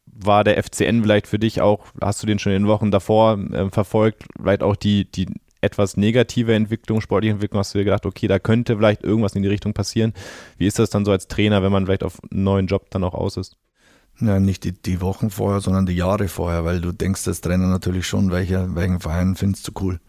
war 0.05 0.43
der 0.43 0.61
FCN 0.61 1.03
vielleicht 1.03 1.27
für 1.27 1.39
dich 1.39 1.61
auch, 1.61 1.85
hast 2.01 2.21
du 2.21 2.27
den 2.27 2.39
schon 2.39 2.51
in 2.51 2.63
den 2.63 2.67
Wochen 2.67 2.91
davor 2.91 3.39
äh, 3.53 3.69
verfolgt, 3.69 4.25
vielleicht 4.37 4.63
auch 4.63 4.75
die, 4.75 5.09
die 5.09 5.27
etwas 5.61 5.97
negative 5.97 6.53
Entwicklung, 6.53 7.01
sportliche 7.01 7.33
Entwicklung, 7.33 7.59
hast 7.59 7.73
du 7.73 7.79
dir 7.79 7.85
gedacht, 7.85 8.05
okay, 8.05 8.27
da 8.27 8.39
könnte 8.39 8.77
vielleicht 8.77 9.03
irgendwas 9.03 9.35
in 9.35 9.43
die 9.43 9.49
Richtung 9.49 9.73
passieren. 9.73 10.13
Wie 10.57 10.67
ist 10.67 10.79
das 10.79 10.89
dann 10.89 11.05
so 11.05 11.11
als 11.11 11.27
Trainer, 11.27 11.63
wenn 11.63 11.71
man 11.71 11.85
vielleicht 11.85 12.03
auf 12.03 12.19
einen 12.31 12.43
neuen 12.43 12.67
Job 12.67 12.89
dann 12.89 13.03
auch 13.03 13.13
aus 13.13 13.37
ist? 13.37 13.57
Ja, 14.21 14.39
nicht 14.39 14.65
die, 14.65 14.73
die 14.73 14.99
Wochen 14.99 15.29
vorher, 15.29 15.61
sondern 15.61 15.85
die 15.85 15.95
Jahre 15.95 16.27
vorher, 16.27 16.65
weil 16.65 16.81
du 16.81 16.91
denkst 16.91 17.27
als 17.27 17.39
Trainer 17.39 17.67
natürlich 17.67 18.05
schon, 18.05 18.31
welcher, 18.31 18.75
welchen 18.75 18.99
Verein 18.99 19.35
findest 19.35 19.67
du 19.67 19.71
cool. 19.81 19.99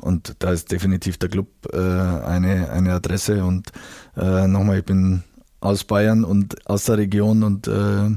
Und 0.00 0.34
da 0.40 0.50
ist 0.50 0.72
definitiv 0.72 1.16
der 1.18 1.28
Club 1.28 1.48
äh, 1.72 1.78
eine, 1.78 2.70
eine 2.70 2.94
Adresse. 2.94 3.44
Und 3.44 3.70
äh, 4.16 4.48
nochmal, 4.48 4.78
ich 4.78 4.84
bin 4.84 5.22
aus 5.60 5.84
Bayern 5.84 6.24
und 6.24 6.68
aus 6.68 6.84
der 6.84 6.98
Region 6.98 7.44
und 7.44 7.68
äh, 7.68 8.10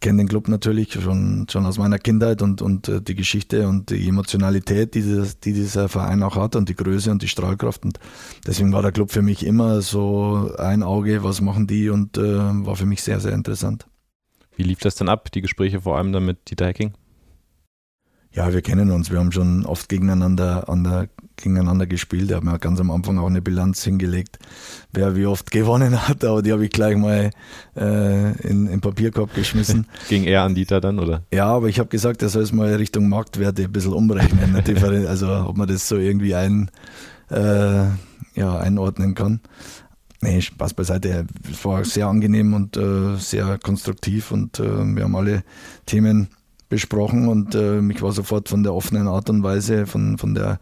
kenne 0.00 0.22
den 0.22 0.28
Club 0.28 0.48
natürlich 0.48 0.94
schon, 0.94 1.46
schon 1.48 1.66
aus 1.66 1.78
meiner 1.78 1.98
Kindheit 1.98 2.42
und, 2.42 2.62
und 2.62 2.88
äh, 2.88 3.00
die 3.00 3.14
Geschichte 3.14 3.68
und 3.68 3.90
die 3.90 4.08
Emotionalität, 4.08 4.94
die, 4.94 5.02
dieses, 5.02 5.38
die 5.38 5.52
dieser 5.52 5.88
Verein 5.88 6.22
auch 6.24 6.36
hat 6.36 6.56
und 6.56 6.68
die 6.68 6.74
Größe 6.74 7.10
und 7.12 7.22
die 7.22 7.28
Strahlkraft. 7.28 7.84
Und 7.84 8.00
deswegen 8.46 8.72
war 8.72 8.82
der 8.82 8.92
Club 8.92 9.12
für 9.12 9.22
mich 9.22 9.46
immer 9.46 9.82
so 9.82 10.52
ein 10.58 10.82
Auge, 10.82 11.22
was 11.22 11.40
machen 11.40 11.66
die 11.66 11.90
und 11.90 12.18
äh, 12.18 12.22
war 12.22 12.76
für 12.76 12.86
mich 12.86 13.02
sehr, 13.02 13.20
sehr 13.20 13.32
interessant. 13.32 13.86
Wie 14.56 14.62
lief 14.62 14.80
das 14.80 14.94
dann 14.94 15.08
ab, 15.08 15.30
die 15.32 15.40
Gespräche 15.40 15.80
vor 15.82 15.96
allem 15.96 16.12
dann 16.12 16.26
mit 16.26 16.50
Dieter 16.50 16.66
Hecking? 16.66 16.92
Ja, 18.32 18.52
wir 18.52 18.62
kennen 18.62 18.92
uns. 18.92 19.10
Wir 19.10 19.18
haben 19.18 19.32
schon 19.32 19.66
oft 19.66 19.88
gegeneinander, 19.88 20.64
der, 20.68 21.08
gegeneinander 21.34 21.86
gespielt. 21.86 22.28
Wir 22.28 22.36
haben 22.36 22.46
ja 22.46 22.58
ganz 22.58 22.78
am 22.78 22.92
Anfang 22.92 23.18
auch 23.18 23.26
eine 23.26 23.42
Bilanz 23.42 23.82
hingelegt, 23.82 24.38
wer 24.92 25.16
wie 25.16 25.26
oft 25.26 25.50
gewonnen 25.50 26.06
hat. 26.06 26.24
Aber 26.24 26.40
die 26.40 26.52
habe 26.52 26.64
ich 26.64 26.70
gleich 26.70 26.96
mal 26.96 27.30
äh, 27.76 28.48
in 28.48 28.66
den 28.66 28.80
Papierkorb 28.80 29.34
geschmissen. 29.34 29.88
Ging 30.08 30.24
er 30.24 30.42
an 30.42 30.54
Dieter 30.54 30.80
dann, 30.80 31.00
oder? 31.00 31.24
Ja, 31.32 31.46
aber 31.46 31.66
ich 31.66 31.80
habe 31.80 31.88
gesagt, 31.88 32.22
er 32.22 32.28
soll 32.28 32.44
es 32.44 32.52
mal 32.52 32.72
Richtung 32.74 33.08
Marktwerte 33.08 33.64
ein 33.64 33.72
bisschen 33.72 33.94
umrechnen. 33.94 34.54
also 35.08 35.28
ob 35.48 35.56
man 35.56 35.66
das 35.66 35.88
so 35.88 35.96
irgendwie 35.96 36.36
ein, 36.36 36.70
äh, 37.30 37.86
ja, 38.34 38.58
einordnen 38.60 39.14
kann. 39.14 39.40
Nee, 40.22 40.40
Spaß 40.40 40.74
beiseite. 40.74 41.26
Es 41.50 41.64
war 41.64 41.84
sehr 41.84 42.06
angenehm 42.06 42.52
und 42.52 42.76
äh, 42.76 43.16
sehr 43.16 43.58
konstruktiv 43.58 44.32
und 44.32 44.58
äh, 44.60 44.62
wir 44.62 45.04
haben 45.04 45.16
alle 45.16 45.44
Themen 45.86 46.28
besprochen 46.68 47.28
und 47.28 47.54
äh, 47.54 47.80
mich 47.80 48.02
war 48.02 48.12
sofort 48.12 48.48
von 48.48 48.62
der 48.62 48.74
offenen 48.74 49.08
Art 49.08 49.30
und 49.30 49.42
Weise, 49.42 49.86
von, 49.86 50.18
von 50.18 50.34
der 50.34 50.60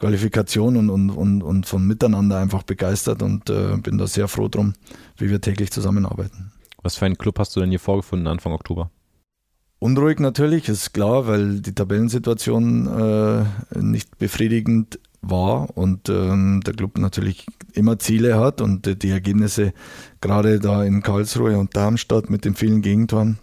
Qualifikation 0.00 0.76
und, 0.76 0.90
und, 0.90 1.10
und, 1.10 1.42
und 1.42 1.66
vom 1.66 1.86
Miteinander 1.86 2.38
einfach 2.38 2.64
begeistert 2.64 3.22
und 3.22 3.50
äh, 3.50 3.76
bin 3.76 3.98
da 3.98 4.06
sehr 4.06 4.28
froh 4.28 4.48
drum, 4.48 4.74
wie 5.16 5.30
wir 5.30 5.40
täglich 5.40 5.70
zusammenarbeiten. 5.70 6.52
Was 6.82 6.96
für 6.96 7.06
einen 7.06 7.18
Club 7.18 7.38
hast 7.38 7.54
du 7.56 7.60
denn 7.60 7.70
hier 7.70 7.80
vorgefunden 7.80 8.26
Anfang 8.26 8.52
Oktober? 8.52 8.90
Unruhig 9.80 10.18
natürlich, 10.18 10.68
ist 10.68 10.92
klar, 10.92 11.28
weil 11.28 11.60
die 11.60 11.74
Tabellensituation 11.74 12.86
äh, 12.86 13.78
nicht 13.78 14.18
befriedigend 14.18 14.98
war 15.20 15.76
und 15.76 16.08
ähm, 16.08 16.60
der 16.64 16.74
Club 16.74 16.98
natürlich 16.98 17.46
immer 17.72 17.98
Ziele 17.98 18.38
hat 18.38 18.60
und 18.60 18.86
äh, 18.86 18.96
die 18.96 19.10
Ergebnisse 19.10 19.72
gerade 20.20 20.60
da 20.60 20.84
in 20.84 21.02
Karlsruhe 21.02 21.58
und 21.58 21.76
Darmstadt 21.76 22.30
mit 22.30 22.44
den 22.44 22.54
vielen 22.54 22.82
Gegentoren, 22.82 23.38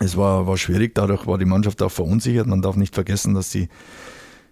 es 0.00 0.16
war, 0.16 0.46
war 0.46 0.56
schwierig, 0.56 0.94
dadurch 0.94 1.26
war 1.26 1.38
die 1.38 1.44
Mannschaft 1.44 1.82
auch 1.82 1.90
verunsichert. 1.90 2.46
Man 2.46 2.62
darf 2.62 2.76
nicht 2.76 2.94
vergessen, 2.94 3.34
dass 3.34 3.50
die 3.50 3.68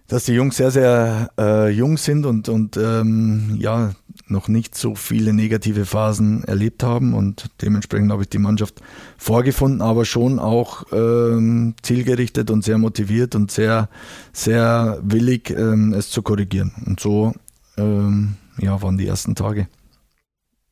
dass 0.07 0.25
die 0.25 0.33
Jungs 0.33 0.57
sehr, 0.57 0.71
sehr 0.71 1.31
äh, 1.37 1.69
jung 1.69 1.95
sind 1.95 2.25
und, 2.25 2.49
und 2.49 2.75
ähm, 2.75 3.55
ja, 3.57 3.93
noch 4.31 4.47
nicht 4.47 4.75
so 4.75 4.95
viele 4.95 5.33
negative 5.33 5.85
Phasen 5.85 6.43
erlebt 6.43 6.83
haben 6.83 7.13
und 7.13 7.49
dementsprechend 7.61 8.11
habe 8.11 8.23
ich 8.23 8.29
die 8.29 8.39
Mannschaft 8.39 8.81
vorgefunden, 9.17 9.81
aber 9.81 10.05
schon 10.05 10.39
auch 10.39 10.85
ähm, 10.91 11.75
zielgerichtet 11.81 12.49
und 12.49 12.63
sehr 12.63 12.77
motiviert 12.77 13.35
und 13.35 13.51
sehr, 13.51 13.89
sehr 14.33 14.99
willig, 15.03 15.49
ähm, 15.51 15.93
es 15.93 16.09
zu 16.09 16.21
korrigieren. 16.21 16.71
Und 16.85 16.99
so 16.99 17.33
ähm, 17.77 18.35
ja, 18.57 18.81
waren 18.81 18.97
die 18.97 19.07
ersten 19.07 19.35
Tage. 19.35 19.67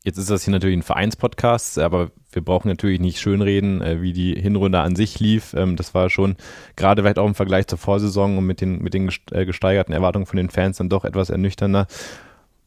Jetzt 0.04 0.18
ist 0.18 0.30
das 0.30 0.46
hier 0.46 0.52
natürlich 0.52 0.78
ein 0.78 0.84
Vereinspodcast, 0.84 1.78
aber 1.78 2.12
wir 2.32 2.42
brauchen 2.44 2.70
natürlich 2.70 3.02
nicht 3.02 3.20
schönreden, 3.20 3.82
äh, 3.82 4.02
wie 4.02 4.14
die 4.14 4.34
Hinrunde 4.34 4.80
an 4.80 4.96
sich 4.96 5.20
lief. 5.20 5.54
Ähm, 5.54 5.76
das 5.76 5.94
war 5.94 6.10
schon 6.10 6.36
gerade 6.78 7.02
vielleicht 7.02 7.20
auch 7.20 7.28
im 7.28 7.36
Vergleich 7.36 7.68
zur 7.68 7.78
Vorsaison 7.78 8.38
und 8.38 8.46
mit 8.46 8.62
den, 8.62 8.82
mit 8.82 8.94
den 8.94 9.12
äh, 9.32 9.46
gesteigerten 9.46 9.94
Erwartungen 9.94 10.26
von 10.26 10.38
den 10.38 10.50
Fans 10.50 10.78
dann 10.78 10.90
doch 10.90 11.04
etwas 11.04 11.30
ernüchternder. 11.30 11.88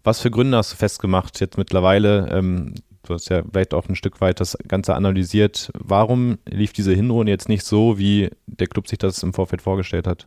Was 0.05 0.21
für 0.21 0.31
Gründe 0.31 0.57
hast 0.57 0.73
du 0.73 0.77
festgemacht 0.77 1.41
jetzt 1.41 1.59
mittlerweile? 1.59 2.29
Ähm, 2.31 2.75
du 3.05 3.15
hast 3.15 3.29
ja 3.29 3.43
vielleicht 3.51 3.75
auch 3.75 3.89
ein 3.89 3.97
Stück 3.97 4.21
weit 4.21 4.41
das 4.41 4.57
Ganze 4.67 4.95
analysiert. 4.95 5.71
Warum 5.79 6.39
lief 6.49 6.73
diese 6.73 6.93
Hinrunde 6.93 7.31
jetzt 7.31 7.49
nicht 7.49 7.65
so, 7.65 7.99
wie 7.99 8.31
der 8.47 8.67
Club 8.67 8.89
sich 8.89 8.99
das 8.99 9.23
im 9.23 9.33
Vorfeld 9.33 9.63
vorgestellt 9.63 10.07
hat? 10.07 10.27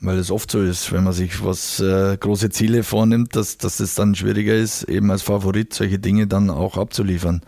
Weil 0.00 0.18
es 0.18 0.30
oft 0.30 0.50
so 0.50 0.60
ist, 0.60 0.92
wenn 0.92 1.04
man 1.04 1.14
sich 1.14 1.42
was 1.42 1.80
äh, 1.80 2.16
große 2.18 2.50
Ziele 2.50 2.82
vornimmt, 2.82 3.34
dass, 3.34 3.56
dass 3.56 3.80
es 3.80 3.94
dann 3.94 4.14
schwieriger 4.14 4.54
ist, 4.54 4.82
eben 4.84 5.10
als 5.10 5.22
Favorit 5.22 5.72
solche 5.72 5.98
Dinge 5.98 6.26
dann 6.26 6.50
auch 6.50 6.76
abzuliefern. 6.76 7.40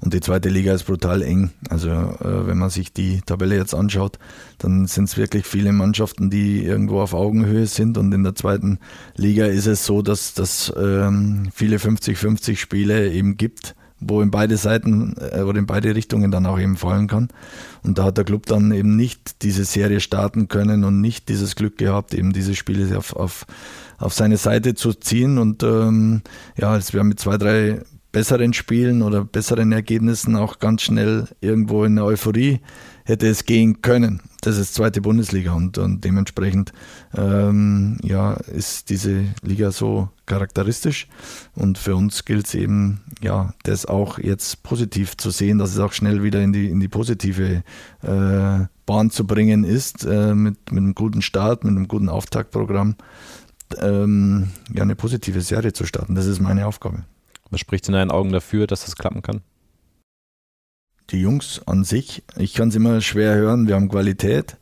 Und 0.00 0.14
die 0.14 0.20
zweite 0.20 0.48
Liga 0.48 0.72
ist 0.72 0.84
brutal 0.84 1.22
eng. 1.22 1.50
Also 1.68 1.90
äh, 1.90 2.46
wenn 2.46 2.58
man 2.58 2.70
sich 2.70 2.92
die 2.92 3.20
Tabelle 3.20 3.56
jetzt 3.56 3.74
anschaut, 3.74 4.18
dann 4.58 4.86
sind 4.86 5.04
es 5.04 5.16
wirklich 5.16 5.46
viele 5.46 5.72
Mannschaften, 5.72 6.30
die 6.30 6.64
irgendwo 6.64 7.00
auf 7.00 7.12
Augenhöhe 7.12 7.66
sind. 7.66 7.98
Und 7.98 8.12
in 8.12 8.24
der 8.24 8.34
zweiten 8.34 8.78
Liga 9.16 9.46
ist 9.46 9.66
es 9.66 9.84
so, 9.84 10.00
dass 10.00 10.32
das 10.34 10.72
ähm, 10.76 11.50
viele 11.54 11.76
50-50 11.76 12.56
Spiele 12.56 13.12
eben 13.12 13.36
gibt 13.36 13.74
wo 14.00 14.22
in 14.22 14.30
beide 14.30 14.56
Seiten 14.56 15.14
äh, 15.18 15.42
oder 15.42 15.58
in 15.58 15.66
beide 15.66 15.94
Richtungen 15.94 16.30
dann 16.30 16.46
auch 16.46 16.58
eben 16.58 16.76
fallen 16.76 17.06
kann. 17.06 17.28
Und 17.82 17.98
da 17.98 18.04
hat 18.04 18.16
der 18.16 18.24
Club 18.24 18.46
dann 18.46 18.72
eben 18.72 18.96
nicht 18.96 19.42
diese 19.42 19.64
Serie 19.64 20.00
starten 20.00 20.48
können 20.48 20.84
und 20.84 21.00
nicht 21.00 21.28
dieses 21.28 21.54
Glück 21.54 21.78
gehabt, 21.78 22.14
eben 22.14 22.32
diese 22.32 22.54
Spiele 22.54 22.96
auf, 22.96 23.14
auf, 23.14 23.46
auf 23.98 24.14
seine 24.14 24.38
Seite 24.38 24.74
zu 24.74 24.94
ziehen. 24.94 25.38
Und 25.38 25.62
ähm, 25.62 26.22
ja, 26.56 26.70
als 26.70 26.94
wir 26.94 27.04
mit 27.04 27.20
zwei, 27.20 27.36
drei 27.36 27.82
besseren 28.12 28.52
Spielen 28.52 29.02
oder 29.02 29.24
besseren 29.24 29.72
Ergebnissen 29.72 30.36
auch 30.36 30.58
ganz 30.58 30.82
schnell 30.82 31.28
irgendwo 31.40 31.84
in 31.84 31.92
eine 31.92 32.04
Euphorie 32.04 32.60
hätte 33.04 33.28
es 33.28 33.44
gehen 33.44 33.82
können. 33.82 34.20
Das 34.40 34.56
ist 34.56 34.74
zweite 34.74 35.00
Bundesliga 35.00 35.52
und, 35.52 35.76
und 35.78 36.04
dementsprechend 36.04 36.72
ähm, 37.14 37.98
ja, 38.02 38.34
ist 38.34 38.88
diese 38.88 39.24
Liga 39.42 39.70
so 39.70 40.08
charakteristisch. 40.26 41.08
Und 41.54 41.76
für 41.76 41.94
uns 41.96 42.24
gilt 42.24 42.46
es 42.46 42.54
eben, 42.54 43.00
ja, 43.20 43.52
das 43.64 43.84
auch 43.84 44.18
jetzt 44.18 44.62
positiv 44.62 45.16
zu 45.16 45.30
sehen, 45.30 45.58
dass 45.58 45.72
es 45.72 45.78
auch 45.78 45.92
schnell 45.92 46.22
wieder 46.22 46.40
in 46.40 46.52
die, 46.52 46.68
in 46.68 46.80
die 46.80 46.88
positive 46.88 47.62
äh, 48.02 48.66
Bahn 48.86 49.10
zu 49.10 49.26
bringen 49.26 49.64
ist, 49.64 50.04
äh, 50.04 50.34
mit, 50.34 50.72
mit 50.72 50.82
einem 50.82 50.94
guten 50.94 51.20
Start, 51.20 51.64
mit 51.64 51.76
einem 51.76 51.88
guten 51.88 52.08
Auftaktprogramm, 52.08 52.96
ähm, 53.78 54.50
ja, 54.72 54.82
eine 54.82 54.96
positive 54.96 55.42
Serie 55.42 55.72
zu 55.72 55.84
starten. 55.84 56.14
Das 56.14 56.26
ist 56.26 56.40
meine 56.40 56.66
Aufgabe. 56.66 57.04
Was 57.50 57.60
spricht 57.60 57.88
in 57.88 57.94
deinen 57.94 58.10
Augen 58.10 58.32
dafür, 58.32 58.66
dass 58.66 58.84
das 58.84 58.96
klappen 58.96 59.22
kann? 59.22 59.42
Die 61.10 61.20
Jungs 61.20 61.60
an 61.66 61.82
sich, 61.84 62.22
ich 62.36 62.54
kann 62.54 62.68
es 62.68 62.76
immer 62.76 63.00
schwer 63.00 63.34
hören, 63.34 63.66
wir 63.66 63.74
haben 63.74 63.88
Qualität. 63.88 64.56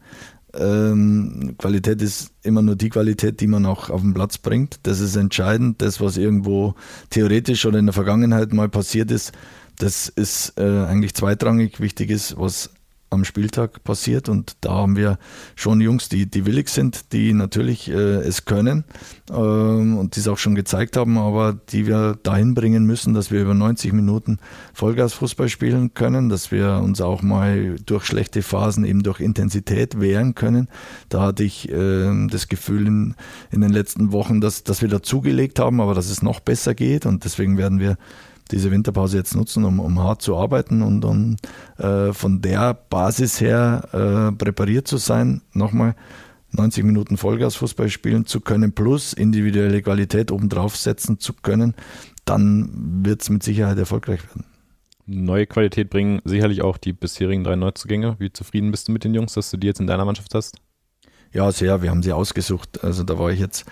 Ähm, 0.55 1.57
Qualität 1.59 2.01
ist 2.01 2.31
immer 2.43 2.63
nur 2.63 2.75
die 2.75 2.89
Qualität, 2.89 3.41
die 3.41 3.47
man 3.47 3.67
auch 3.67 3.91
auf 3.91 4.01
den 4.01 4.15
Platz 4.15 4.39
bringt. 4.39 4.81
Das 4.85 4.99
ist 4.99 5.15
entscheidend. 5.15 5.83
Das, 5.83 6.01
was 6.01 6.17
irgendwo 6.17 6.75
theoretisch 7.11 7.67
oder 7.67 7.79
in 7.79 7.87
der 7.87 7.93
Vergangenheit 7.93 8.53
mal 8.55 8.71
passiert 8.71 9.11
ist, 9.11 9.33
das 9.77 10.09
ist 10.09 10.55
äh, 10.59 10.87
eigentlich 10.87 11.15
zweitrangig. 11.15 11.81
Wichtig 11.81 12.11
ist, 12.11 12.39
was 12.39 12.71
am 13.11 13.25
Spieltag 13.25 13.83
passiert. 13.85 14.29
Und 14.29 14.57
da 14.61 14.73
haben 14.73 14.97
wir 14.97 15.19
schon 15.55 15.81
Jungs, 15.81 16.09
die, 16.09 16.27
die 16.27 16.47
willig 16.47 16.69
sind, 16.69 17.13
die 17.13 17.33
natürlich 17.33 17.91
äh, 17.91 17.95
es 17.95 18.45
können 18.45 18.85
ähm, 19.31 19.99
und 19.99 20.17
die 20.17 20.21
es 20.21 20.29
auch 20.29 20.39
schon 20.39 20.55
gezeigt 20.55 20.97
haben, 20.97 21.19
aber 21.19 21.59
die 21.71 21.87
wir 21.87 22.19
dahin 22.23 22.55
bringen 22.55 22.85
müssen, 22.85 23.15
dass 23.15 23.31
wir 23.31 23.41
über 23.41 23.55
90 23.55 23.93
Minuten 23.93 24.39
Vollgasfußball 24.75 25.49
spielen 25.49 25.95
können, 25.95 26.29
dass 26.29 26.51
wir 26.53 26.81
uns 26.83 27.01
auch 27.01 27.23
mal 27.23 27.77
durch 27.87 28.05
schlechte 28.05 28.43
Phasen 28.43 28.85
eben 28.85 29.03
durch 29.03 29.21
Intensität 29.21 30.01
wehren 30.01 30.35
können. 30.35 30.69
Da 31.09 31.23
hatte 31.23 31.45
ich 31.45 31.71
äh, 31.71 32.27
das 32.29 32.49
Gefühl 32.49 32.87
in, 32.87 33.15
in 33.51 33.61
den 33.61 33.71
letzten 33.71 34.13
Wochen, 34.13 34.41
dass, 34.41 34.65
dass 34.65 34.83
wir 34.83 34.89
dazugelegt 34.89 35.59
haben, 35.59 35.81
aber 35.81 35.95
dass 35.95 36.11
es 36.11 36.23
noch 36.23 36.41
besser 36.41 36.75
geht 36.75 37.07
und 37.07 37.25
deswegen 37.25 37.59
werden 37.59 37.81
wir 37.81 37.97
diese 38.51 38.71
Winterpause 38.71 39.19
jetzt 39.19 39.35
nutzen, 39.35 39.65
um, 39.65 39.81
um 39.81 40.03
hart 40.03 40.23
zu 40.23 40.37
arbeiten 40.37 40.83
und 40.83 41.05
um 41.05 41.37
äh, 41.79 42.13
von 42.13 42.41
der 42.41 42.75
Basis 42.75 43.41
her 43.41 43.89
äh, 43.93 44.33
präpariert 44.33 44.89
zu 44.89 44.97
sein, 44.97 45.43
nochmal 45.53 45.95
90 46.53 46.85
Minuten 46.85 47.17
Vollgasfußball 47.17 47.91
spielen 47.91 48.27
zu 48.27 48.41
können, 48.41 48.73
plus 48.73 49.13
individuelle 49.13 49.83
Qualität 49.83 50.33
obendrauf 50.33 50.77
setzen 50.77 51.19
zu 51.19 51.35
können, 51.35 51.75
dann 52.25 53.05
wird 53.05 53.23
es 53.23 53.31
mit 53.31 53.43
Sicherheit 53.43 53.79
erfolgreich 53.79 54.21
werden. 54.29 54.45
Neue 55.07 55.47
Qualität 55.47 55.89
bringen 55.89 56.21
sicherlich 56.25 56.63
auch 56.63 56.77
die 56.77 56.93
bisherigen 56.93 57.45
drei 57.45 57.57
Neuzugänge. 57.57 58.17
Wie 58.19 58.33
zufrieden 58.33 58.71
bist 58.71 58.89
du 58.89 58.93
mit 58.93 59.05
den 59.05 59.15
Jungs, 59.15 59.33
dass 59.35 59.51
du 59.51 59.57
die 59.57 59.67
jetzt 59.67 59.81
in 59.81 59.87
deiner 59.87 60.05
Mannschaft 60.05 60.35
hast? 60.35 60.57
Ja, 61.33 61.51
sehr. 61.51 61.83
Wir 61.83 61.91
haben 61.91 62.03
sie 62.03 62.13
ausgesucht. 62.13 62.85
Also 62.85 63.05
da 63.05 63.19
war 63.19 63.31
ich 63.31 63.41
jetzt 63.41 63.65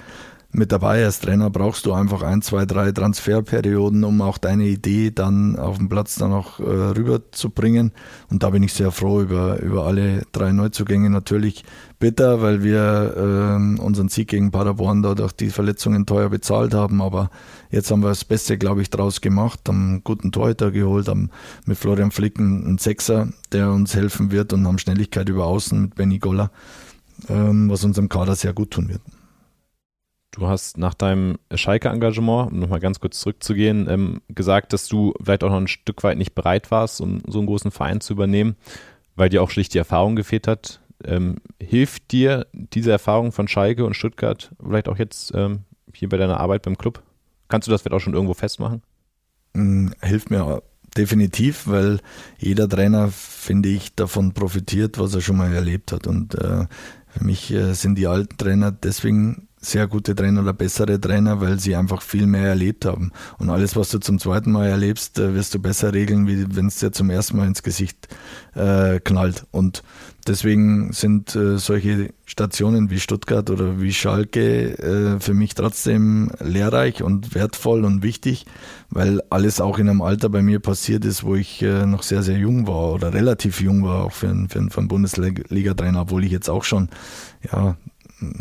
mit 0.52 0.72
dabei. 0.72 1.04
Als 1.04 1.20
Trainer 1.20 1.50
brauchst 1.50 1.86
du 1.86 1.92
einfach 1.92 2.22
ein, 2.22 2.42
zwei, 2.42 2.66
drei 2.66 2.92
Transferperioden, 2.92 4.04
um 4.04 4.20
auch 4.22 4.38
deine 4.38 4.64
Idee 4.64 5.10
dann 5.10 5.56
auf 5.56 5.76
dem 5.76 5.88
Platz 5.88 6.16
dann 6.16 6.32
auch 6.32 6.60
äh, 6.60 6.64
rüberzubringen. 6.64 7.92
Und 8.30 8.42
da 8.42 8.50
bin 8.50 8.62
ich 8.62 8.72
sehr 8.72 8.90
froh 8.90 9.20
über, 9.20 9.60
über 9.60 9.86
alle 9.86 10.22
drei 10.32 10.52
Neuzugänge. 10.52 11.10
Natürlich 11.10 11.64
bitter, 11.98 12.42
weil 12.42 12.62
wir 12.62 13.14
äh, 13.16 13.80
unseren 13.80 14.08
Sieg 14.08 14.28
gegen 14.28 14.50
Paderborn 14.50 15.02
da 15.02 15.14
durch 15.14 15.32
die 15.32 15.50
Verletzungen 15.50 16.06
teuer 16.06 16.30
bezahlt 16.30 16.74
haben. 16.74 17.00
Aber 17.02 17.30
jetzt 17.70 17.90
haben 17.90 18.00
wir 18.00 18.08
das 18.08 18.24
Beste, 18.24 18.58
glaube 18.58 18.82
ich, 18.82 18.90
draus 18.90 19.20
gemacht, 19.20 19.60
haben 19.68 19.88
einen 19.88 20.04
guten 20.04 20.32
Torhüter 20.32 20.70
geholt, 20.70 21.08
haben 21.08 21.30
mit 21.64 21.78
Florian 21.78 22.10
Flicken 22.10 22.64
einen 22.64 22.78
Sechser, 22.78 23.28
der 23.52 23.70
uns 23.70 23.94
helfen 23.94 24.30
wird 24.30 24.52
und 24.52 24.66
haben 24.66 24.78
Schnelligkeit 24.78 25.28
über 25.28 25.46
Außen 25.46 25.80
mit 25.80 25.94
Benny 25.94 26.18
Goller, 26.18 26.50
ähm, 27.28 27.70
was 27.70 27.84
unserem 27.84 28.08
Kader 28.08 28.36
sehr 28.36 28.52
gut 28.52 28.70
tun 28.70 28.88
wird. 28.88 29.00
Du 30.36 30.46
hast 30.46 30.76
nach 30.76 30.92
deinem 30.92 31.38
Schalke-Engagement, 31.50 32.52
um 32.52 32.58
nochmal 32.58 32.78
ganz 32.78 33.00
kurz 33.00 33.20
zurückzugehen, 33.20 33.88
ähm, 33.88 34.20
gesagt, 34.28 34.74
dass 34.74 34.86
du 34.86 35.14
vielleicht 35.18 35.42
auch 35.42 35.48
noch 35.48 35.56
ein 35.56 35.66
Stück 35.66 36.04
weit 36.04 36.18
nicht 36.18 36.34
bereit 36.34 36.70
warst, 36.70 37.00
um 37.00 37.22
so 37.26 37.38
einen 37.38 37.46
großen 37.46 37.70
Verein 37.70 38.02
zu 38.02 38.12
übernehmen, 38.12 38.54
weil 39.14 39.30
dir 39.30 39.42
auch 39.42 39.48
schlicht 39.48 39.72
die 39.72 39.78
Erfahrung 39.78 40.14
gefehlt 40.14 40.46
hat. 40.46 40.82
Ähm, 41.02 41.36
hilft 41.58 42.12
dir 42.12 42.46
diese 42.52 42.90
Erfahrung 42.90 43.32
von 43.32 43.48
Schalke 43.48 43.86
und 43.86 43.94
Stuttgart 43.94 44.50
vielleicht 44.62 44.90
auch 44.90 44.98
jetzt 44.98 45.32
ähm, 45.34 45.60
hier 45.94 46.10
bei 46.10 46.18
deiner 46.18 46.38
Arbeit 46.38 46.64
beim 46.64 46.76
Club? 46.76 47.02
Kannst 47.48 47.66
du 47.66 47.72
das 47.72 47.80
vielleicht 47.80 47.94
auch 47.94 48.04
schon 48.04 48.12
irgendwo 48.12 48.34
festmachen? 48.34 48.82
Mm, 49.54 49.88
hilft 50.02 50.28
mir 50.28 50.62
definitiv, 50.98 51.66
weil 51.66 52.00
jeder 52.36 52.68
Trainer, 52.68 53.08
finde 53.08 53.70
ich, 53.70 53.94
davon 53.94 54.34
profitiert, 54.34 54.98
was 54.98 55.14
er 55.14 55.22
schon 55.22 55.38
mal 55.38 55.54
erlebt 55.54 55.92
hat. 55.92 56.06
Und 56.06 56.34
äh, 56.34 56.66
für 57.06 57.24
mich 57.24 57.50
äh, 57.54 57.72
sind 57.72 57.94
die 57.94 58.06
alten 58.06 58.36
Trainer 58.36 58.70
deswegen 58.70 59.45
sehr 59.60 59.86
gute 59.86 60.14
Trainer 60.14 60.42
oder 60.42 60.52
bessere 60.52 61.00
Trainer, 61.00 61.40
weil 61.40 61.58
sie 61.58 61.76
einfach 61.76 62.02
viel 62.02 62.26
mehr 62.26 62.48
erlebt 62.48 62.84
haben. 62.84 63.12
Und 63.38 63.50
alles, 63.50 63.74
was 63.74 63.88
du 63.88 63.98
zum 63.98 64.18
zweiten 64.18 64.52
Mal 64.52 64.68
erlebst, 64.68 65.18
äh, 65.18 65.34
wirst 65.34 65.54
du 65.54 65.58
besser 65.58 65.92
regeln, 65.92 66.26
wie 66.26 66.54
wenn 66.54 66.66
es 66.66 66.78
dir 66.78 66.92
zum 66.92 67.10
ersten 67.10 67.36
Mal 67.36 67.46
ins 67.46 67.62
Gesicht 67.62 68.08
äh, 68.54 69.00
knallt. 69.00 69.46
Und 69.50 69.82
deswegen 70.26 70.92
sind 70.92 71.34
äh, 71.34 71.58
solche 71.58 72.12
Stationen 72.26 72.90
wie 72.90 73.00
Stuttgart 73.00 73.48
oder 73.50 73.80
wie 73.80 73.92
Schalke 73.92 74.78
äh, 74.78 75.20
für 75.20 75.34
mich 75.34 75.54
trotzdem 75.54 76.30
lehrreich 76.38 77.02
und 77.02 77.34
wertvoll 77.34 77.84
und 77.84 78.02
wichtig, 78.02 78.46
weil 78.90 79.22
alles 79.30 79.60
auch 79.60 79.78
in 79.78 79.88
einem 79.88 80.02
Alter 80.02 80.28
bei 80.28 80.42
mir 80.42 80.60
passiert 80.60 81.04
ist, 81.04 81.24
wo 81.24 81.34
ich 81.34 81.62
äh, 81.62 81.86
noch 81.86 82.02
sehr, 82.02 82.22
sehr 82.22 82.36
jung 82.36 82.66
war 82.66 82.92
oder 82.92 83.14
relativ 83.14 83.60
jung 83.60 83.84
war, 83.84 84.04
auch 84.04 84.12
für, 84.12 84.28
für, 84.48 84.70
für 84.70 84.78
einen 84.78 84.88
Bundesliga-Trainer, 84.88 86.02
obwohl 86.02 86.24
ich 86.24 86.32
jetzt 86.32 86.50
auch 86.50 86.64
schon 86.64 86.88
ja, 87.50 87.76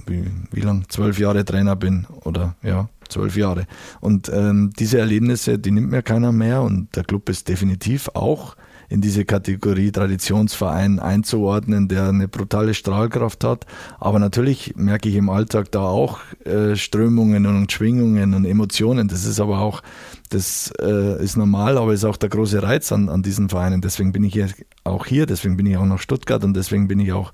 wie, 0.05 0.25
wie 0.51 0.61
lang, 0.61 0.85
zwölf 0.89 1.19
Jahre 1.19 1.45
Trainer 1.45 1.75
bin 1.75 2.05
oder 2.23 2.55
ja, 2.63 2.89
zwölf 3.09 3.35
Jahre. 3.35 3.67
Und 3.99 4.29
ähm, 4.33 4.71
diese 4.77 4.99
Erlebnisse, 4.99 5.59
die 5.59 5.71
nimmt 5.71 5.91
mir 5.91 6.01
keiner 6.01 6.31
mehr 6.31 6.61
und 6.61 6.95
der 6.95 7.03
Club 7.03 7.29
ist 7.29 7.47
definitiv 7.47 8.09
auch 8.13 8.55
in 8.89 9.01
diese 9.01 9.25
Kategorie 9.25 9.91
Traditionsverein 9.91 10.99
einzuordnen, 10.99 11.87
der 11.87 12.09
eine 12.09 12.27
brutale 12.27 12.73
Strahlkraft 12.73 13.43
hat. 13.43 13.65
Aber 13.99 14.19
natürlich 14.19 14.75
merke 14.75 15.09
ich 15.09 15.15
im 15.15 15.29
Alltag 15.29 15.71
da 15.71 15.81
auch 15.81 16.19
äh, 16.45 16.75
Strömungen 16.75 17.45
und 17.45 17.71
Schwingungen 17.71 18.33
und 18.33 18.45
Emotionen. 18.45 19.07
Das 19.07 19.25
ist 19.25 19.39
aber 19.39 19.59
auch, 19.59 19.81
das 20.29 20.71
äh, 20.81 21.23
ist 21.23 21.37
normal, 21.37 21.77
aber 21.77 21.93
ist 21.93 22.05
auch 22.05 22.17
der 22.17 22.29
große 22.29 22.61
Reiz 22.61 22.91
an, 22.91 23.09
an 23.09 23.23
diesen 23.23 23.49
Vereinen. 23.49 23.81
Deswegen 23.81 24.11
bin 24.11 24.23
ich 24.23 24.33
hier 24.33 24.49
auch 24.83 25.05
hier, 25.05 25.25
deswegen 25.25 25.57
bin 25.57 25.65
ich 25.65 25.77
auch 25.77 25.85
nach 25.85 25.99
Stuttgart 25.99 26.43
und 26.43 26.53
deswegen 26.55 26.87
bin 26.87 26.99
ich 26.99 27.11
auch 27.11 27.33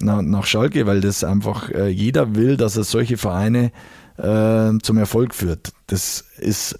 nach, 0.00 0.22
nach 0.22 0.44
Schalke, 0.44 0.86
weil 0.86 1.00
das 1.00 1.24
einfach 1.24 1.70
äh, 1.70 1.88
jeder 1.88 2.34
will, 2.34 2.56
dass 2.56 2.76
er 2.76 2.84
solche 2.84 3.16
Vereine 3.16 3.72
äh, 4.18 4.72
zum 4.82 4.98
Erfolg 4.98 5.34
führt. 5.34 5.72
Das 5.86 6.24
ist 6.38 6.78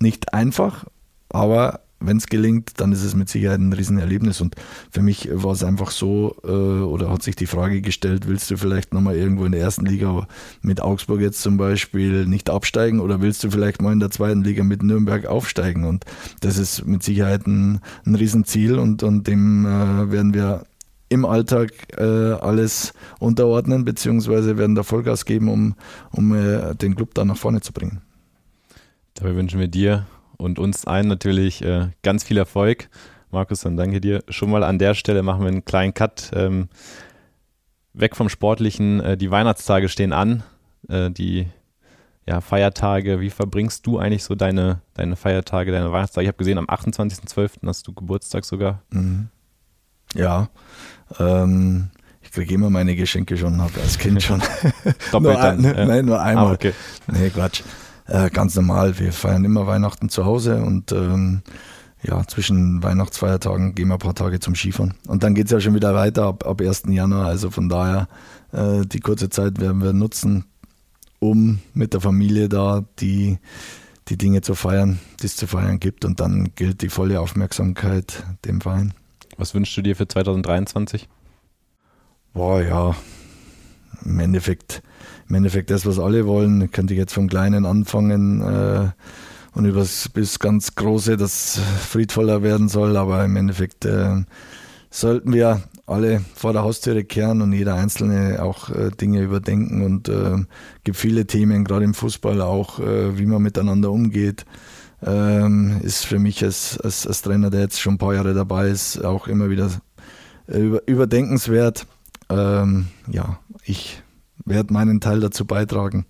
nicht 0.00 0.34
einfach, 0.34 0.84
aber 1.30 1.80
wenn 2.00 2.18
es 2.18 2.26
gelingt, 2.26 2.72
dann 2.76 2.92
ist 2.92 3.02
es 3.02 3.14
mit 3.14 3.28
Sicherheit 3.28 3.60
ein 3.60 3.72
Riesenerlebnis. 3.72 4.40
Und 4.40 4.56
für 4.90 5.02
mich 5.02 5.28
war 5.32 5.52
es 5.52 5.64
einfach 5.64 5.90
so, 5.90 6.36
äh, 6.44 6.48
oder 6.48 7.10
hat 7.10 7.22
sich 7.22 7.36
die 7.36 7.46
Frage 7.46 7.80
gestellt, 7.80 8.28
willst 8.28 8.50
du 8.50 8.56
vielleicht 8.56 8.92
nochmal 8.92 9.16
irgendwo 9.16 9.44
in 9.44 9.52
der 9.52 9.60
ersten 9.60 9.86
Liga 9.86 10.26
mit 10.62 10.80
Augsburg 10.80 11.20
jetzt 11.20 11.40
zum 11.40 11.56
Beispiel 11.56 12.26
nicht 12.26 12.50
absteigen 12.50 13.00
oder 13.00 13.20
willst 13.20 13.42
du 13.44 13.50
vielleicht 13.50 13.80
mal 13.80 13.92
in 13.92 14.00
der 14.00 14.10
zweiten 14.10 14.42
Liga 14.42 14.64
mit 14.64 14.82
Nürnberg 14.82 15.26
aufsteigen? 15.26 15.84
Und 15.84 16.04
das 16.40 16.58
ist 16.58 16.86
mit 16.86 17.02
Sicherheit 17.02 17.46
ein, 17.46 17.80
ein 18.04 18.14
Riesenziel 18.14 18.78
und, 18.78 19.02
und 19.02 19.26
dem 19.26 19.64
äh, 19.64 20.10
werden 20.10 20.34
wir 20.34 20.64
im 21.08 21.24
Alltag 21.24 21.70
äh, 21.96 22.02
alles 22.02 22.92
unterordnen, 23.20 23.84
beziehungsweise 23.84 24.58
werden 24.58 24.74
da 24.74 24.82
Vollgas 24.82 25.24
geben, 25.24 25.48
um, 25.48 25.74
um 26.10 26.34
äh, 26.34 26.74
den 26.74 26.96
Club 26.96 27.14
da 27.14 27.24
nach 27.24 27.36
vorne 27.36 27.60
zu 27.60 27.72
bringen. 27.72 28.00
Dabei 29.14 29.36
wünschen 29.36 29.60
wir 29.60 29.68
dir 29.68 30.06
und 30.36 30.58
uns 30.58 30.84
allen 30.84 31.08
natürlich 31.08 31.62
äh, 31.62 31.88
ganz 32.02 32.24
viel 32.24 32.38
Erfolg. 32.38 32.88
Markus, 33.30 33.60
dann 33.60 33.76
danke 33.76 34.00
dir. 34.00 34.22
Schon 34.28 34.50
mal 34.50 34.62
an 34.62 34.78
der 34.78 34.94
Stelle 34.94 35.22
machen 35.22 35.42
wir 35.42 35.48
einen 35.48 35.64
kleinen 35.64 35.92
Cut. 35.92 36.30
Ähm, 36.34 36.68
weg 37.92 38.16
vom 38.16 38.28
Sportlichen. 38.28 39.00
Äh, 39.00 39.16
die 39.16 39.30
Weihnachtstage 39.30 39.88
stehen 39.88 40.12
an. 40.12 40.42
Äh, 40.88 41.10
die 41.10 41.48
ja, 42.26 42.40
Feiertage. 42.40 43.20
Wie 43.20 43.30
verbringst 43.30 43.86
du 43.86 43.98
eigentlich 43.98 44.24
so 44.24 44.34
deine, 44.34 44.80
deine 44.94 45.16
Feiertage, 45.16 45.72
deine 45.72 45.92
Weihnachtstage? 45.92 46.24
Ich 46.24 46.28
habe 46.28 46.38
gesehen, 46.38 46.58
am 46.58 46.66
28.12. 46.66 47.66
hast 47.66 47.86
du 47.86 47.92
Geburtstag 47.92 48.44
sogar. 48.44 48.82
Mhm. 48.90 49.28
Ja. 50.14 50.48
Ähm, 51.18 51.90
ich 52.22 52.30
kriege 52.30 52.54
immer 52.54 52.70
meine 52.70 52.96
Geschenke 52.96 53.36
schon, 53.36 53.60
habe 53.60 53.80
als 53.80 53.98
Kind 53.98 54.22
schon. 54.22 54.42
Doppelt 55.12 55.36
dann? 55.36 55.64
Ein, 55.64 55.76
ja. 55.76 55.84
Nein, 55.84 56.04
nur 56.06 56.20
einmal. 56.20 56.46
Ah, 56.46 56.52
okay. 56.52 56.72
Nee, 57.08 57.30
Quatsch. 57.30 57.62
Äh, 58.06 58.30
ganz 58.30 58.54
normal. 58.54 58.98
Wir 58.98 59.12
feiern 59.12 59.44
immer 59.44 59.66
Weihnachten 59.66 60.08
zu 60.08 60.24
Hause 60.24 60.62
und 60.62 60.92
ähm, 60.92 61.42
ja, 62.02 62.26
zwischen 62.26 62.82
Weihnachtsfeiertagen 62.82 63.74
gehen 63.74 63.88
wir 63.88 63.94
ein 63.94 63.98
paar 63.98 64.14
Tage 64.14 64.38
zum 64.38 64.54
Skifahren. 64.54 64.94
Und 65.06 65.22
dann 65.22 65.34
geht 65.34 65.46
es 65.46 65.52
ja 65.52 65.60
schon 65.60 65.74
wieder 65.74 65.94
weiter 65.94 66.24
ab, 66.24 66.46
ab 66.46 66.60
1. 66.60 66.84
Januar. 66.88 67.26
Also 67.26 67.50
von 67.50 67.68
daher, 67.68 68.08
äh, 68.52 68.84
die 68.84 69.00
kurze 69.00 69.30
Zeit 69.30 69.58
werden 69.58 69.82
wir 69.82 69.94
nutzen, 69.94 70.44
um 71.18 71.60
mit 71.72 71.94
der 71.94 72.02
Familie 72.02 72.50
da 72.50 72.84
die, 72.98 73.38
die 74.08 74.18
Dinge 74.18 74.42
zu 74.42 74.54
feiern, 74.54 74.98
die 75.22 75.26
es 75.26 75.36
zu 75.36 75.46
feiern 75.46 75.80
gibt. 75.80 76.04
Und 76.04 76.20
dann 76.20 76.50
gilt 76.54 76.82
die 76.82 76.90
volle 76.90 77.20
Aufmerksamkeit 77.20 78.22
dem 78.44 78.60
Verein. 78.60 78.92
Was 79.38 79.54
wünschst 79.54 79.76
du 79.76 79.82
dir 79.82 79.96
für 79.96 80.06
2023? 80.06 81.08
Boah, 82.34 82.60
ja, 82.60 82.94
im 84.04 84.20
Endeffekt, 84.20 84.82
im 85.28 85.34
Endeffekt 85.34 85.70
das, 85.70 85.86
was 85.86 85.98
alle 85.98 86.26
wollen. 86.26 86.70
Könnte 86.70 86.94
ich 86.94 86.98
jetzt 86.98 87.14
vom 87.14 87.28
Kleinen 87.28 87.66
anfangen 87.66 88.40
äh, 88.40 88.88
und 89.54 89.64
übers, 89.64 90.08
bis 90.08 90.38
ganz 90.38 90.74
Große, 90.74 91.16
das 91.16 91.60
friedvoller 91.80 92.42
werden 92.42 92.68
soll. 92.68 92.96
Aber 92.96 93.24
im 93.24 93.36
Endeffekt 93.36 93.84
äh, 93.84 94.22
sollten 94.90 95.32
wir 95.32 95.62
alle 95.86 96.24
vor 96.34 96.52
der 96.52 96.62
Haustüre 96.62 97.04
kehren 97.04 97.42
und 97.42 97.52
jeder 97.52 97.74
Einzelne 97.74 98.42
auch 98.42 98.70
äh, 98.70 98.90
Dinge 98.90 99.22
überdenken. 99.22 99.84
Und 99.84 100.08
äh, 100.08 100.36
gibt 100.82 100.96
viele 100.96 101.26
Themen, 101.26 101.64
gerade 101.64 101.84
im 101.84 101.94
Fußball 101.94 102.40
auch, 102.40 102.80
äh, 102.80 103.18
wie 103.18 103.26
man 103.26 103.42
miteinander 103.42 103.90
umgeht. 103.90 104.44
Ähm, 105.02 105.80
ist 105.82 106.06
für 106.06 106.18
mich 106.18 106.42
als, 106.42 106.78
als, 106.80 107.06
als, 107.06 107.20
Trainer, 107.20 107.50
der 107.50 107.60
jetzt 107.60 107.80
schon 107.80 107.94
ein 107.94 107.98
paar 107.98 108.14
Jahre 108.14 108.32
dabei 108.32 108.68
ist, 108.68 109.04
auch 109.04 109.26
immer 109.26 109.50
wieder 109.50 109.70
äh, 110.48 110.58
über, 110.58 110.82
überdenkenswert. 110.86 111.86
Ähm, 112.30 112.86
ja, 113.10 113.38
ich 113.64 114.02
werde 114.44 114.72
meinen 114.72 115.00
Teil 115.00 115.20
dazu 115.20 115.44
beitragen, 115.44 116.06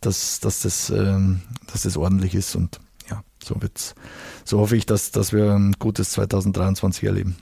dass, 0.00 0.40
dass, 0.40 0.62
das, 0.62 0.90
ähm, 0.90 1.42
dass 1.70 1.82
das 1.82 1.96
ordentlich 1.96 2.34
ist 2.34 2.54
und 2.56 2.80
ja, 3.10 3.22
so 3.42 3.60
wird's. 3.60 3.94
So 4.44 4.60
hoffe 4.60 4.76
ich, 4.76 4.86
dass, 4.86 5.10
dass 5.10 5.32
wir 5.32 5.52
ein 5.52 5.74
gutes 5.78 6.12
2023 6.12 7.04
erleben. 7.04 7.36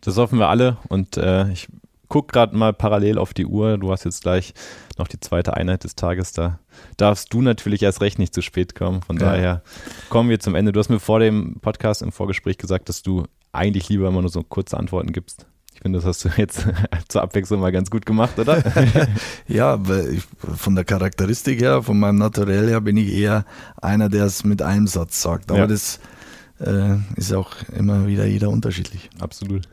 Das 0.00 0.16
hoffen 0.16 0.38
wir 0.38 0.48
alle 0.48 0.78
und 0.88 1.16
äh, 1.16 1.50
ich 1.52 1.68
gucke 2.12 2.32
gerade 2.32 2.54
mal 2.54 2.74
parallel 2.74 3.16
auf 3.16 3.32
die 3.32 3.46
Uhr. 3.46 3.78
Du 3.78 3.90
hast 3.90 4.04
jetzt 4.04 4.22
gleich 4.22 4.52
noch 4.98 5.08
die 5.08 5.18
zweite 5.18 5.56
Einheit 5.56 5.84
des 5.84 5.94
Tages. 5.94 6.32
Da 6.32 6.58
darfst 6.98 7.32
du 7.32 7.40
natürlich 7.40 7.82
erst 7.82 8.02
recht 8.02 8.18
nicht 8.18 8.34
zu 8.34 8.42
spät 8.42 8.74
kommen. 8.74 9.00
Von 9.00 9.16
ja. 9.16 9.30
daher 9.30 9.62
kommen 10.10 10.28
wir 10.28 10.38
zum 10.38 10.54
Ende. 10.54 10.72
Du 10.72 10.80
hast 10.80 10.90
mir 10.90 11.00
vor 11.00 11.20
dem 11.20 11.60
Podcast 11.60 12.02
im 12.02 12.12
Vorgespräch 12.12 12.58
gesagt, 12.58 12.90
dass 12.90 13.02
du 13.02 13.24
eigentlich 13.52 13.88
lieber 13.88 14.08
immer 14.08 14.20
nur 14.20 14.30
so 14.30 14.42
kurze 14.42 14.76
Antworten 14.76 15.12
gibst. 15.12 15.46
Ich 15.82 15.84
finde, 15.84 15.98
das 15.98 16.06
hast 16.06 16.24
du 16.24 16.28
jetzt 16.40 16.64
zur 17.08 17.22
Abwechslung 17.22 17.58
mal 17.58 17.72
ganz 17.72 17.90
gut 17.90 18.06
gemacht, 18.06 18.38
oder? 18.38 18.62
ja, 19.48 19.80
ich, 20.12 20.22
von 20.56 20.76
der 20.76 20.84
Charakteristik 20.84 21.60
her, 21.60 21.82
von 21.82 21.98
meinem 21.98 22.18
Naturell 22.18 22.68
her 22.68 22.80
bin 22.80 22.96
ich 22.96 23.12
eher 23.12 23.44
einer, 23.80 24.08
der 24.08 24.26
es 24.26 24.44
mit 24.44 24.62
einem 24.62 24.86
Satz 24.86 25.20
sagt. 25.20 25.50
Aber 25.50 25.58
ja. 25.58 25.66
das 25.66 25.98
äh, 26.60 26.98
ist 27.16 27.34
auch 27.34 27.50
immer 27.76 28.06
wieder 28.06 28.26
jeder 28.26 28.50
unterschiedlich. 28.50 29.10
Absolut. 29.18 29.68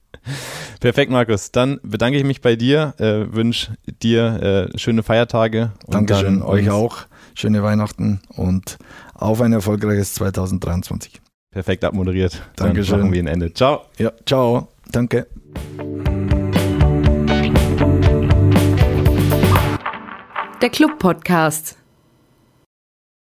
Perfekt, 0.80 1.12
Markus. 1.12 1.52
Dann 1.52 1.78
bedanke 1.84 2.18
ich 2.18 2.24
mich 2.24 2.40
bei 2.40 2.56
dir, 2.56 2.94
äh, 2.98 3.32
wünsche 3.32 3.76
dir 4.02 4.70
äh, 4.74 4.76
schöne 4.76 5.04
Feiertage. 5.04 5.70
Dankeschön, 5.86 6.42
euch 6.42 6.68
auch. 6.68 7.02
Schöne 7.36 7.62
Weihnachten 7.62 8.22
und 8.34 8.76
auf 9.14 9.40
ein 9.40 9.52
erfolgreiches 9.52 10.14
2023. 10.14 11.20
Perfekt 11.52 11.84
abmoderiert. 11.84 12.42
Dankeschön. 12.56 12.90
Dann 12.90 13.00
machen 13.02 13.12
wir 13.12 13.22
ein 13.22 13.28
Ende. 13.28 13.54
Ciao. 13.54 13.82
Ja, 13.98 14.10
ciao. 14.26 14.66
Danke. 14.92 15.26
Der 20.60 20.70
Club 20.70 20.98
Podcast. 20.98 21.77